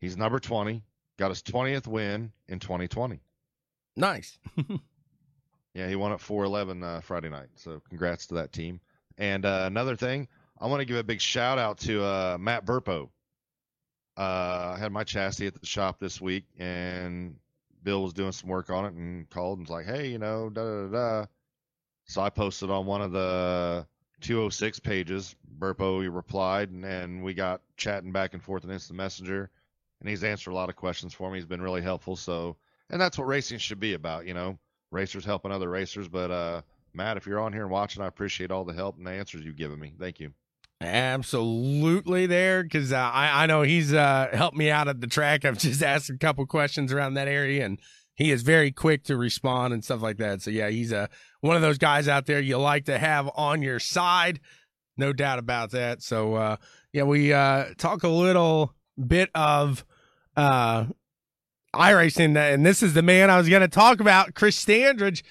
He's 0.00 0.16
number 0.16 0.40
twenty. 0.40 0.82
Got 1.18 1.30
his 1.30 1.40
twentieth 1.40 1.86
win 1.86 2.32
in 2.48 2.58
2020. 2.58 3.20
Nice. 3.96 4.38
yeah, 5.74 5.88
he 5.88 5.96
won 5.96 6.12
at 6.12 6.20
411 6.20 6.82
uh, 6.82 7.00
Friday 7.02 7.28
night. 7.28 7.48
So 7.56 7.80
congrats 7.88 8.26
to 8.26 8.34
that 8.34 8.52
team. 8.52 8.80
And 9.18 9.44
uh, 9.44 9.64
another 9.66 9.96
thing, 9.96 10.28
I 10.58 10.66
want 10.66 10.80
to 10.80 10.86
give 10.86 10.96
a 10.96 11.04
big 11.04 11.20
shout 11.20 11.58
out 11.58 11.78
to 11.80 12.02
uh, 12.02 12.36
Matt 12.40 12.64
Burpo. 12.64 13.10
Uh, 14.16 14.74
I 14.74 14.78
had 14.78 14.92
my 14.92 15.04
chassis 15.04 15.46
at 15.46 15.60
the 15.60 15.66
shop 15.66 15.98
this 15.98 16.20
week, 16.20 16.44
and 16.58 17.36
Bill 17.82 18.02
was 18.02 18.12
doing 18.12 18.32
some 18.32 18.48
work 18.48 18.70
on 18.70 18.84
it 18.84 18.94
and 18.94 19.28
called 19.30 19.58
and 19.58 19.66
was 19.66 19.72
like, 19.72 19.86
hey, 19.86 20.08
you 20.08 20.18
know, 20.18 20.50
da 20.50 20.62
da 20.62 20.86
da. 20.88 21.26
So 22.04 22.20
I 22.20 22.30
posted 22.30 22.70
on 22.70 22.86
one 22.86 23.02
of 23.02 23.12
the 23.12 23.86
206 24.20 24.80
pages. 24.80 25.34
Burpo 25.58 26.02
he 26.02 26.08
replied, 26.08 26.70
and, 26.70 26.84
and 26.84 27.22
we 27.22 27.34
got 27.34 27.60
chatting 27.76 28.12
back 28.12 28.34
and 28.34 28.42
forth 28.42 28.64
in 28.64 28.70
Instant 28.70 28.96
Messenger. 28.96 29.50
And 30.00 30.08
he's 30.08 30.24
answered 30.24 30.50
a 30.50 30.54
lot 30.54 30.68
of 30.68 30.76
questions 30.76 31.14
for 31.14 31.30
me. 31.30 31.38
He's 31.38 31.46
been 31.46 31.62
really 31.62 31.82
helpful. 31.82 32.16
So, 32.16 32.56
and 32.90 33.00
that's 33.00 33.16
what 33.18 33.28
racing 33.28 33.58
should 33.58 33.78
be 33.78 33.94
about, 33.94 34.26
you 34.26 34.34
know, 34.34 34.58
racers 34.90 35.24
helping 35.24 35.52
other 35.52 35.68
racers. 35.68 36.08
But 36.08 36.30
uh, 36.30 36.62
Matt, 36.92 37.16
if 37.16 37.26
you're 37.26 37.40
on 37.40 37.52
here 37.52 37.62
and 37.62 37.70
watching, 37.70 38.02
I 38.02 38.08
appreciate 38.08 38.50
all 38.50 38.64
the 38.64 38.72
help 38.72 38.98
and 38.98 39.06
the 39.06 39.12
answers 39.12 39.44
you've 39.44 39.56
given 39.56 39.78
me. 39.78 39.94
Thank 39.98 40.18
you. 40.18 40.32
Absolutely 40.82 42.26
there 42.26 42.62
because 42.62 42.92
uh, 42.92 42.96
I, 42.96 43.44
I 43.44 43.46
know 43.46 43.62
he's 43.62 43.94
uh, 43.94 44.28
helped 44.32 44.56
me 44.56 44.70
out 44.70 44.88
at 44.88 45.00
the 45.00 45.06
track. 45.06 45.44
I've 45.44 45.58
just 45.58 45.82
asked 45.84 46.10
a 46.10 46.18
couple 46.18 46.44
questions 46.46 46.92
around 46.92 47.14
that 47.14 47.28
area 47.28 47.64
and 47.64 47.78
he 48.14 48.30
is 48.30 48.42
very 48.42 48.70
quick 48.70 49.04
to 49.04 49.16
respond 49.16 49.72
and 49.72 49.84
stuff 49.84 50.02
like 50.02 50.18
that. 50.18 50.42
So 50.42 50.50
yeah, 50.50 50.68
he's 50.68 50.92
a 50.92 50.98
uh, 50.98 51.06
one 51.40 51.56
of 51.56 51.62
those 51.62 51.78
guys 51.78 52.06
out 52.08 52.26
there 52.26 52.40
you 52.40 52.58
like 52.58 52.84
to 52.84 52.98
have 52.98 53.28
on 53.34 53.62
your 53.62 53.80
side, 53.80 54.40
no 54.96 55.12
doubt 55.12 55.38
about 55.38 55.70
that. 55.70 56.02
So 56.02 56.34
uh, 56.34 56.56
yeah, 56.92 57.02
we 57.04 57.32
uh, 57.32 57.66
talk 57.78 58.02
a 58.02 58.08
little 58.08 58.74
bit 59.06 59.30
of 59.34 59.84
uh, 60.36 60.86
iRacing, 61.74 62.36
and 62.36 62.64
this 62.64 62.82
is 62.82 62.94
the 62.94 63.02
man 63.02 63.30
I 63.30 63.38
was 63.38 63.48
going 63.48 63.62
to 63.62 63.68
talk 63.68 64.00
about. 64.00 64.34
Chris 64.34 64.62
Standridge 64.62 65.22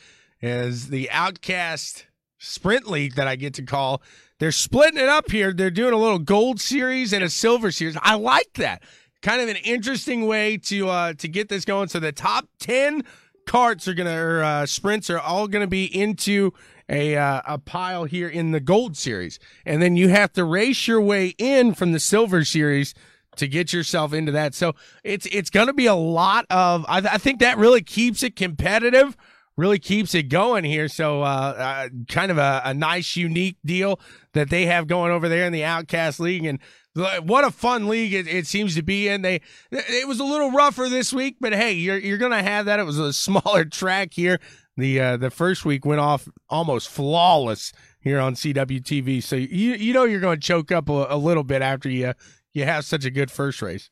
is 0.41 0.89
the 0.89 1.09
Outcast 1.11 2.07
Sprint 2.41 2.89
League 2.89 3.15
that 3.15 3.27
I 3.27 3.35
get 3.35 3.53
to 3.55 3.61
call. 3.61 4.01
They're 4.39 4.51
splitting 4.51 4.99
it 4.99 5.07
up 5.07 5.29
here. 5.29 5.53
They're 5.53 5.69
doing 5.69 5.93
a 5.93 5.97
little 5.97 6.17
gold 6.17 6.59
series 6.59 7.13
and 7.13 7.23
a 7.23 7.29
silver 7.29 7.71
series. 7.71 7.95
I 8.01 8.15
like 8.15 8.53
that. 8.55 8.81
Kind 9.21 9.41
of 9.41 9.49
an 9.49 9.57
interesting 9.57 10.25
way 10.25 10.57
to 10.57 10.89
uh, 10.89 11.13
to 11.13 11.27
get 11.27 11.47
this 11.47 11.63
going. 11.63 11.89
So 11.89 11.99
the 11.99 12.11
top 12.11 12.47
ten 12.59 13.03
carts 13.45 13.87
are 13.87 13.93
gonna 13.93 14.19
or 14.19 14.43
uh, 14.43 14.65
sprints 14.65 15.11
are 15.11 15.19
all 15.19 15.47
gonna 15.47 15.67
be 15.67 15.85
into 15.85 16.51
a 16.89 17.15
uh, 17.15 17.41
a 17.45 17.59
pile 17.59 18.05
here 18.05 18.27
in 18.27 18.49
the 18.49 18.59
gold 18.59 18.97
series, 18.97 19.37
and 19.63 19.79
then 19.79 19.95
you 19.95 20.09
have 20.09 20.33
to 20.33 20.43
race 20.43 20.87
your 20.87 20.99
way 20.99 21.35
in 21.37 21.75
from 21.75 21.91
the 21.91 21.99
silver 21.99 22.43
series 22.43 22.95
to 23.35 23.47
get 23.47 23.71
yourself 23.71 24.13
into 24.13 24.31
that. 24.31 24.55
So 24.55 24.73
it's 25.03 25.27
it's 25.27 25.51
going 25.51 25.67
to 25.67 25.73
be 25.73 25.85
a 25.85 25.95
lot 25.95 26.45
of. 26.49 26.85
I, 26.89 26.97
I, 26.97 27.17
think 27.17 27.39
that 27.39 27.57
really 27.57 27.81
keeps 27.81 28.23
it 28.23 28.35
competitive, 28.35 29.15
really 29.57 29.79
keeps 29.79 30.15
it 30.15 30.23
going 30.23 30.63
here. 30.63 30.87
So 30.87 31.21
uh, 31.21 31.25
uh, 31.25 31.89
kind 32.07 32.31
of 32.31 32.37
a, 32.37 32.61
a, 32.65 32.73
nice, 32.73 33.15
unique 33.15 33.57
deal 33.65 33.99
that 34.33 34.49
they 34.49 34.65
have 34.65 34.87
going 34.87 35.11
over 35.11 35.29
there 35.29 35.45
in 35.45 35.53
the 35.53 35.63
Outcast 35.63 36.19
League, 36.19 36.45
and 36.45 36.59
what 36.93 37.43
a 37.43 37.51
fun 37.51 37.87
league 37.87 38.13
it, 38.13 38.27
it 38.27 38.47
seems 38.47 38.75
to 38.75 38.81
be 38.81 39.07
in. 39.07 39.21
They 39.21 39.41
it 39.71 40.07
was 40.07 40.19
a 40.19 40.25
little 40.25 40.51
rougher 40.51 40.89
this 40.89 41.13
week, 41.13 41.37
but 41.39 41.53
hey, 41.53 41.73
you're 41.73 41.97
you're 41.97 42.17
to 42.17 42.43
have 42.43 42.65
that. 42.65 42.79
It 42.79 42.85
was 42.85 42.99
a 42.99 43.13
smaller 43.13 43.65
track 43.65 44.13
here. 44.13 44.39
The 44.77 44.99
uh, 44.99 45.17
the 45.17 45.29
first 45.29 45.65
week 45.65 45.85
went 45.85 46.01
off 46.01 46.27
almost 46.49 46.89
flawless 46.89 47.71
here 47.99 48.19
on 48.19 48.35
CWTV. 48.35 49.23
So 49.23 49.35
you 49.35 49.73
you 49.73 49.93
know 49.93 50.03
you're 50.03 50.19
going 50.19 50.39
to 50.39 50.45
choke 50.45 50.71
up 50.71 50.89
a, 50.89 51.07
a 51.09 51.17
little 51.17 51.43
bit 51.43 51.61
after 51.61 51.89
you 51.89 52.13
you 52.53 52.65
have 52.65 52.85
such 52.85 53.05
a 53.05 53.11
good 53.11 53.31
first 53.31 53.61
race. 53.61 53.89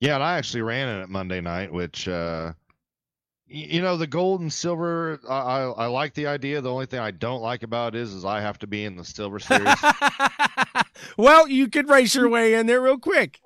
Yeah, 0.00 0.16
and 0.16 0.22
I 0.22 0.36
actually 0.36 0.62
ran 0.62 0.88
in 0.88 1.02
it 1.02 1.08
Monday 1.08 1.40
night, 1.40 1.72
which 1.72 2.06
uh, 2.06 2.52
you 3.48 3.80
know 3.80 3.96
the 3.96 4.06
gold 4.06 4.40
and 4.40 4.52
silver. 4.52 5.20
I, 5.28 5.38
I, 5.38 5.62
I 5.62 5.86
like 5.86 6.14
the 6.14 6.26
idea. 6.26 6.60
The 6.60 6.72
only 6.72 6.86
thing 6.86 7.00
I 7.00 7.10
don't 7.10 7.42
like 7.42 7.62
about 7.62 7.94
it 7.94 8.00
is 8.00 8.12
is 8.12 8.24
I 8.24 8.40
have 8.40 8.58
to 8.60 8.66
be 8.66 8.84
in 8.84 8.96
the 8.96 9.04
silver 9.04 9.38
series. 9.38 9.74
well, 11.16 11.48
you 11.48 11.68
could 11.68 11.88
race 11.88 12.14
your 12.14 12.28
way 12.28 12.54
in 12.54 12.66
there 12.66 12.80
real 12.80 12.98
quick. 12.98 13.40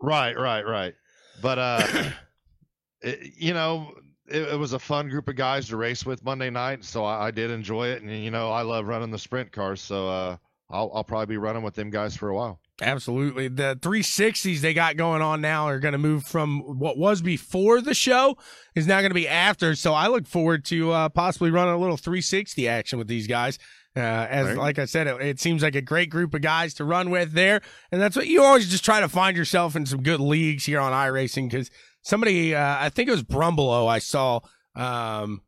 Right, 0.00 0.36
right, 0.36 0.66
right. 0.66 0.94
But 1.40 1.58
uh, 1.58 1.86
it, 3.02 3.34
you 3.36 3.54
know, 3.54 3.94
it, 4.28 4.42
it, 4.42 4.58
was 4.58 4.72
a 4.72 4.78
fun 4.78 5.08
group 5.08 5.28
of 5.28 5.36
guys 5.36 5.68
to 5.68 5.76
race 5.76 6.04
with 6.04 6.24
Monday 6.24 6.50
night, 6.50 6.84
so 6.84 7.04
I, 7.04 7.26
I, 7.26 7.30
did 7.30 7.50
enjoy 7.50 7.88
it. 7.88 8.02
And 8.02 8.10
you 8.10 8.30
know, 8.30 8.50
I 8.50 8.62
love 8.62 8.86
running 8.88 9.10
the 9.10 9.18
sprint 9.18 9.52
cars, 9.52 9.80
so 9.80 10.08
uh, 10.08 10.36
I'll 10.70 10.90
I'll 10.94 11.04
probably 11.04 11.26
be 11.26 11.36
running 11.36 11.62
with 11.62 11.74
them 11.74 11.90
guys 11.90 12.16
for 12.16 12.28
a 12.28 12.34
while. 12.34 12.60
Absolutely. 12.80 13.48
The 13.48 13.78
360s 13.80 14.60
they 14.60 14.74
got 14.74 14.96
going 14.96 15.22
on 15.22 15.40
now 15.40 15.66
are 15.66 15.78
going 15.78 15.92
to 15.92 15.98
move 15.98 16.24
from 16.24 16.60
what 16.60 16.98
was 16.98 17.22
before 17.22 17.80
the 17.80 17.94
show 17.94 18.36
is 18.74 18.86
now 18.86 19.00
going 19.00 19.10
to 19.10 19.14
be 19.14 19.28
after. 19.28 19.74
So 19.74 19.94
I 19.94 20.08
look 20.08 20.26
forward 20.26 20.64
to 20.66 20.92
uh, 20.92 21.08
possibly 21.08 21.50
running 21.50 21.72
a 21.72 21.78
little 21.78 21.96
360 21.96 22.68
action 22.68 22.98
with 22.98 23.08
these 23.08 23.26
guys. 23.26 23.58
Uh, 23.96 24.00
as 24.00 24.48
right. 24.48 24.56
like 24.58 24.78
I 24.78 24.84
said, 24.84 25.06
it, 25.06 25.22
it, 25.22 25.40
seems 25.40 25.62
like 25.62 25.74
a 25.74 25.80
great 25.80 26.10
group 26.10 26.34
of 26.34 26.42
guys 26.42 26.74
to 26.74 26.84
run 26.84 27.08
with 27.08 27.32
there, 27.32 27.62
and 27.90 27.98
that's 27.98 28.14
what 28.14 28.26
you 28.26 28.42
always 28.42 28.68
just 28.68 28.84
try 28.84 29.00
to 29.00 29.08
find 29.08 29.38
yourself 29.38 29.74
in 29.74 29.86
some 29.86 30.02
good 30.02 30.20
leagues 30.20 30.66
here 30.66 30.80
on 30.80 30.92
iRacing 30.92 31.48
because 31.48 31.70
somebody, 32.02 32.54
uh, 32.54 32.76
I 32.78 32.90
think 32.90 33.08
it 33.08 33.12
was 33.12 33.22
Brumbelow, 33.22 33.88
I 33.88 34.00
saw. 34.00 34.40
Um, 34.74 35.40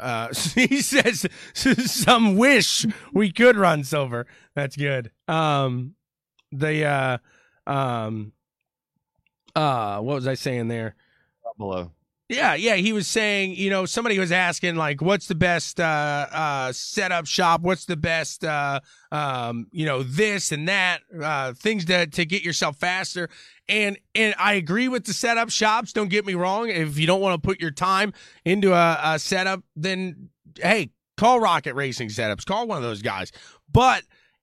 uh, 0.00 0.28
he 0.54 0.80
says 0.80 1.26
some 1.54 2.36
wish 2.36 2.86
we 3.12 3.30
could 3.32 3.56
run 3.56 3.84
silver. 3.84 4.26
That's 4.54 4.76
good. 4.76 5.10
Um, 5.28 5.94
the 6.52 6.84
uh 6.84 7.18
um 7.66 8.32
uh 9.54 10.00
what 10.00 10.14
was 10.14 10.26
I 10.26 10.34
saying 10.34 10.68
there? 10.68 10.96
Below. 11.58 11.92
Yeah, 12.28 12.54
yeah, 12.54 12.76
he 12.76 12.92
was 12.92 13.08
saying, 13.08 13.56
you 13.56 13.70
know, 13.70 13.86
somebody 13.86 14.16
was 14.20 14.30
asking 14.30 14.76
like 14.76 15.02
what's 15.02 15.26
the 15.26 15.34
best 15.34 15.80
uh 15.80 16.26
uh 16.30 16.72
setup 16.72 17.26
shop, 17.26 17.62
what's 17.62 17.86
the 17.86 17.96
best 17.96 18.44
uh 18.44 18.78
um 19.10 19.66
you 19.72 19.84
know, 19.84 20.04
this 20.04 20.52
and 20.52 20.68
that, 20.68 21.00
uh 21.20 21.54
things 21.54 21.84
to 21.86 22.06
to 22.06 22.24
get 22.24 22.42
yourself 22.42 22.76
faster. 22.76 23.28
And 23.70 23.98
and 24.16 24.34
I 24.36 24.54
agree 24.54 24.88
with 24.88 25.04
the 25.04 25.14
setup 25.14 25.48
shops, 25.48 25.92
don't 25.92 26.10
get 26.10 26.26
me 26.26 26.34
wrong. 26.34 26.68
If 26.68 26.98
you 26.98 27.06
don't 27.06 27.20
want 27.20 27.40
to 27.40 27.46
put 27.46 27.60
your 27.60 27.70
time 27.70 28.12
into 28.44 28.72
a, 28.72 28.98
a 29.02 29.18
setup, 29.20 29.62
then 29.76 30.30
hey, 30.60 30.90
call 31.16 31.38
Rocket 31.38 31.74
Racing 31.74 32.08
Setups. 32.08 32.44
Call 32.44 32.66
one 32.66 32.78
of 32.78 32.82
those 32.82 33.00
guys. 33.00 33.30
But 33.72 34.02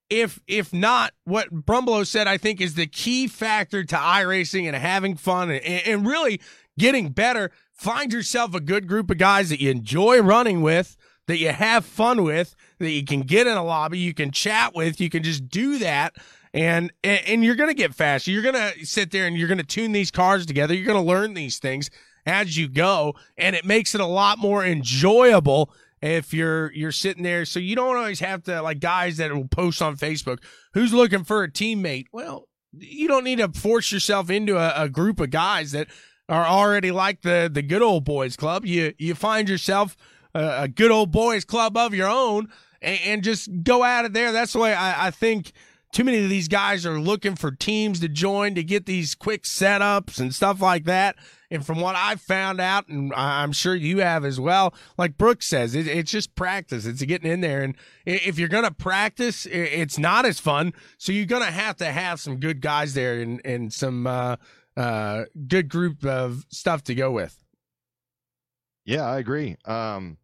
if 0.09 0.39
if 0.47 0.71
not, 0.71 1.11
what 1.25 1.53
Brumbelow 1.53 2.07
said, 2.07 2.27
I 2.27 2.37
think 2.37 2.61
is 2.61 2.75
the 2.75 2.87
key 2.87 3.27
factor 3.27 3.83
to 3.83 3.95
iRacing 3.97 4.65
and 4.65 4.75
having 4.77 5.17
fun 5.17 5.51
and, 5.51 5.61
and 5.65 6.07
really 6.07 6.39
getting 6.79 7.09
better. 7.09 7.51
Find 7.73 8.13
yourself 8.13 8.55
a 8.55 8.61
good 8.61 8.87
group 8.87 9.11
of 9.11 9.17
guys 9.17 9.49
that 9.49 9.59
you 9.59 9.69
enjoy 9.69 10.21
running 10.21 10.61
with, 10.61 10.95
that 11.27 11.37
you 11.37 11.49
have 11.49 11.85
fun 11.85 12.23
with, 12.23 12.55
that 12.79 12.91
you 12.91 13.03
can 13.03 13.21
get 13.21 13.45
in 13.45 13.57
a 13.57 13.63
lobby, 13.63 13.99
you 13.99 14.13
can 14.13 14.31
chat 14.31 14.73
with, 14.73 15.01
you 15.01 15.09
can 15.09 15.21
just 15.21 15.49
do 15.49 15.79
that. 15.79 16.15
And, 16.57 16.91
and 17.03 17.43
you're 17.43 17.55
going 17.55 17.69
to 17.69 17.75
get 17.75 17.93
faster. 17.93 18.31
You're 18.31 18.41
going 18.41 18.55
to 18.55 18.85
sit 18.85 19.11
there 19.11 19.27
and 19.27 19.37
you're 19.37 19.47
going 19.47 19.59
to 19.59 19.63
tune 19.63 19.91
these 19.91 20.09
cars 20.09 20.45
together. 20.45 20.73
You're 20.73 20.87
going 20.87 21.03
to 21.03 21.07
learn 21.07 21.35
these 21.35 21.59
things 21.59 21.91
as 22.25 22.57
you 22.57 22.67
go. 22.67 23.13
And 23.37 23.55
it 23.55 23.63
makes 23.63 23.93
it 23.93 24.01
a 24.01 24.07
lot 24.07 24.39
more 24.39 24.65
enjoyable 24.65 25.71
if 26.01 26.33
you're 26.33 26.71
you're 26.73 26.91
sitting 26.91 27.23
there 27.23 27.43
so 27.45 27.59
you 27.59 27.75
don't 27.75 27.97
always 27.97 28.19
have 28.19 28.43
to 28.43 28.61
like 28.61 28.79
guys 28.79 29.17
that 29.17 29.33
will 29.33 29.47
post 29.47 29.81
on 29.81 29.97
facebook 29.97 30.39
who's 30.73 30.93
looking 30.93 31.23
for 31.23 31.43
a 31.43 31.51
teammate 31.51 32.05
well 32.11 32.47
you 32.77 33.07
don't 33.07 33.23
need 33.23 33.39
to 33.39 33.49
force 33.49 33.91
yourself 33.91 34.29
into 34.29 34.57
a, 34.57 34.83
a 34.83 34.89
group 34.89 35.19
of 35.19 35.31
guys 35.31 35.71
that 35.71 35.87
are 36.29 36.45
already 36.45 36.91
like 36.91 37.21
the 37.21 37.49
the 37.51 37.61
good 37.63 37.81
old 37.81 38.05
boys 38.05 38.35
club 38.35 38.65
you 38.65 38.93
you 38.99 39.15
find 39.15 39.49
yourself 39.49 39.97
a, 40.35 40.63
a 40.63 40.67
good 40.67 40.91
old 40.91 41.11
boys 41.11 41.43
club 41.43 41.75
of 41.75 41.93
your 41.93 42.09
own 42.09 42.47
and, 42.79 43.23
just 43.23 43.49
go 43.63 43.81
out 43.81 44.05
of 44.05 44.13
there 44.13 44.31
that's 44.31 44.53
the 44.53 44.59
way 44.59 44.71
I, 44.71 45.07
I 45.07 45.11
think 45.11 45.51
too 45.93 46.03
many 46.03 46.23
of 46.23 46.29
these 46.29 46.47
guys 46.47 46.85
are 46.85 46.99
looking 46.99 47.35
for 47.35 47.51
teams 47.51 47.99
to 48.01 48.09
join 48.09 48.55
to 48.55 48.63
get 48.63 48.85
these 48.85 49.15
quick 49.15 49.43
setups 49.43 50.19
and 50.19 50.35
stuff 50.35 50.61
like 50.61 50.85
that. 50.85 51.15
And 51.49 51.65
from 51.65 51.79
what 51.79 51.95
I've 51.95 52.19
found 52.19 52.59
out, 52.59 52.89
and 52.89 53.13
I'm 53.13 53.53
sure 53.53 53.73
you 53.73 53.99
have 53.99 54.25
as 54.25 54.37
well, 54.37 54.73
like 54.97 55.17
Brooks 55.17 55.47
says, 55.47 55.75
it, 55.75 55.87
it's 55.87 56.11
just 56.11 56.35
practice. 56.35 56.85
It's 56.85 57.01
getting 57.03 57.31
in 57.31 57.39
there. 57.39 57.63
And 57.63 57.75
if 58.05 58.37
you're 58.37 58.49
going 58.49 58.65
to 58.65 58.73
practice, 58.73 59.45
it's 59.45 59.97
not 59.97 60.25
as 60.25 60.41
fun. 60.41 60.73
So 60.97 61.13
you're 61.13 61.25
going 61.25 61.45
to 61.45 61.51
have 61.51 61.77
to 61.77 61.85
have 61.85 62.19
some 62.19 62.37
good 62.37 62.61
guys 62.61 62.93
there 62.93 63.21
and, 63.21 63.39
and 63.45 63.71
some 63.71 64.05
uh, 64.05 64.35
uh, 64.75 65.23
good 65.47 65.69
group 65.69 66.05
of 66.05 66.45
stuff 66.49 66.83
to 66.83 66.95
go 66.95 67.11
with. 67.11 67.41
Yeah, 68.83 69.03
I 69.03 69.17
agree. 69.17 69.55
Um, 69.63 70.17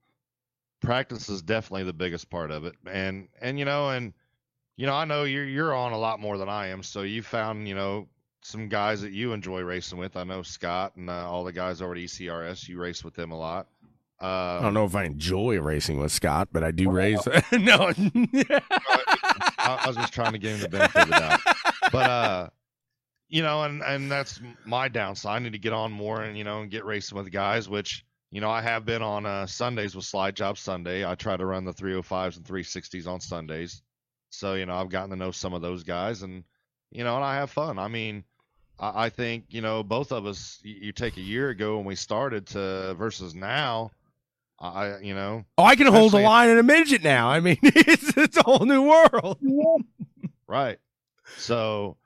practice 0.82 1.30
is 1.30 1.42
definitely 1.42 1.86
the 1.86 1.94
biggest 1.94 2.30
part 2.30 2.52
of 2.52 2.66
it. 2.66 2.76
And, 2.86 3.30
and, 3.42 3.58
you 3.58 3.64
know, 3.64 3.90
and, 3.90 4.14
you 4.76 4.86
know, 4.86 4.94
I 4.94 5.06
know 5.06 5.24
you're 5.24 5.46
you're 5.46 5.74
on 5.74 5.92
a 5.92 5.98
lot 5.98 6.20
more 6.20 6.38
than 6.38 6.50
I 6.50 6.68
am, 6.68 6.84
so 6.84 7.02
you 7.02 7.22
found 7.22 7.68
you 7.68 7.76
know 7.76 8.08
some 8.42 8.68
guys 8.68 9.02
that 9.02 9.12
you 9.12 9.34
enjoy 9.34 9.62
racing 9.62 9.98
with. 9.98 10.18
I 10.18 10.24
know 10.24 10.42
Scott 10.42 10.96
and 10.96 11.10
uh, 11.10 11.30
all 11.30 11.44
the 11.44 11.54
guys 11.54 11.82
over 11.82 11.94
at 11.94 12.00
ECRS. 12.00 12.68
You 12.68 12.80
race 12.80 13.04
with 13.04 13.14
them 13.14 13.32
a 13.32 13.38
lot. 13.38 13.68
Uh, 14.22 14.60
I 14.60 14.62
don't 14.62 14.74
know 14.74 14.86
if 14.86 14.96
I 14.96 15.04
enjoy 15.04 15.60
racing 15.60 16.00
with 16.00 16.12
Scott, 16.12 16.50
but 16.52 16.64
I 16.64 16.72
do 16.72 16.88
well, 16.88 16.96
race. 16.96 17.26
no, 17.52 17.92
I, 17.92 19.80
I, 19.84 19.88
was 19.88 19.98
just 19.98 20.14
trying 20.14 20.32
to 20.32 20.38
give 20.38 20.52
him 20.52 20.62
the 20.62 20.70
benefit 20.70 21.02
of 21.04 21.10
the 21.10 21.20
doubt. 21.20 21.40
But 21.92 22.10
uh, 22.10 22.50
you 23.28 23.42
know, 23.42 23.64
and 23.64 23.84
and 23.84 24.12
that's 24.12 24.40
my 24.66 24.88
downside. 24.88 25.36
I 25.36 25.40
need 25.40 25.54
to 25.54 25.60
get 25.60 25.74
on 25.74 25.92
more 25.92 26.24
and 26.24 26.38
you 26.38 26.44
know 26.44 26.62
and 26.62 26.72
get 26.72 26.86
racing 26.86 27.18
with 27.18 27.32
guys, 27.32 27.68
which 27.70 28.06
you 28.32 28.42
know 28.42 28.50
I 28.50 28.62
have 28.62 28.86
been 28.86 29.02
on 29.02 29.26
uh, 29.26 29.46
Sundays 29.46 29.96
with 29.96 30.06
Slide 30.06 30.36
Job 30.36 30.58
Sunday. 30.58 31.06
I 31.06 31.16
try 31.16 31.36
to 31.36 31.46
run 31.46 31.66
the 31.66 31.74
305s 31.74 32.38
and 32.38 32.46
360s 32.46 33.08
on 33.08 33.20
Sundays. 33.20 33.82
So, 34.34 34.56
you 34.56 34.66
know, 34.66 34.76
I've 34.76 34.90
gotten 34.90 35.12
to 35.12 35.16
know 35.16 35.32
some 35.32 35.54
of 35.54 35.62
those 35.62 35.84
guys 35.84 36.24
and, 36.24 36.44
you 36.92 37.04
know, 37.04 37.16
and 37.16 37.24
I 37.24 37.36
have 37.36 37.52
fun. 37.52 37.78
I 37.78 37.88
mean, 37.88 38.24
I, 38.80 39.06
I 39.06 39.10
think, 39.10 39.46
you 39.50 39.62
know, 39.62 39.84
both 39.84 40.12
of 40.12 40.26
us, 40.26 40.60
you, 40.64 40.76
you, 40.82 40.92
take 40.92 41.18
a 41.18 41.22
year 41.22 41.50
ago 41.50 41.78
when 41.78 41.86
we 41.86 41.96
started 41.96 42.48
to 42.48 42.96
versus 42.96 43.36
now, 43.36 43.92
I, 44.60 44.98
you 45.00 45.14
know. 45.14 45.46
Oh, 45.58 45.64
I 45.64 45.76
can 45.76 45.88
hold 45.88 46.14
a 46.16 46.20
line 46.20 46.50
in 46.50 46.58
a 46.58 46.64
midget 46.64 47.04
now. 47.04 47.30
I 47.30 47.42
mean, 47.42 47.60
it's, 47.64 48.18
it's 48.18 48.38
a 48.38 48.44
whole 48.44 48.66
new 48.66 48.82
world. 48.82 49.38
right. 50.48 50.80
So, 51.38 51.98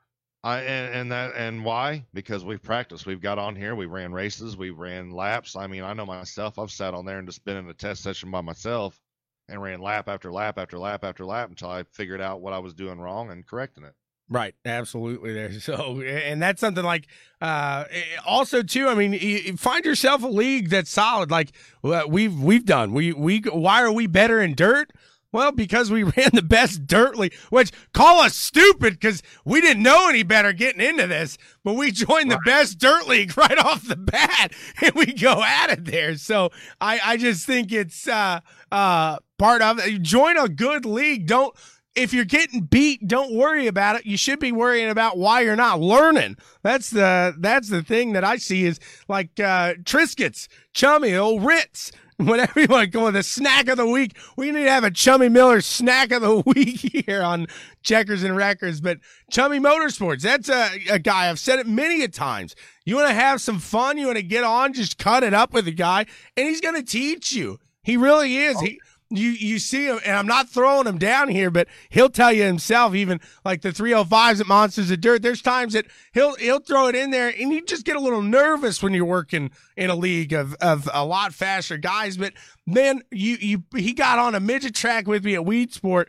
I 0.44 0.60
and, 0.60 0.94
and 0.94 1.12
that 1.12 1.34
and 1.34 1.64
why? 1.64 2.04
Because 2.14 2.44
we've 2.44 2.62
practiced. 2.62 3.06
We've 3.06 3.20
got 3.20 3.38
on 3.38 3.56
here. 3.56 3.74
We 3.74 3.86
ran 3.86 4.12
races. 4.12 4.56
We 4.56 4.70
ran 4.70 5.10
laps. 5.10 5.56
I 5.56 5.66
mean, 5.66 5.82
I 5.82 5.94
know 5.94 6.06
myself. 6.06 6.58
I've 6.58 6.70
sat 6.70 6.94
on 6.94 7.04
there 7.04 7.18
and 7.18 7.26
just 7.26 7.44
been 7.44 7.56
in 7.56 7.68
a 7.68 7.74
test 7.74 8.02
session 8.02 8.30
by 8.30 8.40
myself 8.40 9.00
and 9.48 9.62
ran 9.62 9.80
lap 9.80 10.08
after 10.08 10.30
lap 10.30 10.58
after 10.58 10.78
lap 10.78 11.04
after 11.04 11.24
lap 11.24 11.48
until 11.48 11.70
I 11.70 11.84
figured 11.84 12.20
out 12.20 12.40
what 12.40 12.52
I 12.52 12.58
was 12.58 12.74
doing 12.74 13.00
wrong 13.00 13.30
and 13.30 13.46
correcting 13.46 13.84
it. 13.84 13.94
Right, 14.30 14.54
absolutely. 14.64 15.58
So, 15.60 16.00
and 16.02 16.40
that's 16.40 16.60
something 16.60 16.84
like, 16.84 17.06
uh, 17.40 17.84
also 18.26 18.62
too. 18.62 18.88
I 18.88 18.94
mean, 18.94 19.56
find 19.56 19.84
yourself 19.84 20.22
a 20.22 20.28
league 20.28 20.68
that's 20.68 20.90
solid. 20.90 21.30
Like 21.30 21.52
we've 21.82 22.38
we've 22.38 22.64
done. 22.64 22.92
We 22.92 23.12
we 23.12 23.40
why 23.40 23.82
are 23.82 23.92
we 23.92 24.06
better 24.06 24.40
in 24.40 24.54
dirt? 24.54 24.92
Well, 25.32 25.52
because 25.52 25.90
we 25.90 26.02
ran 26.16 26.30
the 26.32 26.42
best 26.42 26.86
dirt 26.86 27.16
league, 27.16 27.34
which 27.50 27.70
call 27.92 28.20
us 28.20 28.34
stupid 28.34 28.94
because 28.94 29.22
we 29.44 29.60
didn't 29.60 29.82
know 29.82 30.08
any 30.08 30.22
better 30.22 30.52
getting 30.52 30.80
into 30.80 31.06
this, 31.06 31.36
but 31.64 31.74
we 31.74 31.90
joined 31.90 32.30
the 32.30 32.40
best 32.44 32.78
dirt 32.78 33.06
league 33.06 33.36
right 33.38 33.58
off 33.58 33.86
the 33.86 33.96
bat 33.96 34.52
and 34.82 34.92
we 34.94 35.06
go 35.06 35.42
at 35.42 35.70
it 35.70 35.84
there. 35.84 36.16
So 36.16 36.50
I, 36.80 37.00
I 37.04 37.16
just 37.16 37.46
think 37.46 37.72
it's 37.72 38.08
uh, 38.08 38.40
uh, 38.72 39.18
part 39.38 39.62
of 39.62 39.78
it. 39.78 40.02
Join 40.02 40.38
a 40.38 40.48
good 40.48 40.84
league. 40.84 41.26
Don't 41.26 41.54
if 41.98 42.14
you're 42.14 42.24
getting 42.24 42.60
beat, 42.62 43.08
don't 43.08 43.34
worry 43.34 43.66
about 43.66 43.96
it. 43.96 44.06
You 44.06 44.16
should 44.16 44.38
be 44.38 44.52
worrying 44.52 44.88
about 44.88 45.18
why 45.18 45.40
you're 45.40 45.56
not 45.56 45.80
learning. 45.80 46.36
That's 46.62 46.90
the 46.90 47.34
that's 47.38 47.68
the 47.68 47.82
thing 47.82 48.12
that 48.12 48.24
I 48.24 48.36
see 48.36 48.64
is 48.64 48.78
like 49.08 49.40
uh, 49.40 49.74
Triscuits, 49.82 50.46
Chummy, 50.74 51.14
old 51.16 51.44
Ritz. 51.44 51.90
Whenever 52.26 52.60
you 52.60 52.66
want 52.66 52.82
to 52.82 52.90
go 52.90 53.04
with 53.04 53.14
a 53.14 53.22
snack 53.22 53.68
of 53.68 53.76
the 53.76 53.86
week, 53.86 54.18
we 54.36 54.50
need 54.50 54.64
to 54.64 54.70
have 54.70 54.82
a 54.82 54.90
Chummy 54.90 55.28
Miller 55.28 55.60
snack 55.60 56.10
of 56.10 56.20
the 56.20 56.36
week 56.46 57.06
here 57.06 57.22
on 57.22 57.46
Checkers 57.82 58.24
and 58.24 58.36
Records. 58.36 58.80
But 58.80 58.98
Chummy 59.30 59.60
Motorsports, 59.60 60.22
that's 60.22 60.48
a, 60.48 60.68
a 60.90 60.98
guy. 60.98 61.30
I've 61.30 61.38
said 61.38 61.60
it 61.60 61.68
many 61.68 62.02
a 62.02 62.08
times. 62.08 62.56
You 62.84 62.96
want 62.96 63.06
to 63.06 63.14
have 63.14 63.40
some 63.40 63.60
fun, 63.60 63.98
you 63.98 64.06
want 64.06 64.18
to 64.18 64.24
get 64.24 64.42
on, 64.42 64.72
just 64.72 64.98
cut 64.98 65.22
it 65.22 65.32
up 65.32 65.52
with 65.52 65.68
a 65.68 65.72
guy, 65.72 66.06
and 66.36 66.48
he's 66.48 66.60
going 66.60 66.74
to 66.74 66.82
teach 66.82 67.30
you. 67.30 67.60
He 67.84 67.96
really 67.96 68.36
is. 68.36 68.58
He 68.60 68.80
you 69.10 69.30
you 69.30 69.58
see 69.58 69.86
him, 69.86 70.00
and 70.04 70.14
I'm 70.14 70.26
not 70.26 70.50
throwing 70.50 70.86
him 70.86 70.98
down 70.98 71.28
here, 71.28 71.50
but 71.50 71.66
he'll 71.88 72.10
tell 72.10 72.32
you 72.32 72.42
himself. 72.42 72.94
Even 72.94 73.20
like 73.44 73.62
the 73.62 73.70
305s 73.70 74.40
at 74.40 74.46
Monsters 74.46 74.90
of 74.90 75.00
Dirt, 75.00 75.22
there's 75.22 75.40
times 75.40 75.72
that 75.72 75.86
he'll 76.12 76.34
he'll 76.36 76.60
throw 76.60 76.88
it 76.88 76.94
in 76.94 77.10
there, 77.10 77.28
and 77.28 77.52
you 77.52 77.64
just 77.64 77.86
get 77.86 77.96
a 77.96 78.00
little 78.00 78.22
nervous 78.22 78.82
when 78.82 78.92
you're 78.92 79.04
working 79.04 79.50
in 79.76 79.88
a 79.88 79.96
league 79.96 80.32
of 80.32 80.54
of 80.60 80.88
a 80.92 81.04
lot 81.04 81.32
faster 81.32 81.78
guys. 81.78 82.16
But 82.16 82.34
then 82.66 83.02
you 83.10 83.36
you 83.40 83.62
he 83.76 83.94
got 83.94 84.18
on 84.18 84.34
a 84.34 84.40
midget 84.40 84.74
track 84.74 85.06
with 85.06 85.24
me 85.24 85.34
at 85.34 85.42
Weedsport. 85.42 86.06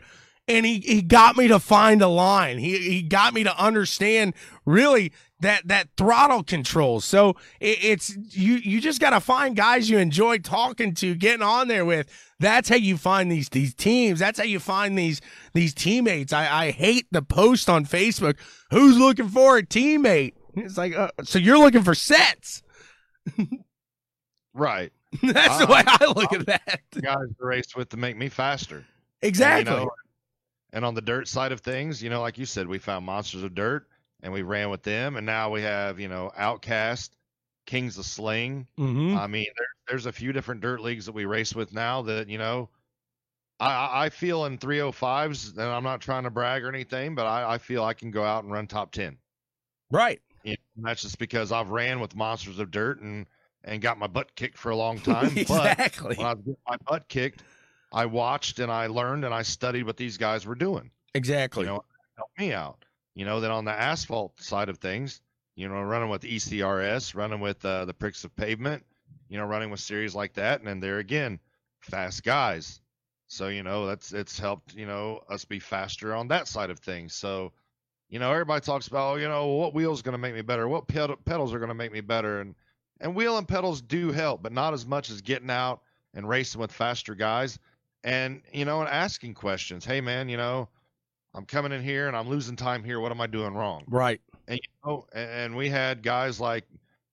And 0.50 0.66
he, 0.66 0.80
he 0.80 1.00
got 1.00 1.36
me 1.36 1.46
to 1.48 1.60
find 1.60 2.02
a 2.02 2.08
line. 2.08 2.58
He 2.58 2.76
he 2.78 3.02
got 3.02 3.34
me 3.34 3.44
to 3.44 3.56
understand 3.56 4.34
really 4.64 5.12
that 5.40 5.68
that 5.68 5.88
throttle 5.96 6.42
control. 6.42 7.00
So 7.00 7.36
it, 7.60 7.78
it's 7.82 8.16
you 8.36 8.54
you 8.54 8.80
just 8.80 9.00
got 9.00 9.10
to 9.10 9.20
find 9.20 9.54
guys 9.54 9.88
you 9.88 9.98
enjoy 9.98 10.38
talking 10.38 10.92
to, 10.94 11.14
getting 11.14 11.42
on 11.42 11.68
there 11.68 11.84
with. 11.84 12.08
That's 12.40 12.68
how 12.68 12.76
you 12.76 12.96
find 12.96 13.30
these 13.30 13.48
these 13.48 13.74
teams. 13.74 14.18
That's 14.18 14.38
how 14.38 14.44
you 14.44 14.58
find 14.58 14.98
these 14.98 15.20
these 15.54 15.72
teammates. 15.72 16.32
I 16.32 16.66
I 16.66 16.70
hate 16.72 17.06
the 17.12 17.22
post 17.22 17.68
on 17.68 17.86
Facebook. 17.86 18.36
Who's 18.70 18.98
looking 18.98 19.28
for 19.28 19.58
a 19.58 19.62
teammate? 19.62 20.34
It's 20.54 20.76
like 20.76 20.96
uh, 20.96 21.10
so 21.22 21.38
you're 21.38 21.58
looking 21.58 21.84
for 21.84 21.94
sets. 21.94 22.62
right. 24.54 24.92
That's 25.22 25.54
I, 25.54 25.64
the 25.64 25.72
way 25.72 25.82
I 25.86 26.06
look 26.06 26.32
I'm, 26.32 26.40
at 26.40 26.46
that. 26.46 26.80
Guys 27.00 27.28
to 27.38 27.44
race 27.44 27.76
with 27.76 27.88
to 27.90 27.96
make 27.96 28.16
me 28.16 28.28
faster. 28.28 28.84
Exactly. 29.22 29.72
And, 29.72 29.80
you 29.80 29.86
know, 29.86 29.92
and 30.72 30.84
on 30.84 30.94
the 30.94 31.00
dirt 31.00 31.28
side 31.28 31.52
of 31.52 31.60
things, 31.60 32.02
you 32.02 32.10
know, 32.10 32.20
like 32.20 32.38
you 32.38 32.46
said, 32.46 32.66
we 32.66 32.78
found 32.78 33.04
monsters 33.04 33.42
of 33.42 33.54
dirt 33.54 33.86
and 34.22 34.32
we 34.32 34.42
ran 34.42 34.70
with 34.70 34.82
them, 34.82 35.16
and 35.16 35.26
now 35.26 35.50
we 35.50 35.62
have 35.62 35.98
you 35.98 36.08
know 36.08 36.30
Outcast, 36.36 37.16
Kings 37.66 37.98
of 37.98 38.04
Sling. 38.04 38.66
Mm-hmm. 38.78 39.16
I 39.16 39.26
mean, 39.26 39.46
there, 39.56 39.66
there's 39.88 40.06
a 40.06 40.12
few 40.12 40.32
different 40.32 40.60
dirt 40.60 40.80
leagues 40.80 41.06
that 41.06 41.12
we 41.12 41.24
race 41.24 41.54
with 41.54 41.72
now 41.72 42.02
that 42.02 42.28
you 42.28 42.38
know. 42.38 42.68
I, 43.62 44.06
I 44.06 44.08
feel 44.08 44.46
in 44.46 44.56
305s, 44.56 45.58
and 45.58 45.60
I'm 45.60 45.84
not 45.84 46.00
trying 46.00 46.22
to 46.24 46.30
brag 46.30 46.64
or 46.64 46.70
anything, 46.70 47.14
but 47.14 47.26
I, 47.26 47.52
I 47.52 47.58
feel 47.58 47.84
I 47.84 47.92
can 47.92 48.10
go 48.10 48.24
out 48.24 48.42
and 48.42 48.50
run 48.50 48.66
top 48.66 48.90
10. 48.90 49.18
Right. 49.90 50.18
You 50.44 50.52
know, 50.52 50.88
that's 50.88 51.02
just 51.02 51.18
because 51.18 51.52
I've 51.52 51.68
ran 51.68 52.00
with 52.00 52.16
monsters 52.16 52.58
of 52.58 52.70
dirt 52.70 53.02
and 53.02 53.26
and 53.64 53.82
got 53.82 53.98
my 53.98 54.06
butt 54.06 54.34
kicked 54.34 54.56
for 54.56 54.70
a 54.70 54.76
long 54.76 54.98
time. 55.00 55.36
exactly. 55.36 56.16
But 56.16 56.18
when 56.18 56.26
I 56.26 56.34
was 56.34 56.56
my 56.68 56.76
butt 56.86 57.08
kicked, 57.08 57.42
I 57.92 58.06
watched 58.06 58.58
and 58.58 58.70
I 58.70 58.86
learned 58.86 59.24
and 59.24 59.34
I 59.34 59.42
studied 59.42 59.84
what 59.84 59.96
these 59.96 60.16
guys 60.16 60.46
were 60.46 60.54
doing. 60.54 60.90
Exactly. 61.14 61.64
You 61.64 61.70
know, 61.70 61.84
help 62.16 62.30
me 62.38 62.52
out. 62.52 62.84
You 63.14 63.24
know, 63.24 63.40
then 63.40 63.50
on 63.50 63.64
the 63.64 63.72
asphalt 63.72 64.40
side 64.40 64.68
of 64.68 64.78
things, 64.78 65.20
you 65.56 65.68
know, 65.68 65.82
running 65.82 66.08
with 66.08 66.22
ECRS, 66.22 67.14
running 67.14 67.40
with 67.40 67.64
uh, 67.64 67.84
the 67.84 67.94
pricks 67.94 68.24
of 68.24 68.34
pavement, 68.36 68.84
you 69.28 69.38
know, 69.38 69.44
running 69.44 69.70
with 69.70 69.80
series 69.80 70.14
like 70.14 70.34
that, 70.34 70.60
and 70.60 70.68
then 70.68 70.80
there 70.80 70.98
again, 70.98 71.40
fast 71.80 72.22
guys. 72.22 72.80
So 73.26 73.48
you 73.48 73.62
know, 73.62 73.86
that's 73.86 74.12
it's 74.12 74.38
helped 74.38 74.74
you 74.74 74.86
know 74.86 75.22
us 75.28 75.44
be 75.44 75.58
faster 75.58 76.14
on 76.14 76.28
that 76.28 76.48
side 76.48 76.70
of 76.70 76.78
things. 76.78 77.14
So 77.14 77.52
you 78.08 78.18
know, 78.18 78.32
everybody 78.32 78.60
talks 78.60 78.88
about, 78.88 79.12
oh, 79.12 79.16
you 79.16 79.28
know, 79.28 79.46
what 79.46 79.72
wheels 79.72 80.02
going 80.02 80.12
to 80.12 80.18
make 80.18 80.34
me 80.34 80.42
better, 80.42 80.66
what 80.66 80.88
pedal, 80.88 81.16
pedals 81.24 81.54
are 81.54 81.60
going 81.60 81.68
to 81.68 81.74
make 81.74 81.92
me 81.92 82.00
better, 82.00 82.40
and 82.40 82.54
and 83.00 83.14
wheel 83.14 83.38
and 83.38 83.46
pedals 83.46 83.80
do 83.80 84.12
help, 84.12 84.42
but 84.42 84.52
not 84.52 84.74
as 84.74 84.84
much 84.84 85.10
as 85.10 85.20
getting 85.20 85.50
out 85.50 85.82
and 86.12 86.28
racing 86.28 86.60
with 86.60 86.72
faster 86.72 87.14
guys, 87.14 87.58
and 88.04 88.42
you 88.52 88.64
know, 88.64 88.80
and 88.80 88.88
asking 88.88 89.34
questions. 89.34 89.84
Hey, 89.84 90.00
man, 90.00 90.28
you 90.28 90.36
know, 90.36 90.68
I'm 91.34 91.44
coming 91.44 91.72
in 91.72 91.82
here 91.82 92.08
and 92.08 92.16
I'm 92.16 92.28
losing 92.28 92.56
time 92.56 92.84
here. 92.84 93.00
What 93.00 93.12
am 93.12 93.20
I 93.20 93.26
doing 93.26 93.54
wrong? 93.54 93.84
Right. 93.86 94.20
And 94.48 94.58
you 94.58 94.68
know, 94.84 95.06
and 95.12 95.56
we 95.56 95.68
had 95.68 96.02
guys 96.02 96.40
like, 96.40 96.64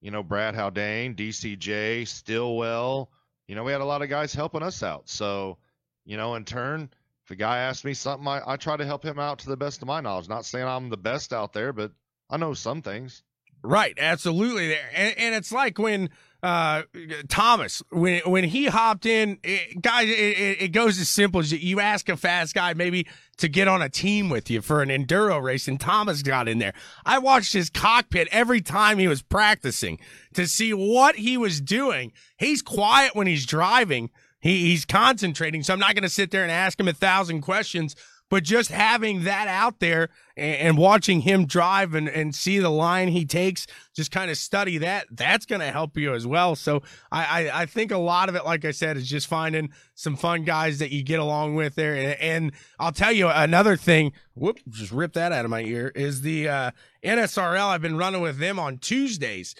you 0.01 0.11
know, 0.11 0.23
Brad 0.23 0.55
Haldane, 0.55 1.15
DCJ, 1.15 2.07
Stillwell. 2.07 3.09
You 3.47 3.55
know, 3.55 3.63
we 3.63 3.71
had 3.71 3.81
a 3.81 3.85
lot 3.85 4.01
of 4.01 4.09
guys 4.09 4.33
helping 4.33 4.63
us 4.63 4.83
out. 4.83 5.07
So, 5.09 5.57
you 6.05 6.17
know, 6.17 6.35
in 6.35 6.45
turn, 6.45 6.89
if 7.25 7.31
a 7.31 7.35
guy 7.35 7.59
asks 7.59 7.85
me 7.85 7.93
something, 7.93 8.27
I, 8.27 8.41
I 8.45 8.57
try 8.57 8.77
to 8.77 8.85
help 8.85 9.03
him 9.03 9.19
out 9.19 9.39
to 9.39 9.49
the 9.49 9.57
best 9.57 9.81
of 9.81 9.87
my 9.87 10.01
knowledge. 10.01 10.29
Not 10.29 10.45
saying 10.45 10.65
I'm 10.65 10.89
the 10.89 10.97
best 10.97 11.33
out 11.33 11.53
there, 11.53 11.73
but 11.73 11.91
I 12.29 12.37
know 12.37 12.53
some 12.53 12.81
things. 12.81 13.23
Right, 13.63 13.97
absolutely. 13.97 14.69
There, 14.69 14.89
and, 14.95 15.17
and 15.17 15.35
it's 15.35 15.51
like 15.51 15.77
when 15.77 16.09
uh, 16.43 16.83
Thomas 17.29 17.81
when 17.89 18.21
when 18.25 18.43
he 18.43 18.67
hopped 18.67 19.05
in, 19.05 19.39
it, 19.43 19.81
guys, 19.81 20.07
it, 20.07 20.61
it, 20.61 20.71
goes 20.71 20.99
as 20.99 21.09
simple 21.09 21.39
as 21.39 21.51
you 21.51 21.79
ask 21.79 22.09
a 22.09 22.17
fast 22.17 22.53
guy 22.53 22.75
maybe 22.75 23.07
to 23.37 23.47
get 23.47 23.67
on 23.67 23.81
a 23.81 23.89
team 23.89 24.29
with 24.29 24.49
you 24.49 24.61
for 24.61 24.83
an 24.83 24.89
enduro 24.89 25.41
race, 25.41 25.67
and 25.67 25.79
Thomas 25.79 26.21
got 26.21 26.47
in 26.47 26.59
there. 26.59 26.73
I 27.05 27.17
watched 27.17 27.53
his 27.53 27.71
cockpit 27.71 28.27
every 28.31 28.61
time 28.61 28.99
he 28.99 29.07
was 29.07 29.23
practicing 29.23 29.99
to 30.35 30.47
see 30.47 30.73
what 30.73 31.15
he 31.15 31.37
was 31.37 31.59
doing. 31.59 32.11
He's 32.37 32.61
quiet 32.61 33.15
when 33.15 33.25
he's 33.25 33.45
driving. 33.45 34.11
He, 34.39 34.67
he's 34.67 34.85
concentrating, 34.85 35.63
so 35.63 35.73
I'm 35.73 35.79
not 35.79 35.95
going 35.95 36.03
to 36.03 36.09
sit 36.09 36.29
there 36.29 36.43
and 36.43 36.51
ask 36.51 36.79
him 36.79 36.87
a 36.87 36.93
thousand 36.93 37.41
questions 37.41 37.95
but 38.29 38.43
just 38.43 38.71
having 38.71 39.23
that 39.23 39.47
out 39.47 39.79
there 39.79 40.09
and, 40.35 40.55
and 40.55 40.77
watching 40.77 41.21
him 41.21 41.45
drive 41.45 41.93
and, 41.93 42.09
and 42.09 42.35
see 42.35 42.59
the 42.59 42.69
line 42.69 43.09
he 43.09 43.25
takes, 43.25 43.67
just 43.95 44.11
kind 44.11 44.29
of 44.29 44.37
study 44.37 44.77
that, 44.79 45.07
that's 45.11 45.45
going 45.45 45.61
to 45.61 45.71
help 45.71 45.97
you 45.97 46.13
as 46.13 46.27
well. 46.27 46.55
So 46.55 46.81
I, 47.11 47.49
I, 47.49 47.61
I, 47.61 47.65
think 47.65 47.91
a 47.91 47.97
lot 47.97 48.29
of 48.29 48.35
it, 48.35 48.45
like 48.45 48.65
I 48.65 48.71
said, 48.71 48.97
is 48.97 49.07
just 49.07 49.27
finding 49.27 49.69
some 49.95 50.15
fun 50.15 50.43
guys 50.43 50.79
that 50.79 50.91
you 50.91 51.03
get 51.03 51.19
along 51.19 51.55
with 51.55 51.75
there. 51.75 51.95
And, 51.95 52.19
and 52.19 52.51
I'll 52.79 52.91
tell 52.91 53.11
you 53.11 53.27
another 53.29 53.75
thing, 53.75 54.11
whoop, 54.35 54.59
just 54.69 54.91
rip 54.91 55.13
that 55.13 55.31
out 55.31 55.45
of 55.45 55.51
my 55.51 55.61
ear, 55.61 55.91
is 55.95 56.21
the 56.21 56.49
uh, 56.49 56.71
NSRL. 57.03 57.67
I've 57.67 57.81
been 57.81 57.97
running 57.97 58.21
with 58.21 58.39
them 58.39 58.59
on 58.59 58.77
Tuesdays. 58.77 59.55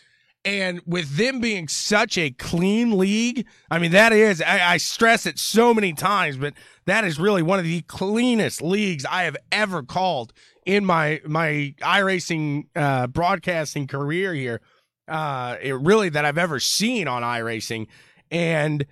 And 0.48 0.82
with 0.86 1.18
them 1.18 1.42
being 1.42 1.68
such 1.68 2.18
a 2.18 2.32
clean 2.32 2.98
league, 2.98 3.46
I 3.70 3.80
mean, 3.80 3.92
that 3.92 4.14
is, 4.14 4.42
I, 4.42 4.76
I, 4.76 4.78
stress 4.78 5.26
it 5.26 5.38
so 5.38 5.74
many 5.74 5.92
times, 5.92 6.38
but 6.38 6.54
that 6.86 7.04
is 7.04 7.20
really 7.20 7.44
one 7.44 7.60
of 7.60 7.66
the 7.66 7.82
cleanest 7.82 8.62
leagues 8.62 9.04
I 9.04 9.24
have 9.24 9.36
ever 9.52 9.84
called 9.84 10.32
in 10.66 10.86
my, 10.86 11.20
my 11.26 11.76
iRacing 11.82 12.68
uh, 12.78 13.08
broadcasting 13.08 13.88
career 13.88 14.34
here. 14.34 14.62
Uh, 15.06 15.58
it 15.62 15.74
really 15.74 16.08
that 16.08 16.24
I've 16.24 16.38
ever 16.38 16.62
seen 16.62 17.10
on 17.10 17.24
iRacing. 17.24 17.88
And 18.32 18.86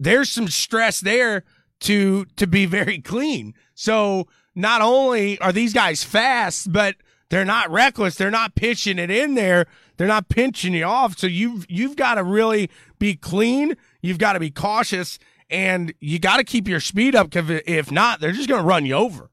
there's 0.00 0.30
some 0.30 0.48
stress 0.48 1.00
there 1.00 1.44
to, 1.80 2.24
to 2.36 2.46
be 2.46 2.64
very 2.64 3.02
clean. 3.02 3.52
So 3.74 4.28
not 4.54 4.80
only 4.80 5.38
are 5.40 5.52
these 5.52 5.74
guys 5.74 6.04
fast, 6.04 6.72
but 6.72 6.96
they're 7.28 7.44
not 7.44 7.70
reckless. 7.70 8.16
They're 8.16 8.30
not 8.30 8.54
pitching 8.54 8.98
it 8.98 9.10
in 9.10 9.34
there. 9.34 9.66
They're 10.02 10.08
not 10.08 10.28
pinching 10.28 10.74
you 10.74 10.82
off. 10.82 11.16
So 11.16 11.28
you've 11.28 11.64
you've 11.68 11.94
got 11.94 12.16
to 12.16 12.24
really 12.24 12.68
be 12.98 13.14
clean. 13.14 13.76
You've 14.00 14.18
got 14.18 14.32
to 14.32 14.40
be 14.40 14.50
cautious, 14.50 15.20
and 15.48 15.94
you 16.00 16.18
got 16.18 16.38
to 16.38 16.44
keep 16.44 16.66
your 16.66 16.80
speed 16.80 17.14
up. 17.14 17.30
Because 17.30 17.62
if 17.66 17.92
not, 17.92 18.18
they're 18.18 18.32
just 18.32 18.48
going 18.48 18.60
to 18.60 18.66
run 18.66 18.84
you 18.84 18.94
over. 18.94 19.30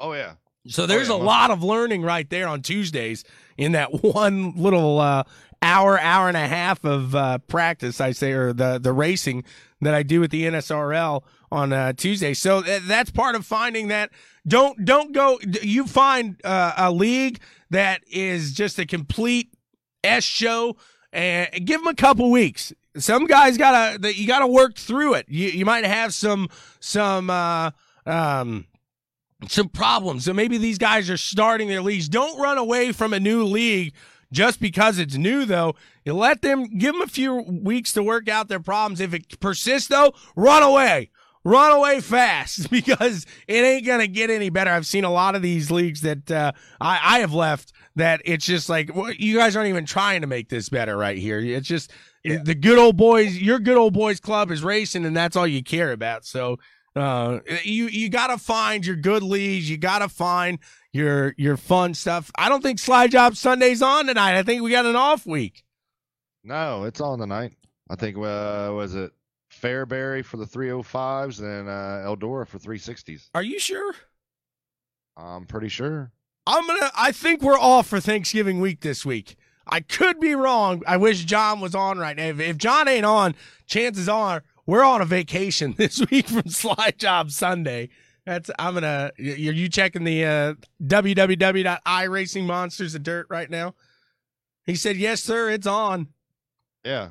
Oh 0.00 0.14
yeah. 0.14 0.32
So 0.66 0.84
there's 0.84 1.08
oh, 1.10 1.18
yeah. 1.18 1.22
a 1.22 1.26
lot 1.26 1.52
of 1.52 1.62
learning 1.62 2.02
right 2.02 2.28
there 2.28 2.48
on 2.48 2.60
Tuesdays 2.60 3.22
in 3.56 3.70
that 3.70 4.02
one 4.02 4.56
little 4.56 4.98
uh, 4.98 5.22
hour, 5.62 5.96
hour 5.96 6.26
and 6.26 6.36
a 6.36 6.48
half 6.48 6.84
of 6.84 7.14
uh, 7.14 7.38
practice. 7.38 8.00
I 8.00 8.10
say, 8.10 8.32
or 8.32 8.52
the 8.52 8.80
the 8.80 8.92
racing 8.92 9.44
that 9.80 9.94
I 9.94 10.02
do 10.02 10.18
with 10.18 10.32
the 10.32 10.42
NSRL 10.42 11.22
on 11.52 11.72
uh, 11.72 11.92
Tuesday. 11.92 12.34
So 12.34 12.62
th- 12.62 12.82
that's 12.82 13.10
part 13.12 13.36
of 13.36 13.46
finding 13.46 13.86
that. 13.88 14.10
Don't 14.44 14.84
don't 14.84 15.12
go. 15.12 15.38
You 15.62 15.86
find 15.86 16.40
uh, 16.42 16.72
a 16.76 16.90
league 16.90 17.38
that 17.70 18.02
is 18.10 18.52
just 18.52 18.78
a 18.78 18.86
complete 18.86 19.52
s 20.04 20.24
show, 20.24 20.76
and 21.12 21.48
give 21.64 21.80
them 21.80 21.88
a 21.88 21.94
couple 21.94 22.30
weeks. 22.30 22.72
Some 22.96 23.26
guys 23.26 23.58
gotta 23.58 23.98
that 23.98 24.16
you 24.16 24.26
gotta 24.26 24.46
work 24.46 24.76
through 24.76 25.14
it. 25.14 25.26
You 25.28 25.48
you 25.48 25.64
might 25.64 25.84
have 25.84 26.14
some 26.14 26.48
some 26.80 27.30
uh, 27.30 27.70
um 28.06 28.66
some 29.48 29.68
problems. 29.68 30.24
So 30.24 30.32
maybe 30.32 30.58
these 30.58 30.78
guys 30.78 31.10
are 31.10 31.16
starting 31.16 31.68
their 31.68 31.82
leagues. 31.82 32.08
Don't 32.08 32.40
run 32.40 32.58
away 32.58 32.92
from 32.92 33.12
a 33.12 33.20
new 33.20 33.44
league 33.44 33.92
just 34.32 34.60
because 34.60 34.98
it's 34.98 35.16
new 35.16 35.44
though. 35.44 35.74
You 36.04 36.14
let 36.14 36.42
them 36.42 36.78
give 36.78 36.94
them 36.94 37.02
a 37.02 37.08
few 37.08 37.42
weeks 37.42 37.92
to 37.94 38.02
work 38.02 38.28
out 38.28 38.48
their 38.48 38.60
problems. 38.60 39.00
If 39.00 39.12
it 39.12 39.40
persists 39.40 39.88
though, 39.88 40.14
run 40.34 40.62
away 40.62 41.10
run 41.46 41.72
away 41.72 42.00
fast 42.00 42.68
because 42.70 43.24
it 43.46 43.64
ain't 43.64 43.86
going 43.86 44.00
to 44.00 44.08
get 44.08 44.30
any 44.30 44.50
better. 44.50 44.70
I've 44.70 44.86
seen 44.86 45.04
a 45.04 45.12
lot 45.12 45.34
of 45.34 45.42
these 45.42 45.70
leagues 45.70 46.00
that 46.00 46.30
uh, 46.30 46.52
I, 46.80 47.16
I 47.16 47.18
have 47.20 47.32
left 47.32 47.72
that 47.94 48.20
it's 48.24 48.44
just 48.44 48.68
like, 48.68 48.94
well, 48.94 49.12
you 49.12 49.36
guys 49.36 49.56
aren't 49.56 49.68
even 49.68 49.86
trying 49.86 50.20
to 50.20 50.26
make 50.26 50.48
this 50.48 50.68
better 50.68 50.96
right 50.96 51.16
here. 51.16 51.38
It's 51.38 51.68
just 51.68 51.92
yeah. 52.24 52.42
the 52.42 52.54
good 52.54 52.78
old 52.78 52.96
boys, 52.96 53.36
your 53.38 53.58
good 53.58 53.76
old 53.76 53.94
boys 53.94 54.20
club 54.20 54.50
is 54.50 54.62
racing, 54.62 55.04
and 55.06 55.16
that's 55.16 55.36
all 55.36 55.46
you 55.46 55.62
care 55.62 55.92
about. 55.92 56.26
So, 56.26 56.58
uh, 56.94 57.40
you 57.62 57.88
you 57.88 58.08
gotta 58.08 58.38
find 58.38 58.84
your 58.84 58.96
good 58.96 59.22
leagues. 59.22 59.68
You 59.68 59.76
gotta 59.76 60.08
find 60.08 60.58
your 60.92 61.34
your 61.36 61.58
fun 61.58 61.92
stuff. 61.92 62.30
I 62.38 62.48
don't 62.48 62.62
think 62.62 62.78
Slide 62.78 63.10
Job 63.10 63.36
Sunday's 63.36 63.82
on 63.82 64.06
tonight. 64.06 64.38
I 64.38 64.42
think 64.42 64.62
we 64.62 64.70
got 64.70 64.86
an 64.86 64.96
off 64.96 65.26
week. 65.26 65.62
No, 66.42 66.84
it's 66.84 67.00
on 67.00 67.18
tonight. 67.18 67.52
I 67.90 67.96
think 67.96 68.16
uh, 68.16 68.72
was 68.72 68.94
it 68.94 69.12
Fairbury 69.60 70.24
for 70.24 70.36
the 70.36 70.44
305s 70.44 71.40
and 71.40 71.68
uh, 71.68 72.06
Eldora 72.06 72.46
for 72.46 72.58
360s. 72.58 73.30
Are 73.34 73.42
you 73.42 73.58
sure? 73.58 73.94
I'm 75.16 75.46
pretty 75.46 75.68
sure. 75.68 76.12
I'm 76.46 76.66
gonna. 76.66 76.90
I 76.96 77.12
think 77.12 77.42
we're 77.42 77.58
off 77.58 77.88
for 77.88 78.00
Thanksgiving 78.00 78.60
week 78.60 78.80
this 78.80 79.04
week. 79.04 79.36
I 79.66 79.80
could 79.80 80.20
be 80.20 80.34
wrong. 80.34 80.82
I 80.86 80.96
wish 80.96 81.24
John 81.24 81.60
was 81.60 81.74
on 81.74 81.98
right 81.98 82.16
now. 82.16 82.26
If, 82.26 82.38
if 82.38 82.56
John 82.56 82.86
ain't 82.86 83.04
on, 83.04 83.34
chances 83.66 84.08
are 84.08 84.44
we're 84.64 84.84
on 84.84 85.00
a 85.00 85.04
vacation 85.04 85.74
this 85.78 86.00
week 86.10 86.28
from 86.28 86.48
Slide 86.48 86.98
Job 86.98 87.30
Sunday. 87.30 87.88
That's 88.24 88.50
I'm 88.58 88.74
gonna. 88.74 89.12
Are 89.18 89.22
you 89.22 89.68
checking 89.68 90.04
the 90.04 90.24
uh, 90.24 90.54
www.iracingmonsters 90.82 92.94
of 92.94 93.02
dirt 93.02 93.26
right 93.30 93.50
now? 93.50 93.74
He 94.64 94.74
said, 94.74 94.96
"Yes, 94.96 95.22
sir. 95.22 95.50
It's 95.50 95.66
on." 95.66 96.08
Yeah. 96.84 97.10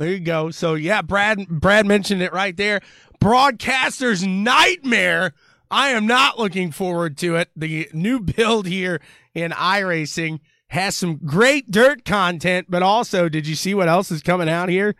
There 0.00 0.08
you 0.08 0.20
go. 0.20 0.50
So 0.50 0.74
yeah, 0.74 1.02
Brad. 1.02 1.46
Brad 1.46 1.84
mentioned 1.86 2.22
it 2.22 2.32
right 2.32 2.56
there. 2.56 2.80
Broadcaster's 3.20 4.26
nightmare. 4.26 5.34
I 5.70 5.90
am 5.90 6.06
not 6.06 6.38
looking 6.38 6.72
forward 6.72 7.18
to 7.18 7.36
it. 7.36 7.50
The 7.54 7.86
new 7.92 8.18
build 8.18 8.66
here 8.66 9.02
in 9.34 9.50
iRacing 9.52 10.40
has 10.68 10.96
some 10.96 11.18
great 11.18 11.70
dirt 11.70 12.06
content, 12.06 12.68
but 12.70 12.82
also, 12.82 13.28
did 13.28 13.46
you 13.46 13.54
see 13.54 13.74
what 13.74 13.88
else 13.88 14.10
is 14.10 14.22
coming 14.22 14.48
out 14.48 14.70
here? 14.70 14.96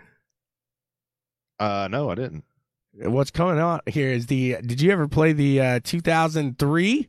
Uh, 1.59 1.88
no, 1.90 2.11
I 2.11 2.14
didn't. 2.16 2.44
What's 2.92 3.30
coming 3.30 3.59
out 3.59 3.88
here 3.88 4.11
is 4.11 4.26
the. 4.26 4.59
Did 4.61 4.82
you 4.82 4.92
ever 4.92 5.09
play 5.09 5.32
the 5.32 5.61
uh, 5.62 5.80
2003? 5.82 7.09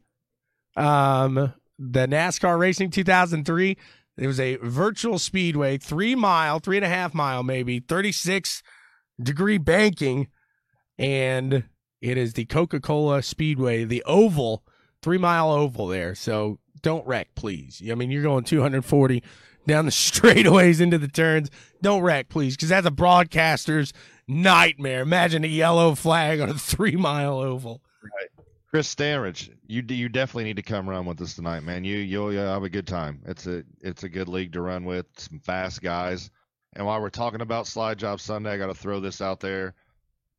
Um, 0.77 1.53
the 1.77 2.07
NASCAR 2.07 2.57
Racing 2.57 2.91
2003. 2.91 3.77
It 4.17 4.27
was 4.27 4.39
a 4.39 4.57
virtual 4.57 5.19
speedway, 5.19 5.77
three 5.77 6.15
mile, 6.15 6.59
three 6.59 6.77
and 6.77 6.85
a 6.85 6.89
half 6.89 7.13
mile, 7.13 7.43
maybe 7.43 7.79
36 7.79 8.61
degree 9.21 9.57
banking, 9.57 10.27
and 10.97 11.63
it 12.01 12.17
is 12.17 12.33
the 12.33 12.45
Coca 12.45 12.79
Cola 12.79 13.21
Speedway, 13.23 13.83
the 13.83 14.03
oval, 14.03 14.63
three 15.01 15.17
mile 15.17 15.51
oval 15.51 15.87
there. 15.87 16.15
So 16.15 16.59
don't 16.81 17.05
wreck, 17.07 17.29
please. 17.35 17.81
I 17.89 17.95
mean, 17.95 18.11
you're 18.11 18.23
going 18.23 18.43
240 18.43 19.23
down 19.67 19.85
the 19.85 19.91
straightaways 19.91 20.81
into 20.81 20.97
the 20.97 21.07
turns. 21.07 21.49
Don't 21.81 22.01
wreck, 22.01 22.29
please, 22.29 22.55
because 22.55 22.69
that's 22.69 22.87
a 22.87 22.91
broadcaster's 22.91 23.93
nightmare. 24.27 25.01
Imagine 25.01 25.43
a 25.43 25.47
yellow 25.47 25.95
flag 25.95 26.39
on 26.39 26.49
a 26.49 26.53
three 26.55 26.95
mile 26.95 27.39
oval. 27.39 27.81
Right. 28.03 28.40
Chris 28.71 28.95
Stanridge, 28.95 29.53
you 29.67 29.83
you 29.89 30.07
definitely 30.07 30.45
need 30.45 30.55
to 30.55 30.61
come 30.61 30.89
run 30.89 31.05
with 31.05 31.21
us 31.21 31.35
tonight, 31.35 31.59
man. 31.59 31.83
You 31.83 31.97
you'll, 31.97 32.31
you'll 32.31 32.47
have 32.47 32.63
a 32.63 32.69
good 32.69 32.87
time. 32.87 33.21
It's 33.25 33.45
a 33.45 33.63
it's 33.81 34.03
a 34.03 34.09
good 34.09 34.29
league 34.29 34.53
to 34.53 34.61
run 34.61 34.85
with, 34.85 35.07
some 35.17 35.39
fast 35.39 35.81
guys. 35.81 36.31
And 36.73 36.85
while 36.85 37.01
we're 37.01 37.09
talking 37.09 37.41
about 37.41 37.67
Slide 37.67 37.99
Job 37.99 38.21
Sunday, 38.21 38.51
I 38.51 38.57
got 38.57 38.67
to 38.67 38.73
throw 38.73 39.01
this 39.01 39.19
out 39.19 39.41
there. 39.41 39.75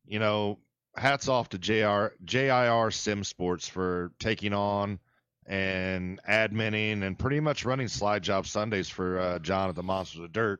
You 0.07 0.17
know, 0.17 0.57
hats 0.95 1.27
off 1.27 1.49
to 1.49 1.59
JR 1.59 2.15
JIR 2.25 2.89
Sim 2.89 3.23
Sports 3.23 3.67
for 3.67 4.11
taking 4.17 4.53
on 4.53 4.97
and 5.45 6.19
adminning 6.27 7.03
and 7.03 7.19
pretty 7.19 7.39
much 7.39 7.65
running 7.65 7.87
slide 7.87 8.23
job 8.23 8.47
Sundays 8.47 8.89
for 8.89 9.19
uh, 9.19 9.39
John 9.39 9.69
at 9.69 9.75
the 9.75 9.83
Monsters 9.83 10.21
of 10.21 10.31
Dirt. 10.31 10.59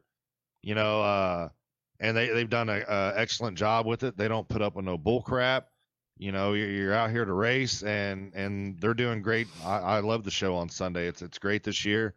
You 0.61 0.75
know, 0.75 1.01
uh, 1.01 1.49
and 1.99 2.15
they 2.15 2.27
they've 2.27 2.47
done 2.47 2.69
an 2.69 2.83
excellent 3.15 3.57
job 3.57 3.87
with 3.87 4.03
it. 4.03 4.15
They 4.15 4.27
don't 4.27 4.47
put 4.47 4.61
up 4.61 4.75
with 4.75 4.85
no 4.85 4.95
bull 4.99 5.23
crap. 5.23 5.69
You 6.17 6.31
know, 6.31 6.53
you're, 6.53 6.69
you're 6.69 6.93
out 6.93 7.09
here 7.09 7.25
to 7.25 7.33
race, 7.33 7.83
and 7.83 8.33
and 8.33 8.79
they're 8.79 8.93
doing 8.93 9.21
great. 9.21 9.47
I, 9.63 9.77
I 9.77 9.99
love 9.99 10.23
the 10.23 10.31
show 10.31 10.55
on 10.55 10.69
Sunday. 10.69 11.07
It's 11.07 11.21
it's 11.21 11.39
great 11.39 11.63
this 11.63 11.85
year, 11.85 12.13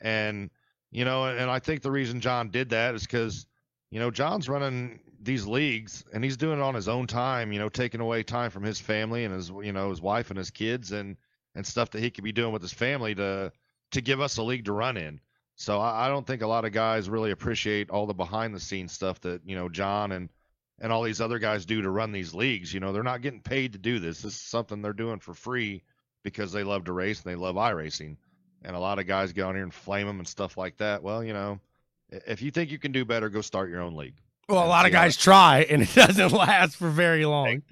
and 0.00 0.50
you 0.90 1.04
know, 1.04 1.26
and 1.26 1.50
I 1.50 1.58
think 1.58 1.82
the 1.82 1.90
reason 1.90 2.20
John 2.20 2.50
did 2.50 2.70
that 2.70 2.94
is 2.94 3.02
because 3.02 3.46
you 3.90 4.00
know 4.00 4.10
John's 4.10 4.48
running 4.48 5.00
these 5.20 5.46
leagues 5.46 6.04
and 6.12 6.22
he's 6.22 6.36
doing 6.36 6.58
it 6.58 6.62
on 6.62 6.74
his 6.74 6.88
own 6.88 7.06
time. 7.06 7.52
You 7.52 7.58
know, 7.58 7.68
taking 7.68 8.00
away 8.00 8.22
time 8.22 8.50
from 8.50 8.62
his 8.62 8.80
family 8.80 9.24
and 9.24 9.34
his 9.34 9.50
you 9.50 9.72
know 9.72 9.90
his 9.90 10.00
wife 10.00 10.30
and 10.30 10.38
his 10.38 10.50
kids 10.50 10.92
and 10.92 11.16
and 11.54 11.66
stuff 11.66 11.90
that 11.90 12.02
he 12.02 12.10
could 12.10 12.24
be 12.24 12.32
doing 12.32 12.52
with 12.52 12.62
his 12.62 12.72
family 12.72 13.14
to 13.14 13.52
to 13.92 14.00
give 14.00 14.20
us 14.20 14.38
a 14.38 14.42
league 14.42 14.64
to 14.64 14.72
run 14.72 14.96
in. 14.96 15.20
So 15.56 15.80
I, 15.80 16.06
I 16.06 16.08
don't 16.08 16.26
think 16.26 16.42
a 16.42 16.46
lot 16.46 16.64
of 16.64 16.72
guys 16.72 17.08
really 17.08 17.30
appreciate 17.30 17.90
all 17.90 18.06
the 18.06 18.14
behind 18.14 18.54
the 18.54 18.60
scenes 18.60 18.92
stuff 18.92 19.20
that 19.20 19.42
you 19.44 19.56
know 19.56 19.68
John 19.68 20.12
and 20.12 20.28
and 20.80 20.92
all 20.92 21.02
these 21.02 21.20
other 21.20 21.38
guys 21.38 21.64
do 21.64 21.82
to 21.82 21.90
run 21.90 22.12
these 22.12 22.34
leagues. 22.34 22.72
You 22.72 22.80
know, 22.80 22.92
they're 22.92 23.02
not 23.02 23.22
getting 23.22 23.40
paid 23.40 23.72
to 23.72 23.78
do 23.78 23.98
this. 23.98 24.22
This 24.22 24.34
is 24.34 24.40
something 24.40 24.82
they're 24.82 24.92
doing 24.92 25.18
for 25.18 25.34
free 25.34 25.82
because 26.22 26.52
they 26.52 26.64
love 26.64 26.84
to 26.84 26.92
race 26.92 27.22
and 27.22 27.30
they 27.30 27.36
love 27.36 27.56
iRacing. 27.56 28.16
And 28.64 28.74
a 28.74 28.78
lot 28.78 28.98
of 28.98 29.06
guys 29.06 29.32
get 29.32 29.44
on 29.44 29.54
here 29.54 29.62
and 29.62 29.74
flame 29.74 30.06
them 30.06 30.18
and 30.18 30.26
stuff 30.28 30.56
like 30.56 30.76
that. 30.78 31.02
Well, 31.02 31.22
you 31.22 31.32
know, 31.32 31.60
if 32.10 32.42
you 32.42 32.50
think 32.50 32.70
you 32.70 32.78
can 32.78 32.92
do 32.92 33.04
better, 33.04 33.28
go 33.28 33.40
start 33.40 33.70
your 33.70 33.80
own 33.80 33.94
league. 33.94 34.14
Well, 34.48 34.64
a 34.64 34.68
lot 34.68 34.86
of 34.86 34.92
guys 34.92 35.16
try 35.16 35.66
and 35.70 35.82
it 35.82 35.90
doesn't 35.94 36.32
last 36.32 36.76
for 36.76 36.90
very 36.90 37.24
long. 37.24 37.62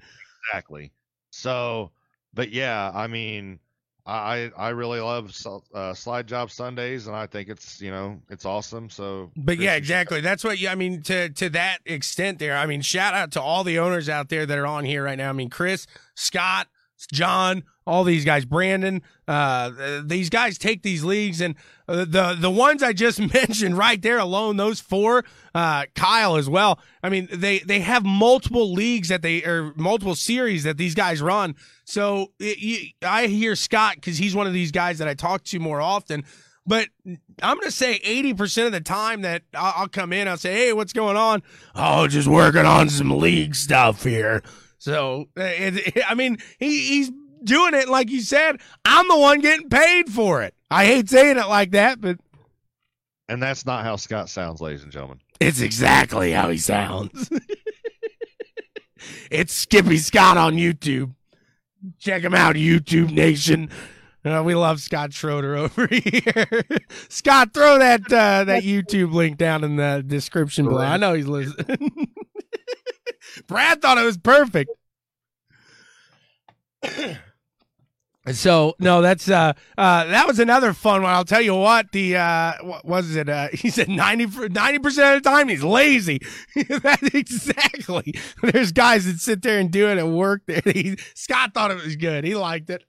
Exactly. 0.47 0.91
So, 1.31 1.91
but 2.33 2.51
yeah, 2.51 2.91
I 2.93 3.07
mean, 3.07 3.59
I 4.05 4.51
I 4.57 4.69
really 4.69 4.99
love 4.99 5.33
uh, 5.73 5.93
slide 5.93 6.27
job 6.27 6.51
Sundays, 6.51 7.07
and 7.07 7.15
I 7.15 7.25
think 7.25 7.47
it's 7.47 7.79
you 7.79 7.89
know 7.89 8.19
it's 8.29 8.45
awesome. 8.45 8.89
So, 8.89 9.31
but 9.37 9.57
yeah, 9.57 9.75
exactly. 9.75 10.19
That's 10.19 10.43
what 10.43 10.59
you. 10.59 10.67
I 10.67 10.75
mean, 10.75 11.01
to 11.03 11.29
to 11.29 11.49
that 11.51 11.79
extent, 11.85 12.39
there. 12.39 12.57
I 12.57 12.65
mean, 12.65 12.81
shout 12.81 13.13
out 13.13 13.31
to 13.33 13.41
all 13.41 13.63
the 13.63 13.79
owners 13.79 14.09
out 14.09 14.27
there 14.27 14.45
that 14.45 14.57
are 14.57 14.67
on 14.67 14.83
here 14.83 15.05
right 15.05 15.17
now. 15.17 15.29
I 15.29 15.33
mean, 15.33 15.49
Chris, 15.49 15.87
Scott, 16.15 16.67
John, 17.11 17.63
all 17.85 18.03
these 18.03 18.25
guys, 18.25 18.45
Brandon, 18.45 19.01
uh, 19.27 20.01
these 20.05 20.29
guys 20.29 20.57
take 20.57 20.83
these 20.83 21.03
leagues, 21.03 21.41
and 21.41 21.55
uh, 21.87 22.05
the 22.05 22.37
the 22.39 22.49
ones 22.49 22.81
I 22.81 22.93
just 22.93 23.19
mentioned 23.33 23.77
right 23.77 24.01
there 24.01 24.19
alone, 24.19 24.57
those 24.57 24.79
four, 24.79 25.25
uh, 25.53 25.85
Kyle 25.95 26.37
as 26.37 26.49
well. 26.49 26.79
I 27.01 27.09
mean, 27.09 27.27
they 27.31 27.59
they 27.59 27.79
have 27.79 28.05
multiple 28.05 28.73
leagues 28.73 29.09
that 29.09 29.21
they 29.21 29.43
or 29.43 29.73
multiple 29.75 30.15
series 30.15 30.63
that 30.63 30.77
these 30.77 30.95
guys 30.95 31.21
run. 31.21 31.55
So 31.85 32.31
it, 32.39 32.59
you, 32.59 32.89
I 33.01 33.27
hear 33.27 33.55
Scott 33.55 33.95
because 33.95 34.17
he's 34.17 34.35
one 34.35 34.47
of 34.47 34.53
these 34.53 34.71
guys 34.71 34.99
that 34.99 35.07
I 35.07 35.13
talk 35.13 35.43
to 35.45 35.59
more 35.59 35.81
often. 35.81 36.23
But 36.65 36.87
I'm 37.05 37.57
going 37.57 37.65
to 37.65 37.71
say 37.71 37.99
80% 37.99 38.67
of 38.67 38.71
the 38.71 38.79
time 38.79 39.23
that 39.23 39.43
I'll, 39.53 39.73
I'll 39.75 39.87
come 39.89 40.13
in, 40.13 40.29
I'll 40.29 40.37
say, 40.37 40.53
Hey, 40.53 40.73
what's 40.73 40.93
going 40.93 41.17
on? 41.17 41.43
Oh, 41.75 42.07
just 42.07 42.27
working 42.27 42.65
on 42.65 42.89
some 42.89 43.11
league 43.11 43.55
stuff 43.55 44.03
here. 44.03 44.41
So, 44.83 45.29
it, 45.37 45.95
it, 45.95 46.03
I 46.09 46.13
mean, 46.13 46.39
he, 46.59 46.87
he's 46.87 47.11
doing 47.41 47.73
it 47.73 47.87
like 47.87 48.09
you 48.09 48.19
said. 48.19 48.59
I'm 48.83 49.07
the 49.07 49.17
one 49.17 49.39
getting 49.39 49.69
paid 49.69 50.09
for 50.09 50.43
it. 50.43 50.53
I 50.69 50.83
hate 50.83 51.07
saying 51.07 51.37
it 51.37 51.47
like 51.47 51.71
that, 51.71 52.01
but. 52.01 52.17
And 53.29 53.41
that's 53.41 53.65
not 53.65 53.85
how 53.85 53.95
Scott 53.95 54.27
sounds, 54.27 54.59
ladies 54.59 54.83
and 54.83 54.91
gentlemen. 54.91 55.21
It's 55.39 55.61
exactly 55.61 56.33
how 56.33 56.49
he 56.49 56.57
sounds. 56.57 57.29
it's 59.31 59.53
Skippy 59.53 59.99
Scott 59.99 60.35
on 60.35 60.55
YouTube. 60.55 61.13
Check 61.97 62.21
him 62.21 62.35
out, 62.35 62.55
YouTube 62.55 63.13
Nation. 63.13 63.69
Uh, 64.25 64.43
we 64.45 64.53
love 64.53 64.81
Scott 64.81 65.13
Schroeder 65.13 65.55
over 65.59 65.87
here. 65.87 66.65
Scott, 67.07 67.53
throw 67.53 67.79
that 67.79 68.01
uh, 68.11 68.43
that 68.43 68.63
YouTube 68.65 69.13
link 69.13 69.37
down 69.37 69.63
in 69.63 69.77
the 69.77 70.03
description 70.05 70.65
below. 70.65 70.81
I 70.81 70.97
know 70.97 71.13
he's 71.13 71.27
listening. 71.27 72.09
Brad 73.47 73.81
thought 73.81 73.97
it 73.97 74.05
was 74.05 74.17
perfect. 74.17 74.71
So 78.31 78.73
no, 78.79 79.01
that's 79.01 79.29
uh 79.29 79.51
uh 79.77 80.05
that 80.05 80.25
was 80.25 80.39
another 80.39 80.71
fun 80.71 81.03
one. 81.03 81.11
I'll 81.11 81.25
tell 81.25 81.41
you 81.41 81.55
what, 81.55 81.91
the 81.91 82.15
uh 82.15 82.53
what 82.61 82.85
was 82.85 83.17
it? 83.17 83.27
Uh 83.27 83.49
he 83.53 83.69
said 83.69 83.89
90 83.89 84.27
percent 84.79 85.17
of 85.17 85.23
the 85.23 85.29
time 85.29 85.49
he's 85.49 85.63
lazy. 85.63 86.19
that 86.55 86.99
exactly. 87.13 88.15
There's 88.41 88.71
guys 88.71 89.05
that 89.07 89.19
sit 89.19 89.41
there 89.41 89.59
and 89.59 89.69
do 89.69 89.89
it 89.89 89.97
at 89.97 90.07
work 90.07 90.43
there. 90.45 90.61
He, 90.63 90.97
Scott 91.15 91.53
thought 91.53 91.71
it 91.71 91.83
was 91.83 91.97
good. 91.97 92.23
He 92.23 92.33
liked 92.33 92.69
it. 92.69 92.85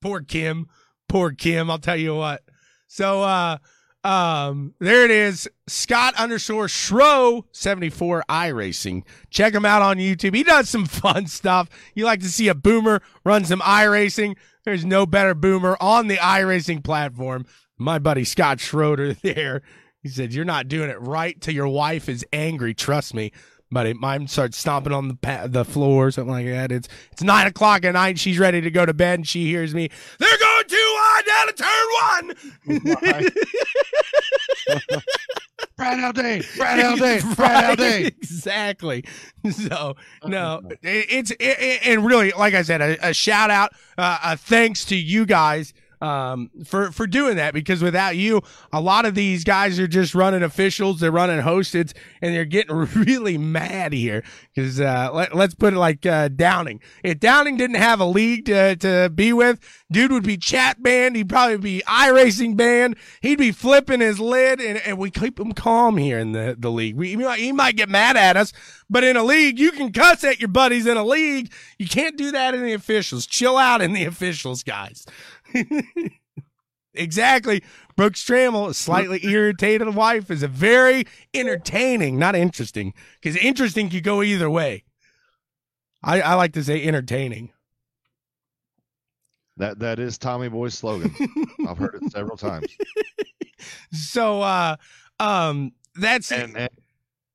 Poor 0.00 0.20
Kim. 0.20 0.68
Poor 1.08 1.32
Kim, 1.32 1.68
I'll 1.68 1.78
tell 1.78 1.96
you 1.96 2.14
what. 2.14 2.42
So 2.86 3.22
uh 3.24 3.58
um, 4.04 4.74
there 4.80 5.04
it 5.04 5.10
is. 5.10 5.48
Scott 5.66 6.14
underscore 6.16 6.66
Shro 6.66 7.44
74 7.52 8.24
iRacing. 8.28 9.02
Check 9.30 9.54
him 9.54 9.64
out 9.64 9.82
on 9.82 9.96
YouTube. 9.96 10.34
He 10.34 10.42
does 10.42 10.68
some 10.68 10.84
fun 10.86 11.26
stuff. 11.26 11.68
You 11.94 12.04
like 12.04 12.20
to 12.20 12.28
see 12.28 12.48
a 12.48 12.54
boomer 12.54 13.00
run 13.24 13.44
some 13.44 13.60
iRacing. 13.60 14.36
There's 14.64 14.84
no 14.84 15.06
better 15.06 15.34
boomer 15.34 15.76
on 15.80 16.08
the 16.08 16.16
iRacing 16.16 16.84
platform. 16.84 17.46
My 17.78 17.98
buddy 17.98 18.24
Scott 18.24 18.60
Schroeder 18.60 19.14
there. 19.22 19.62
He 20.02 20.08
said, 20.10 20.34
You're 20.34 20.44
not 20.44 20.68
doing 20.68 20.90
it 20.90 21.00
right 21.00 21.40
till 21.40 21.54
your 21.54 21.68
wife 21.68 22.08
is 22.08 22.24
angry. 22.32 22.74
Trust 22.74 23.14
me. 23.14 23.32
but 23.70 23.86
it 23.86 23.96
might 23.96 24.28
start 24.30 24.54
stomping 24.54 24.92
on 24.92 25.08
the 25.08 25.14
pa- 25.16 25.46
the 25.48 25.64
floor 25.64 26.06
or 26.06 26.10
something 26.10 26.30
like 26.30 26.46
that. 26.46 26.70
It's 26.70 26.88
it's 27.10 27.22
nine 27.22 27.46
o'clock 27.46 27.84
at 27.84 27.92
night. 27.94 28.18
She's 28.18 28.38
ready 28.38 28.60
to 28.60 28.70
go 28.70 28.84
to 28.86 28.92
bed, 28.94 29.20
and 29.20 29.26
she 29.26 29.46
hears 29.46 29.74
me. 29.74 29.88
They're 30.18 30.38
going 30.68 30.68
too 30.68 30.94
wide 30.96 31.22
down 31.26 31.46
to 31.48 31.54
turn 31.54 31.86
one. 33.08 33.32
Brad 35.76 35.98
Haldane, 36.00 36.42
Brad 36.56 36.78
Haldane, 36.80 37.20
Brad 37.34 37.64
Haldane. 37.64 38.06
exactly. 38.06 39.04
So 39.50 39.96
no, 40.24 40.60
it, 40.82 41.06
it's 41.10 41.30
it, 41.32 41.36
it- 41.40 41.80
and 41.86 42.06
really, 42.06 42.30
like 42.32 42.54
I 42.54 42.62
said, 42.62 42.80
a, 42.80 43.08
a 43.08 43.12
shout 43.14 43.50
out, 43.50 43.72
uh, 43.98 44.18
a 44.22 44.36
thanks 44.36 44.84
to 44.86 44.96
you 44.96 45.26
guys 45.26 45.74
um, 46.00 46.50
for 46.64 46.90
for 46.92 47.06
doing 47.06 47.36
that 47.36 47.54
because 47.54 47.82
without 47.82 48.16
you, 48.16 48.42
a 48.72 48.80
lot 48.80 49.06
of 49.06 49.14
these 49.14 49.44
guys 49.44 49.78
are 49.78 49.86
just 49.86 50.14
running 50.14 50.42
officials, 50.42 51.00
they're 51.00 51.10
running 51.10 51.40
hosted, 51.40 51.92
and 52.20 52.34
they're 52.34 52.44
getting 52.44 52.74
really 52.94 53.38
mad 53.38 53.92
here 53.92 54.22
because 54.54 54.80
uh, 54.80 55.10
let, 55.12 55.34
let's 55.34 55.54
put 55.54 55.74
it 55.74 55.78
like 55.78 56.04
uh, 56.06 56.28
Downing. 56.28 56.80
If 57.02 57.20
Downing 57.20 57.56
didn't 57.56 57.76
have 57.76 58.00
a 58.00 58.06
league 58.06 58.46
to 58.46 58.76
to 58.76 59.10
be 59.14 59.32
with, 59.32 59.60
dude 59.90 60.12
would 60.12 60.24
be 60.24 60.36
chat 60.36 60.82
banned. 60.82 61.16
He'd 61.16 61.28
probably 61.28 61.58
be 61.58 61.82
iRacing 61.86 62.56
banned. 62.56 62.96
He'd 63.20 63.38
be 63.38 63.52
flipping 63.52 64.00
his 64.00 64.20
lid, 64.20 64.60
and, 64.60 64.78
and 64.78 64.98
we 64.98 65.10
keep 65.10 65.38
him 65.38 65.52
calm 65.52 65.96
here 65.96 66.18
in 66.18 66.32
the 66.32 66.56
the 66.58 66.70
league. 66.70 66.96
We, 66.96 67.16
he 67.36 67.52
might 67.52 67.76
get 67.76 67.88
mad 67.88 68.16
at 68.16 68.36
us, 68.36 68.52
but 68.90 69.04
in 69.04 69.16
a 69.16 69.24
league, 69.24 69.58
you 69.58 69.72
can 69.72 69.92
cuss 69.92 70.24
at 70.24 70.40
your 70.40 70.48
buddies 70.48 70.86
in 70.86 70.96
a 70.96 71.04
league. 71.04 71.50
You 71.78 71.88
can't 71.88 72.16
do 72.16 72.32
that 72.32 72.54
in 72.54 72.62
the 72.62 72.72
officials. 72.72 73.26
Chill 73.26 73.56
out 73.56 73.80
in 73.80 73.92
the 73.92 74.04
officials, 74.14 74.62
guys. 74.62 75.06
Exactly. 76.94 77.62
Brooks 77.96 78.24
Trammell, 78.24 78.68
a 78.68 78.74
slightly 78.74 79.24
irritated 79.24 79.94
wife, 79.94 80.30
is 80.30 80.42
a 80.42 80.48
very 80.48 81.04
entertaining, 81.32 82.18
not 82.18 82.34
interesting, 82.34 82.94
because 83.20 83.36
interesting 83.36 83.88
could 83.88 84.04
go 84.04 84.22
either 84.22 84.50
way. 84.50 84.84
I, 86.02 86.20
I 86.20 86.34
like 86.34 86.52
to 86.54 86.64
say 86.64 86.84
entertaining. 86.84 87.50
That 89.56 89.78
that 89.78 89.98
is 89.98 90.18
Tommy 90.18 90.48
Boy's 90.48 90.74
slogan. 90.74 91.14
I've 91.68 91.78
heard 91.78 91.94
it 91.94 92.10
several 92.10 92.36
times. 92.36 92.66
So, 93.92 94.42
uh, 94.42 94.76
um, 95.20 95.72
that's 95.94 96.32
And 96.32 96.56
and, 96.56 96.70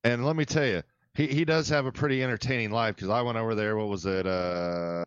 and 0.03 0.25
let 0.25 0.35
me 0.35 0.45
tell 0.45 0.65
you, 0.65 0.83
he, 1.13 1.27
he 1.27 1.45
does 1.45 1.69
have 1.69 1.85
a 1.85 1.91
pretty 1.91 2.23
entertaining 2.23 2.71
life 2.71 2.95
because 2.95 3.09
I 3.09 3.21
went 3.21 3.37
over 3.37 3.55
there. 3.55 3.77
What 3.77 3.87
was 3.87 4.05
it? 4.05 4.27
Uh, 4.27 5.05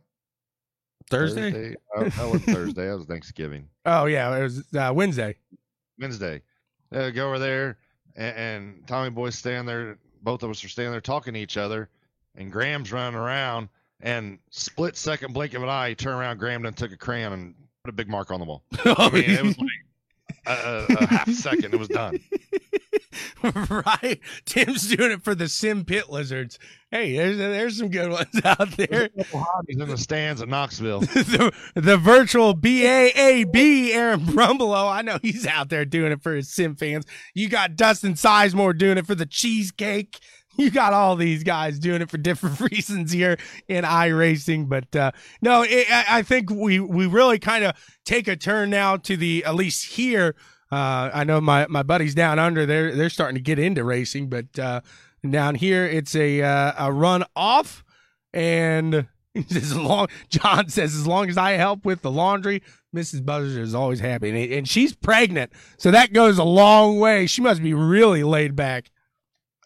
Thursday. 1.12 1.76
Oh, 1.94 2.04
that 2.04 2.30
was 2.30 2.42
Thursday. 2.42 2.88
That 2.88 2.96
was 2.96 3.06
Thanksgiving. 3.06 3.68
Oh 3.86 4.06
yeah, 4.06 4.36
it 4.36 4.42
was 4.42 4.64
uh, 4.74 4.92
Wednesday. 4.94 5.36
Wednesday. 5.98 6.42
Uh, 6.92 7.10
go 7.10 7.28
over 7.28 7.38
there, 7.38 7.78
and, 8.16 8.36
and 8.36 8.86
Tommy 8.86 9.10
Boy's 9.10 9.36
standing 9.36 9.66
there. 9.66 9.98
Both 10.22 10.42
of 10.42 10.50
us 10.50 10.62
are 10.64 10.68
standing 10.68 10.92
there 10.92 11.00
talking 11.00 11.34
to 11.34 11.40
each 11.40 11.56
other, 11.56 11.88
and 12.36 12.50
Graham's 12.50 12.92
running 12.92 13.18
around. 13.18 13.68
And 14.04 14.40
split 14.50 14.96
second 14.96 15.32
blink 15.32 15.54
of 15.54 15.62
an 15.62 15.68
eye, 15.68 15.90
he 15.90 15.94
turned 15.94 16.18
around, 16.18 16.38
Graham 16.38 16.66
and 16.66 16.76
took 16.76 16.90
a 16.90 16.96
crayon 16.96 17.32
and 17.32 17.54
put 17.84 17.90
a 17.90 17.92
big 17.92 18.08
mark 18.08 18.32
on 18.32 18.40
the 18.40 18.46
wall. 18.46 18.64
I 18.84 19.10
mean, 19.10 19.30
it 19.30 19.42
was 19.44 19.58
like 19.58 19.68
a, 20.46 20.52
a, 20.52 20.86
a 20.98 21.06
half 21.06 21.30
second. 21.30 21.72
It 21.72 21.78
was 21.78 21.88
done. 21.88 22.18
right. 23.42 24.20
Tim's 24.44 24.94
doing 24.94 25.12
it 25.12 25.22
for 25.22 25.34
the 25.34 25.48
Sim 25.48 25.84
Pit 25.84 26.10
Lizards. 26.10 26.58
Hey, 26.90 27.16
there's 27.16 27.38
there's 27.38 27.78
some 27.78 27.88
good 27.88 28.10
ones 28.10 28.28
out 28.44 28.70
there. 28.72 29.08
He's 29.66 29.80
in 29.80 29.88
the 29.88 29.96
stands 29.96 30.42
at 30.42 30.48
Knoxville. 30.48 31.00
the, 31.00 31.52
the 31.74 31.96
virtual 31.96 32.54
BAAB 32.54 33.90
Aaron 33.94 34.20
Brumbelow. 34.20 34.92
I 34.92 35.02
know 35.02 35.18
he's 35.22 35.46
out 35.46 35.70
there 35.70 35.84
doing 35.84 36.12
it 36.12 36.22
for 36.22 36.34
his 36.34 36.50
Sim 36.50 36.76
fans. 36.76 37.06
You 37.34 37.48
got 37.48 37.76
Dustin 37.76 38.14
Sizemore 38.14 38.76
doing 38.76 38.98
it 38.98 39.06
for 39.06 39.14
the 39.14 39.26
cheesecake. 39.26 40.20
You 40.58 40.70
got 40.70 40.92
all 40.92 41.16
these 41.16 41.44
guys 41.44 41.78
doing 41.78 42.02
it 42.02 42.10
for 42.10 42.18
different 42.18 42.60
reasons 42.60 43.12
here 43.12 43.38
in 43.68 43.84
iRacing, 43.84 44.68
but 44.68 44.94
uh, 44.94 45.12
no, 45.40 45.62
it, 45.62 45.90
I, 45.90 46.18
I 46.18 46.22
think 46.22 46.50
we 46.50 46.78
we 46.78 47.06
really 47.06 47.38
kind 47.38 47.64
of 47.64 47.74
take 48.04 48.28
a 48.28 48.36
turn 48.36 48.70
now 48.70 48.96
to 48.98 49.16
the 49.16 49.44
at 49.44 49.54
least 49.54 49.94
here. 49.94 50.34
Uh, 50.72 51.10
I 51.12 51.24
know 51.24 51.38
my 51.38 51.66
my 51.68 51.82
buddies 51.82 52.14
down 52.14 52.38
under 52.38 52.64
they're 52.64 52.96
they're 52.96 53.10
starting 53.10 53.34
to 53.34 53.42
get 53.42 53.58
into 53.58 53.84
racing, 53.84 54.28
but 54.28 54.58
uh, 54.58 54.80
down 55.28 55.54
here 55.54 55.84
it's 55.84 56.16
a 56.16 56.40
uh, 56.40 56.72
a 56.78 56.90
run 56.90 57.24
off 57.36 57.84
and 58.32 59.06
as 59.36 59.76
long 59.76 60.08
John 60.30 60.70
says 60.70 60.94
as 60.94 61.06
long 61.06 61.28
as 61.28 61.36
I 61.36 61.52
help 61.52 61.84
with 61.84 62.00
the 62.00 62.10
laundry, 62.10 62.62
Mrs. 62.96 63.22
Buzzard 63.24 63.60
is 63.60 63.74
always 63.74 64.00
happy, 64.00 64.30
and, 64.30 64.52
and 64.52 64.68
she's 64.68 64.94
pregnant, 64.94 65.52
so 65.76 65.90
that 65.90 66.14
goes 66.14 66.38
a 66.38 66.44
long 66.44 66.98
way. 66.98 67.26
She 67.26 67.42
must 67.42 67.62
be 67.62 67.74
really 67.74 68.24
laid 68.24 68.56
back. 68.56 68.90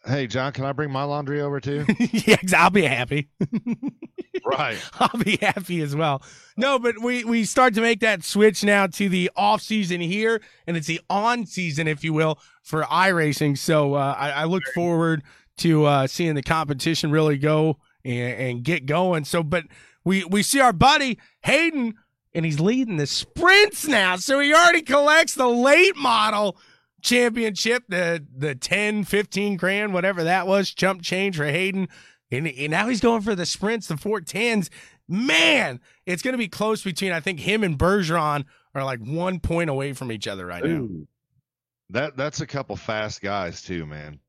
Hey, 0.07 0.25
John, 0.25 0.53
can 0.53 0.63
I 0.63 0.71
bring 0.71 0.89
my 0.89 1.03
laundry 1.03 1.41
over 1.41 1.59
too? 1.59 1.85
yeah, 1.99 2.37
I'll 2.55 2.69
be 2.69 2.83
happy. 2.83 3.27
right. 4.45 4.77
I'll 4.99 5.21
be 5.21 5.37
happy 5.41 5.81
as 5.81 5.95
well. 5.97 6.23
No, 6.55 6.79
but 6.79 7.01
we 7.01 7.25
we 7.25 7.43
start 7.43 7.73
to 7.73 7.81
make 7.81 7.99
that 7.99 8.23
switch 8.23 8.63
now 8.63 8.87
to 8.87 9.09
the 9.09 9.29
off 9.35 9.61
season 9.61 9.99
here, 9.99 10.41
and 10.65 10.77
it's 10.77 10.87
the 10.87 11.01
on 11.09 11.45
season, 11.45 11.89
if 11.89 12.05
you 12.05 12.13
will, 12.13 12.39
for 12.63 12.83
iRacing. 12.83 13.57
So 13.57 13.95
uh, 13.95 14.15
I, 14.17 14.29
I 14.31 14.43
look 14.45 14.63
forward 14.73 15.23
to 15.57 15.85
uh, 15.85 16.07
seeing 16.07 16.35
the 16.35 16.43
competition 16.43 17.11
really 17.11 17.37
go 17.37 17.77
and, 18.05 18.39
and 18.39 18.63
get 18.63 18.85
going. 18.85 19.25
So, 19.25 19.43
but 19.43 19.65
we 20.05 20.23
we 20.23 20.41
see 20.41 20.61
our 20.61 20.73
buddy 20.73 21.19
Hayden, 21.43 21.95
and 22.33 22.45
he's 22.45 22.61
leading 22.61 22.95
the 22.95 23.07
sprints 23.07 23.85
now. 23.85 24.15
So 24.15 24.39
he 24.39 24.53
already 24.53 24.83
collects 24.83 25.35
the 25.35 25.49
late 25.49 25.97
model 25.97 26.57
championship, 27.01 27.83
the 27.87 28.25
the 28.35 28.55
10, 28.55 29.03
15 29.03 29.57
grand, 29.57 29.93
whatever 29.93 30.23
that 30.23 30.47
was, 30.47 30.71
chump 30.71 31.01
change 31.01 31.37
for 31.37 31.45
Hayden. 31.45 31.87
And, 32.31 32.47
and 32.47 32.71
now 32.71 32.87
he's 32.89 32.99
going 32.99 33.21
for 33.21 33.35
the 33.35 33.45
sprints, 33.45 33.87
the 33.87 33.95
410s. 33.95 34.69
Man, 35.07 35.79
it's 36.05 36.21
going 36.21 36.33
to 36.33 36.37
be 36.37 36.49
close 36.49 36.83
between, 36.83 37.13
I 37.13 37.21
think, 37.21 37.39
him 37.39 37.63
and 37.63 37.77
Bergeron 37.79 38.43
are 38.75 38.83
like 38.83 38.99
one 38.99 39.39
point 39.39 39.69
away 39.69 39.93
from 39.93 40.11
each 40.11 40.27
other 40.27 40.45
right 40.45 40.63
now. 40.63 40.69
Ooh. 40.81 41.07
That 41.91 42.17
that's 42.17 42.41
a 42.41 42.47
couple 42.47 42.75
fast 42.75 43.21
guys 43.21 43.61
too, 43.61 43.85
man. 43.85 44.19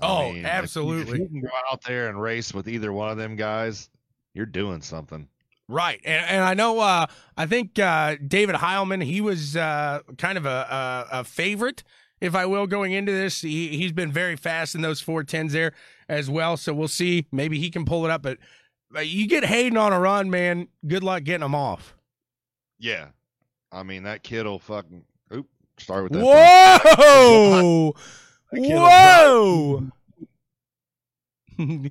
I 0.00 0.06
Oh, 0.06 0.18
mean, 0.22 0.28
if 0.30 0.34
you- 0.34 0.40
If 0.40 0.46
absolutely. 0.46 1.18
you 1.20 1.28
can 1.28 1.40
go 1.42 1.48
out 1.70 1.84
there 1.84 2.08
and 2.08 2.20
race 2.20 2.52
with 2.52 2.66
either 2.68 2.92
one 2.92 3.10
of 3.10 3.16
them 3.16 3.36
guys, 3.36 3.88
you're 4.34 4.46
doing 4.46 4.80
something. 4.82 5.28
Right. 5.68 6.00
And, 6.04 6.24
and 6.26 6.42
I 6.44 6.54
know, 6.54 6.80
uh, 6.80 7.06
I 7.36 7.46
think 7.46 7.78
uh, 7.78 8.16
David 8.26 8.56
Heilman, 8.56 9.02
he 9.04 9.20
was 9.20 9.54
uh, 9.56 10.00
kind 10.18 10.36
of 10.36 10.44
a, 10.44 11.06
a, 11.12 11.20
a 11.20 11.24
favorite, 11.24 11.84
if 12.24 12.34
I 12.34 12.46
will, 12.46 12.66
going 12.66 12.92
into 12.92 13.12
this. 13.12 13.42
He, 13.42 13.76
he's 13.76 13.92
been 13.92 14.10
very 14.10 14.36
fast 14.36 14.74
in 14.74 14.80
those 14.80 15.02
410s 15.02 15.50
there 15.50 15.72
as 16.08 16.30
well. 16.30 16.56
So 16.56 16.72
we'll 16.72 16.88
see. 16.88 17.26
Maybe 17.30 17.58
he 17.58 17.70
can 17.70 17.84
pull 17.84 18.04
it 18.04 18.10
up. 18.10 18.22
But 18.22 18.38
uh, 18.96 19.00
you 19.00 19.28
get 19.28 19.44
Hayden 19.44 19.76
on 19.76 19.92
a 19.92 20.00
run, 20.00 20.30
man. 20.30 20.68
Good 20.86 21.04
luck 21.04 21.24
getting 21.24 21.44
him 21.44 21.54
off. 21.54 21.94
Yeah. 22.78 23.08
I 23.70 23.82
mean, 23.82 24.04
that 24.04 24.22
kid 24.22 24.46
will 24.46 24.58
fucking. 24.58 25.04
Oop. 25.34 25.46
Start 25.78 26.04
with 26.04 26.12
that. 26.12 26.24
Whoa! 26.24 27.94
Whoa! 28.52 29.86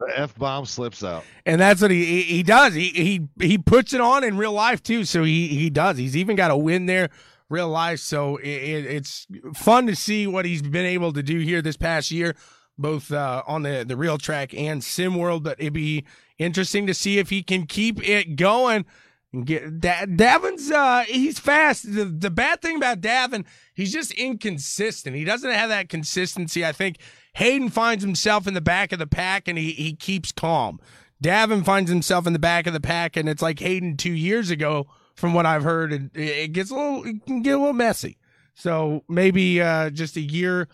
The 0.00 0.16
f 0.16 0.36
bomb 0.36 0.64
slips 0.64 1.02
out. 1.02 1.24
and 1.44 1.60
that's 1.60 1.82
what 1.82 1.90
he 1.90 2.04
he, 2.04 2.22
he 2.22 2.42
does. 2.44 2.72
He 2.72 2.90
he 2.90 3.28
he 3.44 3.58
puts 3.58 3.92
it 3.92 4.00
on 4.00 4.22
in 4.22 4.36
real 4.36 4.52
life 4.52 4.80
too. 4.80 5.04
So 5.04 5.24
he 5.24 5.48
he 5.48 5.70
does. 5.70 5.98
He's 5.98 6.16
even 6.16 6.36
got 6.36 6.52
a 6.52 6.56
win 6.56 6.86
there, 6.86 7.08
real 7.48 7.68
life. 7.68 8.00
So 8.00 8.36
it, 8.36 8.48
it, 8.48 8.86
it's 8.86 9.26
fun 9.54 9.86
to 9.86 9.96
see 9.96 10.26
what 10.26 10.44
he's 10.44 10.62
been 10.62 10.86
able 10.86 11.12
to 11.12 11.22
do 11.22 11.38
here 11.38 11.62
this 11.62 11.76
past 11.76 12.10
year, 12.10 12.36
both 12.76 13.12
uh, 13.12 13.42
on 13.46 13.62
the 13.62 13.84
the 13.86 13.96
real 13.96 14.18
track 14.18 14.54
and 14.54 14.82
sim 14.82 15.16
world. 15.16 15.44
But 15.44 15.60
it'd 15.60 15.72
be 15.72 16.04
interesting 16.38 16.86
to 16.86 16.94
see 16.94 17.18
if 17.18 17.30
he 17.30 17.42
can 17.42 17.66
keep 17.66 18.06
it 18.06 18.36
going. 18.36 18.84
And 19.30 19.44
get 19.46 19.80
da- 19.80 20.06
Davin's 20.06 20.70
uh 20.70 21.04
he's 21.06 21.38
fast. 21.38 21.94
The 21.94 22.06
the 22.06 22.30
bad 22.30 22.62
thing 22.62 22.76
about 22.76 23.02
Davin, 23.02 23.44
he's 23.74 23.92
just 23.92 24.12
inconsistent. 24.12 25.16
He 25.16 25.24
doesn't 25.24 25.50
have 25.50 25.68
that 25.68 25.90
consistency. 25.90 26.64
I 26.64 26.72
think 26.72 26.96
Hayden 27.34 27.68
finds 27.68 28.02
himself 28.02 28.46
in 28.46 28.54
the 28.54 28.62
back 28.62 28.90
of 28.90 28.98
the 28.98 29.06
pack 29.06 29.46
and 29.46 29.58
he 29.58 29.72
he 29.72 29.94
keeps 29.94 30.32
calm. 30.32 30.80
Davin 31.22 31.62
finds 31.64 31.90
himself 31.90 32.26
in 32.26 32.32
the 32.32 32.38
back 32.38 32.66
of 32.66 32.72
the 32.72 32.80
pack 32.80 33.16
and 33.18 33.28
it's 33.28 33.42
like 33.42 33.58
Hayden 33.58 33.98
two 33.98 34.14
years 34.14 34.50
ago, 34.50 34.86
from 35.18 35.34
what 35.34 35.44
I've 35.46 35.64
heard, 35.64 35.92
it, 35.92 36.10
it 36.14 36.52
gets 36.52 36.70
a 36.70 36.74
little 36.74 37.04
it 37.04 37.26
can 37.26 37.42
get 37.42 37.54
a 37.54 37.58
little 37.58 37.72
messy. 37.72 38.16
So 38.54 39.04
maybe 39.08 39.60
uh 39.60 39.90
just 39.90 40.16
a 40.16 40.20
year 40.20 40.68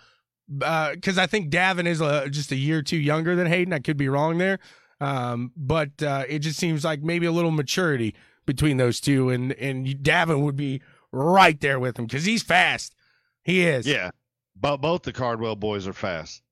because 0.49 1.19
I 1.19 1.27
think 1.27 1.51
Davin 1.51 1.87
is 1.87 2.03
uh 2.03 2.29
just 2.31 2.53
a 2.53 2.57
year 2.57 2.79
or 2.79 2.83
two 2.83 2.99
younger 2.99 3.35
than 3.35 3.47
Hayden. 3.47 3.73
I 3.73 3.79
could 3.79 3.97
be 3.97 4.09
wrong 4.09 4.39
there. 4.39 4.59
Um, 5.01 5.53
but 5.57 6.03
uh, 6.03 6.25
it 6.29 6.39
just 6.39 6.59
seems 6.59 6.85
like 6.85 7.03
maybe 7.03 7.27
a 7.27 7.33
little 7.33 7.51
maturity 7.51 8.15
between 8.47 8.77
those 8.77 9.01
two, 9.01 9.29
and 9.31 9.53
and 9.53 9.87
Davin 9.87 10.43
would 10.43 10.57
be 10.57 10.81
right 11.13 11.61
there 11.61 11.81
with 11.81 11.99
him 11.99 12.07
because 12.07 12.25
he's 12.25 12.43
fast. 12.43 12.95
He 13.43 13.63
is, 13.63 13.87
Yeah. 13.87 14.11
But 14.57 14.79
both 14.79 15.03
the 15.03 15.13
Cardwell 15.13 15.57
boys 15.57 15.87
are 15.87 15.93
fast. 15.93 16.43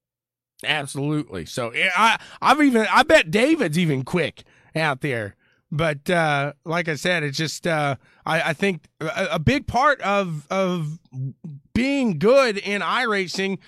absolutely. 0.65 1.47
So 1.47 1.73
I 1.97 2.19
I've 2.41 2.61
even 2.61 2.87
I 2.91 3.03
bet 3.05 3.31
David's 3.31 3.79
even 3.79 4.03
quick 4.05 4.45
out 4.75 5.01
there. 5.01 5.37
But 5.75 6.11
uh, 6.11 6.53
like 6.67 6.89
I 6.89 6.97
said, 6.97 7.23
it's 7.23 7.39
just 7.39 7.67
uh, 7.67 7.97
I, 8.27 8.51
I 8.51 8.53
think 8.53 8.89
a, 9.01 9.29
a 9.33 9.39
big 9.39 9.67
part 9.67 10.03
of 10.03 10.47
of 10.51 10.99
being 11.73 12.19
good 12.19 12.59
in 12.59 12.83
iRacing 12.83 13.59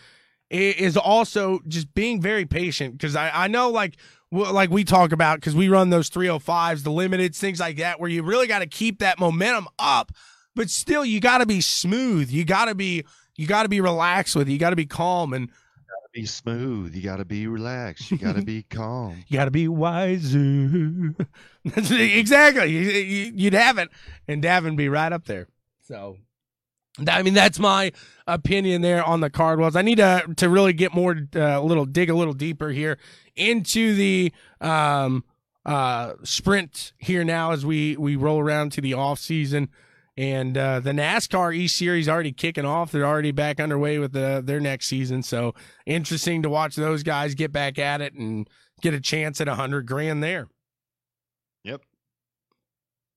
is 0.51 0.99
also 0.99 1.61
just 1.67 1.95
being 1.95 2.21
very 2.21 2.45
patient 2.45 2.93
because 2.93 3.17
I, 3.17 3.31
I 3.45 3.49
know 3.49 3.71
like 3.71 3.97
like 4.31 4.69
we 4.69 4.85
talk 4.85 5.13
about 5.13 5.41
because 5.41 5.55
we 5.55 5.69
run 5.69 5.89
those 5.89 6.11
305s, 6.11 6.83
the 6.83 6.91
limiteds, 6.91 7.37
things 7.37 7.59
like 7.59 7.79
that, 7.79 7.99
where 7.99 8.11
you 8.11 8.23
really 8.23 8.47
got 8.47 8.59
to 8.59 8.67
keep 8.67 8.99
that 8.99 9.19
momentum 9.19 9.67
up, 9.79 10.13
but 10.55 10.69
still 10.69 11.07
you 11.07 11.21
got 11.21 11.39
to 11.39 11.47
be 11.47 11.63
smooth. 11.63 12.31
You 12.31 12.45
got 12.45 12.67
to 12.67 12.75
be 12.75 13.05
you 13.37 13.47
got 13.47 13.63
to 13.63 13.69
be 13.71 13.81
relaxed 13.81 14.37
with 14.37 14.47
it. 14.49 14.53
You 14.53 14.59
got 14.59 14.71
to 14.71 14.77
be 14.77 14.87
calm 14.87 15.33
and 15.33 15.49
be 16.15 16.25
smooth. 16.27 16.95
You 16.95 17.03
got 17.03 17.17
to 17.17 17.25
be 17.25 17.47
relaxed. 17.47 18.11
You 18.11 18.17
got 18.17 18.37
to 18.37 18.43
be 18.45 18.63
calm. 18.63 19.25
You 19.29 19.39
got 19.39 19.47
to 19.47 19.51
be 19.51 19.69
wiser. 19.69 21.15
exactly. 21.65 22.71
You, 22.71 23.45
would 23.45 23.53
have 23.53 23.79
it, 23.79 23.91
and 24.29 24.43
Davin 24.43 24.77
be 24.77 24.89
right 24.89 25.13
up 25.13 25.27
there. 25.27 25.49
So, 25.83 26.17
I 27.07 27.23
mean, 27.23 27.35
that's 27.35 27.59
my 27.59 27.93
opinion 28.27 28.81
there 28.81 29.05
on 29.05 29.21
the 29.21 29.29
Cardwells. 29.29 29.77
I 29.77 29.83
need 29.83 29.97
to 29.97 30.25
to 30.37 30.49
really 30.49 30.73
get 30.73 30.95
more, 30.95 31.17
a 31.35 31.57
uh, 31.57 31.61
little 31.61 31.85
dig 31.85 32.09
a 32.09 32.15
little 32.15 32.33
deeper 32.33 32.71
here 32.71 32.99
into 33.35 33.95
the 33.95 34.33
um, 34.61 35.25
uh, 35.67 36.15
sprint 36.23 36.93
here 36.99 37.25
now 37.25 37.51
as 37.51 37.67
we 37.67 37.97
we 37.97 38.17
roll 38.17 38.39
around 38.39 38.73
to 38.73 38.81
the 38.81 38.95
off 38.95 39.19
season. 39.19 39.69
And 40.17 40.57
uh, 40.57 40.79
the 40.79 40.93
NASCAR 40.93 41.57
E 41.57 41.67
Series 41.67 42.09
already 42.09 42.31
kicking 42.31 42.65
off. 42.65 42.93
They're 42.93 43.07
already 43.07 43.33
back 43.33 43.59
underway 43.59 43.99
with 43.99 44.13
the, 44.13 44.41
their 44.45 44.61
next 44.61 44.87
season. 44.87 45.23
So 45.25 45.55
interesting 45.87 46.43
to 46.43 46.49
watch 46.49 46.77
those 46.77 47.03
guys 47.03 47.35
get 47.35 47.51
back 47.51 47.79
at 47.81 48.01
it 48.01 48.15
and 48.15 48.49
get 48.81 48.95
a 48.95 49.01
chance 49.01 49.41
at 49.41 49.49
a 49.49 49.57
hundred 49.57 49.87
grand 49.87 50.23
there. 50.23 50.47
Yep. 51.65 51.81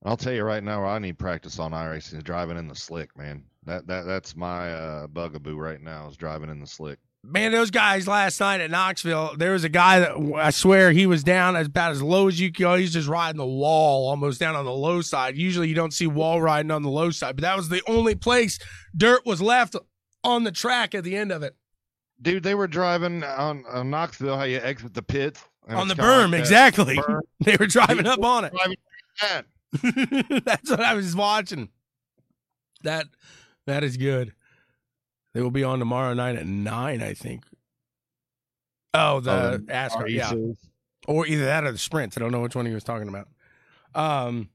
I'll 0.06 0.18
tell 0.18 0.34
you 0.34 0.44
right 0.44 0.64
now, 0.64 0.86
I 0.86 0.98
need 1.00 1.20
practice 1.20 1.60
on 1.60 1.72
iRacing, 1.72 2.24
driving 2.24 2.58
in 2.58 2.68
the 2.68 2.76
slick, 2.76 3.16
man. 3.18 3.44
That 3.68 3.86
that 3.88 4.06
that's 4.06 4.36
my 4.36 4.74
uh, 4.74 5.08
bugaboo 5.08 5.56
right 5.56 5.82
now 5.82 6.08
is 6.08 6.18
driving 6.18 6.50
in 6.50 6.60
the 6.60 6.68
slick 6.68 7.00
man, 7.28 7.52
those 7.52 7.72
guys 7.72 8.08
last 8.08 8.40
night 8.40 8.62
at 8.62 8.72
Knoxville, 8.72 9.36
there 9.38 9.52
was 9.52 9.64
a 9.64 9.70
guy 9.70 10.00
that 10.00 10.12
I 10.36 10.50
swear 10.52 10.92
he 10.92 11.06
was 11.06 11.24
down 11.24 11.56
as 11.56 11.68
about 11.68 11.92
as 11.92 12.02
low 12.02 12.28
as 12.28 12.40
you 12.40 12.52
can 12.52 12.64
go. 12.64 12.76
He's 12.76 12.94
just 12.94 13.08
riding 13.08 13.38
the 13.38 13.46
wall, 13.46 14.10
almost 14.10 14.40
down 14.40 14.56
on 14.56 14.66
the 14.66 14.72
low 14.72 15.02
side. 15.02 15.38
Usually 15.38 15.68
you 15.68 15.76
don't 15.76 15.94
see 15.94 16.08
wall 16.08 16.42
riding 16.42 16.72
on 16.72 16.84
the 16.84 16.90
low 16.90 17.12
side, 17.12 17.36
but 17.36 17.42
that 17.42 17.58
was 17.58 17.70
the 17.70 17.82
only 17.88 18.16
place 18.16 18.60
dirt 18.96 19.26
was 19.26 19.42
left 19.42 19.76
on 20.24 20.44
the 20.44 20.52
track 20.52 20.96
at 20.96 21.04
the 21.04 21.16
end 21.16 21.32
of 21.32 21.44
it. 21.44 21.56
Dude, 22.22 22.44
they 22.44 22.56
were 22.56 22.68
driving 22.68 23.24
on, 23.24 23.64
on 23.70 23.90
Knoxville, 23.90 24.38
how 24.38 24.44
you 24.44 24.58
exit 24.58 24.94
the 24.94 25.04
pit. 25.04 25.38
On 25.70 25.88
the 25.88 25.96
berm, 25.96 26.32
like 26.32 26.40
exactly. 26.40 26.96
Berm. 26.96 27.20
They 27.42 27.58
were 27.58 27.68
driving 27.68 28.08
up 28.08 28.24
on 28.24 28.46
it. 28.46 28.54
That's 30.46 30.70
what 30.70 30.80
I 30.80 30.94
was 30.94 31.16
watching. 31.16 31.70
That 32.84 33.06
that 33.68 33.84
is 33.84 33.98
good. 33.98 34.34
They 35.34 35.42
will 35.42 35.52
be 35.52 35.64
on 35.64 35.78
tomorrow 35.78 36.14
night 36.14 36.36
at 36.36 36.48
nine, 36.48 37.04
I 37.04 37.14
think. 37.14 37.46
Oh, 38.94 39.20
the 39.20 39.56
um, 39.56 40.08
yeah, 40.08 40.34
or 41.08 41.28
either 41.28 41.46
that 41.46 41.64
or 41.64 41.72
the 41.72 41.78
sprints. 41.78 42.18
I 42.18 42.22
don't 42.22 42.32
know 42.32 42.42
which 42.42 42.56
one 42.56 42.66
he 42.66 42.74
was 42.74 42.84
talking 42.84 43.08
about. 43.08 43.28
Um, 43.94 44.50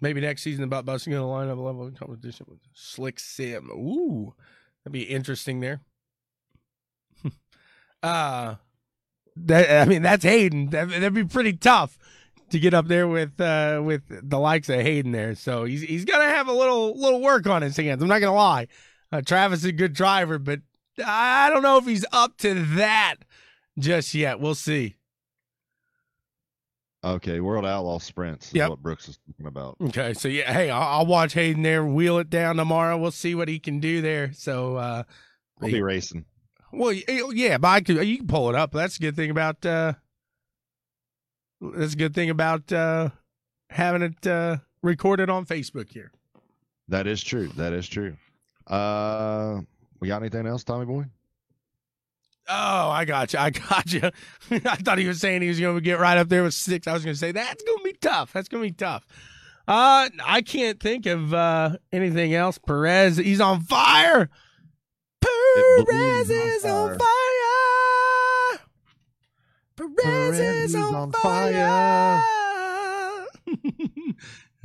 maybe 0.00 0.20
next 0.20 0.42
season 0.42 0.64
about 0.64 0.84
busting 0.84 1.12
in 1.12 1.18
the 1.18 1.24
lineup 1.24 1.62
level 1.62 1.90
competition 1.90 2.46
with 2.48 2.60
Slick 2.74 3.18
Sim. 3.18 3.70
Ooh, 3.70 4.34
that'd 4.84 4.92
be 4.92 5.02
interesting 5.02 5.60
there. 5.60 5.80
uh 8.02 8.54
that 9.36 9.82
I 9.82 9.84
mean 9.88 10.02
that's 10.02 10.24
Hayden. 10.24 10.70
That, 10.70 10.88
would 10.88 11.14
be 11.14 11.24
pretty 11.24 11.54
tough 11.54 11.98
to 12.50 12.58
get 12.58 12.74
up 12.74 12.88
there 12.88 13.06
with 13.06 13.40
uh 13.40 13.80
with 13.84 14.02
the 14.08 14.38
likes 14.38 14.68
of 14.68 14.80
Hayden 14.80 15.12
there. 15.12 15.34
So 15.34 15.64
he's 15.64 15.82
he's 15.82 16.04
gonna 16.04 16.28
have 16.28 16.48
a 16.48 16.52
little 16.52 16.98
little 16.98 17.20
work 17.20 17.46
on 17.46 17.62
his 17.62 17.76
hands. 17.76 18.02
I'm 18.02 18.08
not 18.08 18.20
gonna 18.20 18.34
lie. 18.34 18.68
Uh, 19.10 19.22
Travis 19.22 19.60
is 19.60 19.66
a 19.66 19.72
good 19.72 19.94
driver, 19.94 20.38
but 20.38 20.60
I 21.04 21.50
don't 21.50 21.62
know 21.62 21.78
if 21.78 21.86
he's 21.86 22.04
up 22.12 22.36
to 22.38 22.54
that 22.76 23.16
just 23.78 24.14
yet. 24.14 24.40
We'll 24.40 24.54
see. 24.54 24.96
Okay, 27.04 27.38
World 27.38 27.64
Outlaw 27.64 28.00
Sprints 28.00 28.48
is 28.48 28.54
yep. 28.54 28.70
what 28.70 28.82
Brooks 28.82 29.08
is 29.08 29.18
talking 29.18 29.46
about. 29.46 29.76
Okay, 29.80 30.14
so 30.14 30.26
yeah, 30.26 30.52
hey, 30.52 30.68
I'll, 30.68 30.98
I'll, 30.98 31.06
watch 31.06 31.32
Hayden 31.34 31.62
there 31.62 31.84
wheel 31.84 32.18
it 32.18 32.28
down 32.28 32.56
tomorrow. 32.56 32.98
We'll 32.98 33.12
see 33.12 33.36
what 33.36 33.46
he 33.46 33.60
can 33.60 33.78
do 33.78 34.02
there. 34.02 34.32
So 34.32 34.76
uh, 34.76 35.04
I'll 35.62 35.68
be 35.68 35.80
racing. 35.80 36.24
Well, 36.72 36.92
yeah, 36.92 37.58
but 37.58 37.68
I 37.68 37.80
could, 37.82 38.04
you 38.04 38.18
can 38.18 38.26
pull 38.26 38.48
it 38.48 38.56
up. 38.56 38.72
That's 38.72 38.96
a 38.96 39.00
good 39.00 39.16
thing 39.16 39.30
about. 39.30 39.64
Uh, 39.64 39.94
that's 41.60 41.94
a 41.94 41.96
good 41.96 42.14
thing 42.14 42.30
about 42.30 42.72
uh, 42.72 43.10
having 43.70 44.02
it 44.02 44.26
uh, 44.26 44.58
recorded 44.82 45.30
on 45.30 45.46
Facebook 45.46 45.90
here. 45.90 46.12
That 46.88 47.06
is 47.06 47.22
true. 47.22 47.48
That 47.56 47.72
is 47.72 47.88
true. 47.88 48.16
Uh, 48.66 49.60
we 50.00 50.08
got 50.08 50.22
anything 50.22 50.46
else, 50.46 50.64
Tommy 50.64 50.86
boy? 50.86 51.04
Oh, 52.48 52.88
I 52.90 53.04
got 53.04 53.32
you. 53.32 53.38
I 53.38 53.50
got 53.50 53.92
you. 53.92 54.10
I 54.50 54.76
thought 54.76 54.98
he 54.98 55.06
was 55.06 55.20
saying 55.20 55.42
he 55.42 55.48
was 55.48 55.60
going 55.60 55.74
to 55.74 55.80
get 55.82 55.98
right 55.98 56.16
up 56.16 56.28
there 56.28 56.42
with 56.42 56.54
six. 56.54 56.86
I 56.86 56.94
was 56.94 57.04
going 57.04 57.14
to 57.14 57.18
say 57.18 57.32
that's 57.32 57.62
going 57.62 57.78
to 57.78 57.84
be 57.84 57.92
tough. 57.92 58.32
That's 58.32 58.48
going 58.48 58.62
to 58.62 58.68
be 58.68 58.74
tough. 58.74 59.06
Uh, 59.66 60.08
I 60.24 60.40
can't 60.40 60.80
think 60.80 61.04
of 61.04 61.34
uh, 61.34 61.76
anything 61.92 62.32
else. 62.32 62.56
Perez, 62.56 63.18
he's 63.18 63.40
on 63.40 63.60
fire. 63.60 64.30
Perez 65.20 66.30
is 66.30 66.64
on 66.64 66.98
fire. 66.98 67.17
Perez, 69.78 70.38
is 70.38 70.74
on 70.74 71.12
fire. 71.12 71.64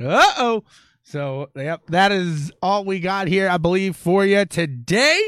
uh 0.00 0.32
oh. 0.38 0.64
So, 1.02 1.50
yep, 1.54 1.82
that 1.88 2.12
is 2.12 2.50
all 2.62 2.84
we 2.84 2.98
got 2.98 3.28
here, 3.28 3.48
I 3.48 3.58
believe, 3.58 3.94
for 3.94 4.24
you 4.24 4.44
today. 4.46 5.20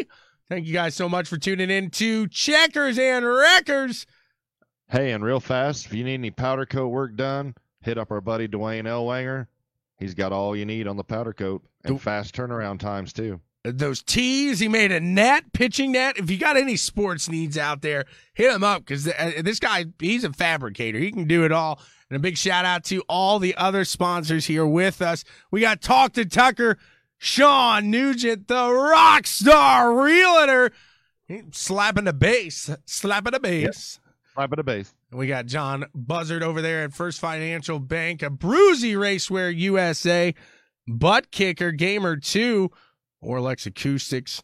Thank 0.49 0.67
you 0.67 0.73
guys 0.73 0.95
so 0.95 1.09
much 1.09 1.29
for 1.29 1.37
tuning 1.37 1.71
in 1.71 1.91
to 1.91 2.27
Checkers 2.29 2.99
and 2.99 3.25
Wreckers. 3.25 4.07
Hey, 4.89 5.13
and 5.13 5.23
real 5.25 5.41
fast, 5.41 5.87
if 5.87 5.95
you 5.95 6.05
need 6.05 6.15
any 6.15 6.31
powder 6.31 6.67
coat 6.67 6.89
work 6.89 7.17
done, 7.17 7.55
hit 7.83 7.99
up 7.99 8.11
our 8.11 8.21
buddy 8.21 8.49
Dwayne 8.49 8.85
Elwanger. 8.85 9.49
He's 9.99 10.15
got 10.15 10.33
all 10.33 10.57
you 10.57 10.65
need 10.65 10.87
on 10.87 10.97
the 10.97 11.05
powder 11.05 11.33
coat 11.33 11.63
and 11.85 12.01
fast 12.01 12.35
turnaround 12.35 12.81
times, 12.81 13.13
too. 13.13 13.41
Those 13.73 14.03
tees, 14.03 14.61
he 14.61 14.69
made 14.69 14.93
a 14.93 15.01
net, 15.01 15.53
pitching 15.53 15.93
net. 15.93 16.19
If 16.19 16.31
you 16.31 16.39
got 16.39 16.57
any 16.57 16.77
sports 16.77 17.29
needs 17.29 17.59
out 17.59 17.83
there, 17.83 18.05
hit 18.35 18.53
him 18.53 18.63
up 18.63 18.85
because 18.85 19.09
uh, 19.09 19.43
this 19.43 19.59
guy, 19.59 19.87
he's 19.99 20.25
a 20.25 20.33
fabricator. 20.33 20.99
He 20.99 21.11
can 21.11 21.27
do 21.27 21.45
it 21.45 21.53
all. 21.53 21.81
And 22.09 22.17
a 22.17 22.21
big 22.21 22.37
shout 22.37 22.65
out 22.65 22.85
to 22.85 23.03
all 23.09 23.39
the 23.39 23.57
other 23.57 23.85
sponsors 23.85 24.47
here 24.47 24.67
with 24.67 25.03
us. 25.03 25.25
We 25.51 25.61
got 25.61 25.81
Talk 25.81 26.13
to 26.13 26.25
Tucker, 26.25 26.79
Sean 27.19 27.91
Nugent, 27.91 28.47
the 28.47 28.73
rock 28.73 29.27
star 29.27 29.93
realtor, 30.05 30.71
slapping 31.51 32.05
the 32.05 32.13
bass, 32.13 32.71
slapping 32.85 33.33
the 33.33 33.41
bass. 33.41 33.99
Yep. 33.99 34.05
Slapping 34.35 34.57
the 34.57 34.65
bass. 34.65 34.95
We 35.11 35.27
got 35.27 35.47
John 35.47 35.87
Buzzard 35.95 36.43
over 36.43 36.63
there 36.63 36.85
at 36.85 36.93
First 36.93 37.21
Financial 37.21 37.81
Bank, 37.81 38.23
a 38.23 38.31
Bruzy 38.31 38.95
Racewear 38.95 39.57
USA, 39.57 40.35
Butt 40.87 41.31
Kicker, 41.31 41.73
Gamer 41.73 42.17
2, 42.17 42.71
Auralex 43.23 43.67
Acoustics, 43.67 44.43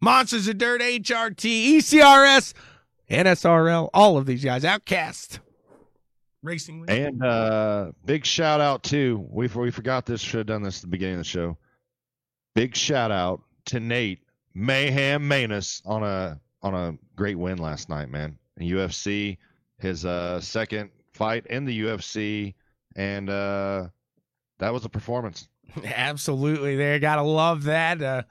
Monsters 0.00 0.48
of 0.48 0.58
Dirt, 0.58 0.80
HRT, 0.80 1.76
ECRS, 1.76 2.54
NSRL, 3.10 3.90
all 3.92 4.16
of 4.16 4.26
these 4.26 4.44
guys, 4.44 4.64
Outcast 4.64 5.40
racing. 6.42 6.84
And 6.88 7.22
uh, 7.22 7.92
big 8.04 8.24
shout 8.24 8.60
out 8.60 8.82
to, 8.84 9.26
We 9.30 9.46
we 9.48 9.70
forgot 9.70 10.06
this. 10.06 10.20
Should 10.20 10.38
have 10.38 10.46
done 10.46 10.62
this 10.62 10.78
at 10.78 10.82
the 10.82 10.88
beginning 10.88 11.16
of 11.16 11.20
the 11.20 11.24
show. 11.24 11.56
Big 12.54 12.76
shout 12.76 13.10
out 13.10 13.42
to 13.66 13.80
Nate 13.80 14.20
Mayhem 14.54 15.22
Maness 15.28 15.82
on 15.84 16.02
a 16.02 16.40
on 16.62 16.74
a 16.74 16.96
great 17.16 17.38
win 17.38 17.58
last 17.58 17.88
night, 17.88 18.10
man. 18.10 18.38
In 18.56 18.66
UFC, 18.68 19.38
his 19.78 20.04
uh, 20.04 20.40
second 20.40 20.90
fight 21.12 21.46
in 21.46 21.64
the 21.64 21.80
UFC, 21.82 22.54
and 22.96 23.30
uh, 23.30 23.88
that 24.58 24.72
was 24.72 24.84
a 24.84 24.88
performance. 24.88 25.48
Absolutely, 25.84 26.76
there. 26.76 26.98
Gotta 26.98 27.22
love 27.22 27.64
that. 27.64 28.02
Uh, 28.02 28.22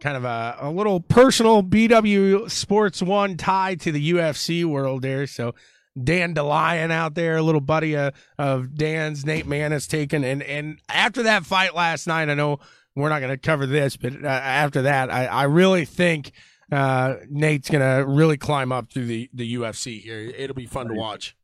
kind 0.00 0.16
of 0.16 0.24
a, 0.24 0.56
a 0.60 0.70
little 0.70 1.00
personal 1.00 1.62
BW 1.62 2.50
Sports 2.50 3.00
One 3.02 3.36
tie 3.36 3.76
to 3.76 3.92
the 3.92 4.12
UFC 4.12 4.64
world 4.64 5.02
there. 5.02 5.26
So 5.26 5.54
Dan 6.02 6.34
DeLion 6.34 6.90
out 6.90 7.14
there, 7.14 7.36
a 7.36 7.42
little 7.42 7.60
buddy 7.60 7.96
of, 7.96 8.12
of 8.38 8.74
Dan's, 8.74 9.24
Nate 9.24 9.46
Mann 9.46 9.72
has 9.72 9.86
taken. 9.86 10.24
And, 10.24 10.42
and 10.42 10.80
after 10.88 11.22
that 11.24 11.44
fight 11.44 11.74
last 11.74 12.06
night, 12.06 12.28
I 12.28 12.34
know 12.34 12.58
we're 12.96 13.10
not 13.10 13.20
going 13.20 13.30
to 13.30 13.38
cover 13.38 13.66
this, 13.66 13.96
but 13.96 14.24
uh, 14.24 14.26
after 14.26 14.82
that, 14.82 15.10
I, 15.10 15.26
I 15.26 15.42
really 15.44 15.84
think 15.84 16.32
uh, 16.70 17.16
Nate's 17.28 17.70
going 17.70 17.80
to 17.82 18.04
really 18.06 18.36
climb 18.36 18.72
up 18.72 18.90
through 18.92 19.06
the, 19.06 19.30
the 19.32 19.54
UFC 19.54 20.00
here. 20.00 20.18
It'll 20.18 20.56
be 20.56 20.66
fun 20.66 20.88
to 20.88 20.94
watch. 20.94 21.36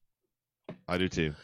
I 0.88 0.99
do 0.99 1.09
too. 1.09 1.34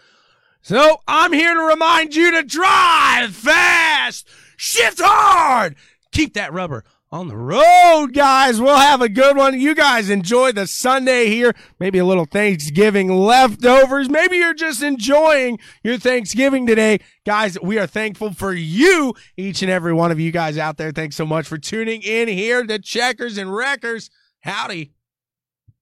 So 0.65 0.97
I'm 1.07 1.35
here 1.35 1.53
to 1.53 1.61
remind 1.61 2.17
you 2.17 2.31
to 2.31 2.43
drive 2.43 3.37
fast, 3.37 4.27
shift 4.57 4.99
hard, 4.99 5.77
keep 6.11 6.33
that 6.35 6.55
rubber 6.55 6.85
on 7.13 7.29
the 7.29 7.37
road, 7.37 8.15
guys. 8.15 8.63
We'll 8.63 8.79
have 8.79 9.03
a 9.03 9.11
good 9.11 9.37
one. 9.37 9.61
You 9.61 9.75
guys 9.75 10.09
enjoy 10.09 10.53
the 10.53 10.67
Sunday 10.67 11.27
here. 11.27 11.55
Maybe 11.79 11.99
a 11.99 12.05
little 12.07 12.25
Thanksgiving 12.25 13.15
leftovers. 13.15 14.09
Maybe 14.09 14.39
you're 14.39 14.55
just 14.55 14.83
enjoying 14.83 15.59
your 15.83 15.99
Thanksgiving 15.99 16.67
today. 16.67 17.01
Guys, 17.27 17.59
we 17.63 17.79
are 17.79 17.87
thankful 17.87 18.33
for 18.33 18.55
you, 18.55 19.13
each 19.37 19.61
and 19.61 19.71
every 19.71 19.93
one 19.93 20.11
of 20.11 20.19
you 20.19 20.33
guys 20.33 20.57
out 20.57 20.79
there. 20.79 20.93
Thanks 20.93 21.15
so 21.15 21.27
much 21.27 21.47
for 21.47 21.59
tuning 21.59 22.01
in 22.01 22.27
here 22.27 22.65
to 22.65 22.79
Checkers 22.79 23.37
and 23.37 23.55
Wreckers. 23.55 24.09
Howdy. 24.41 24.95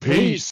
Peace. 0.00 0.40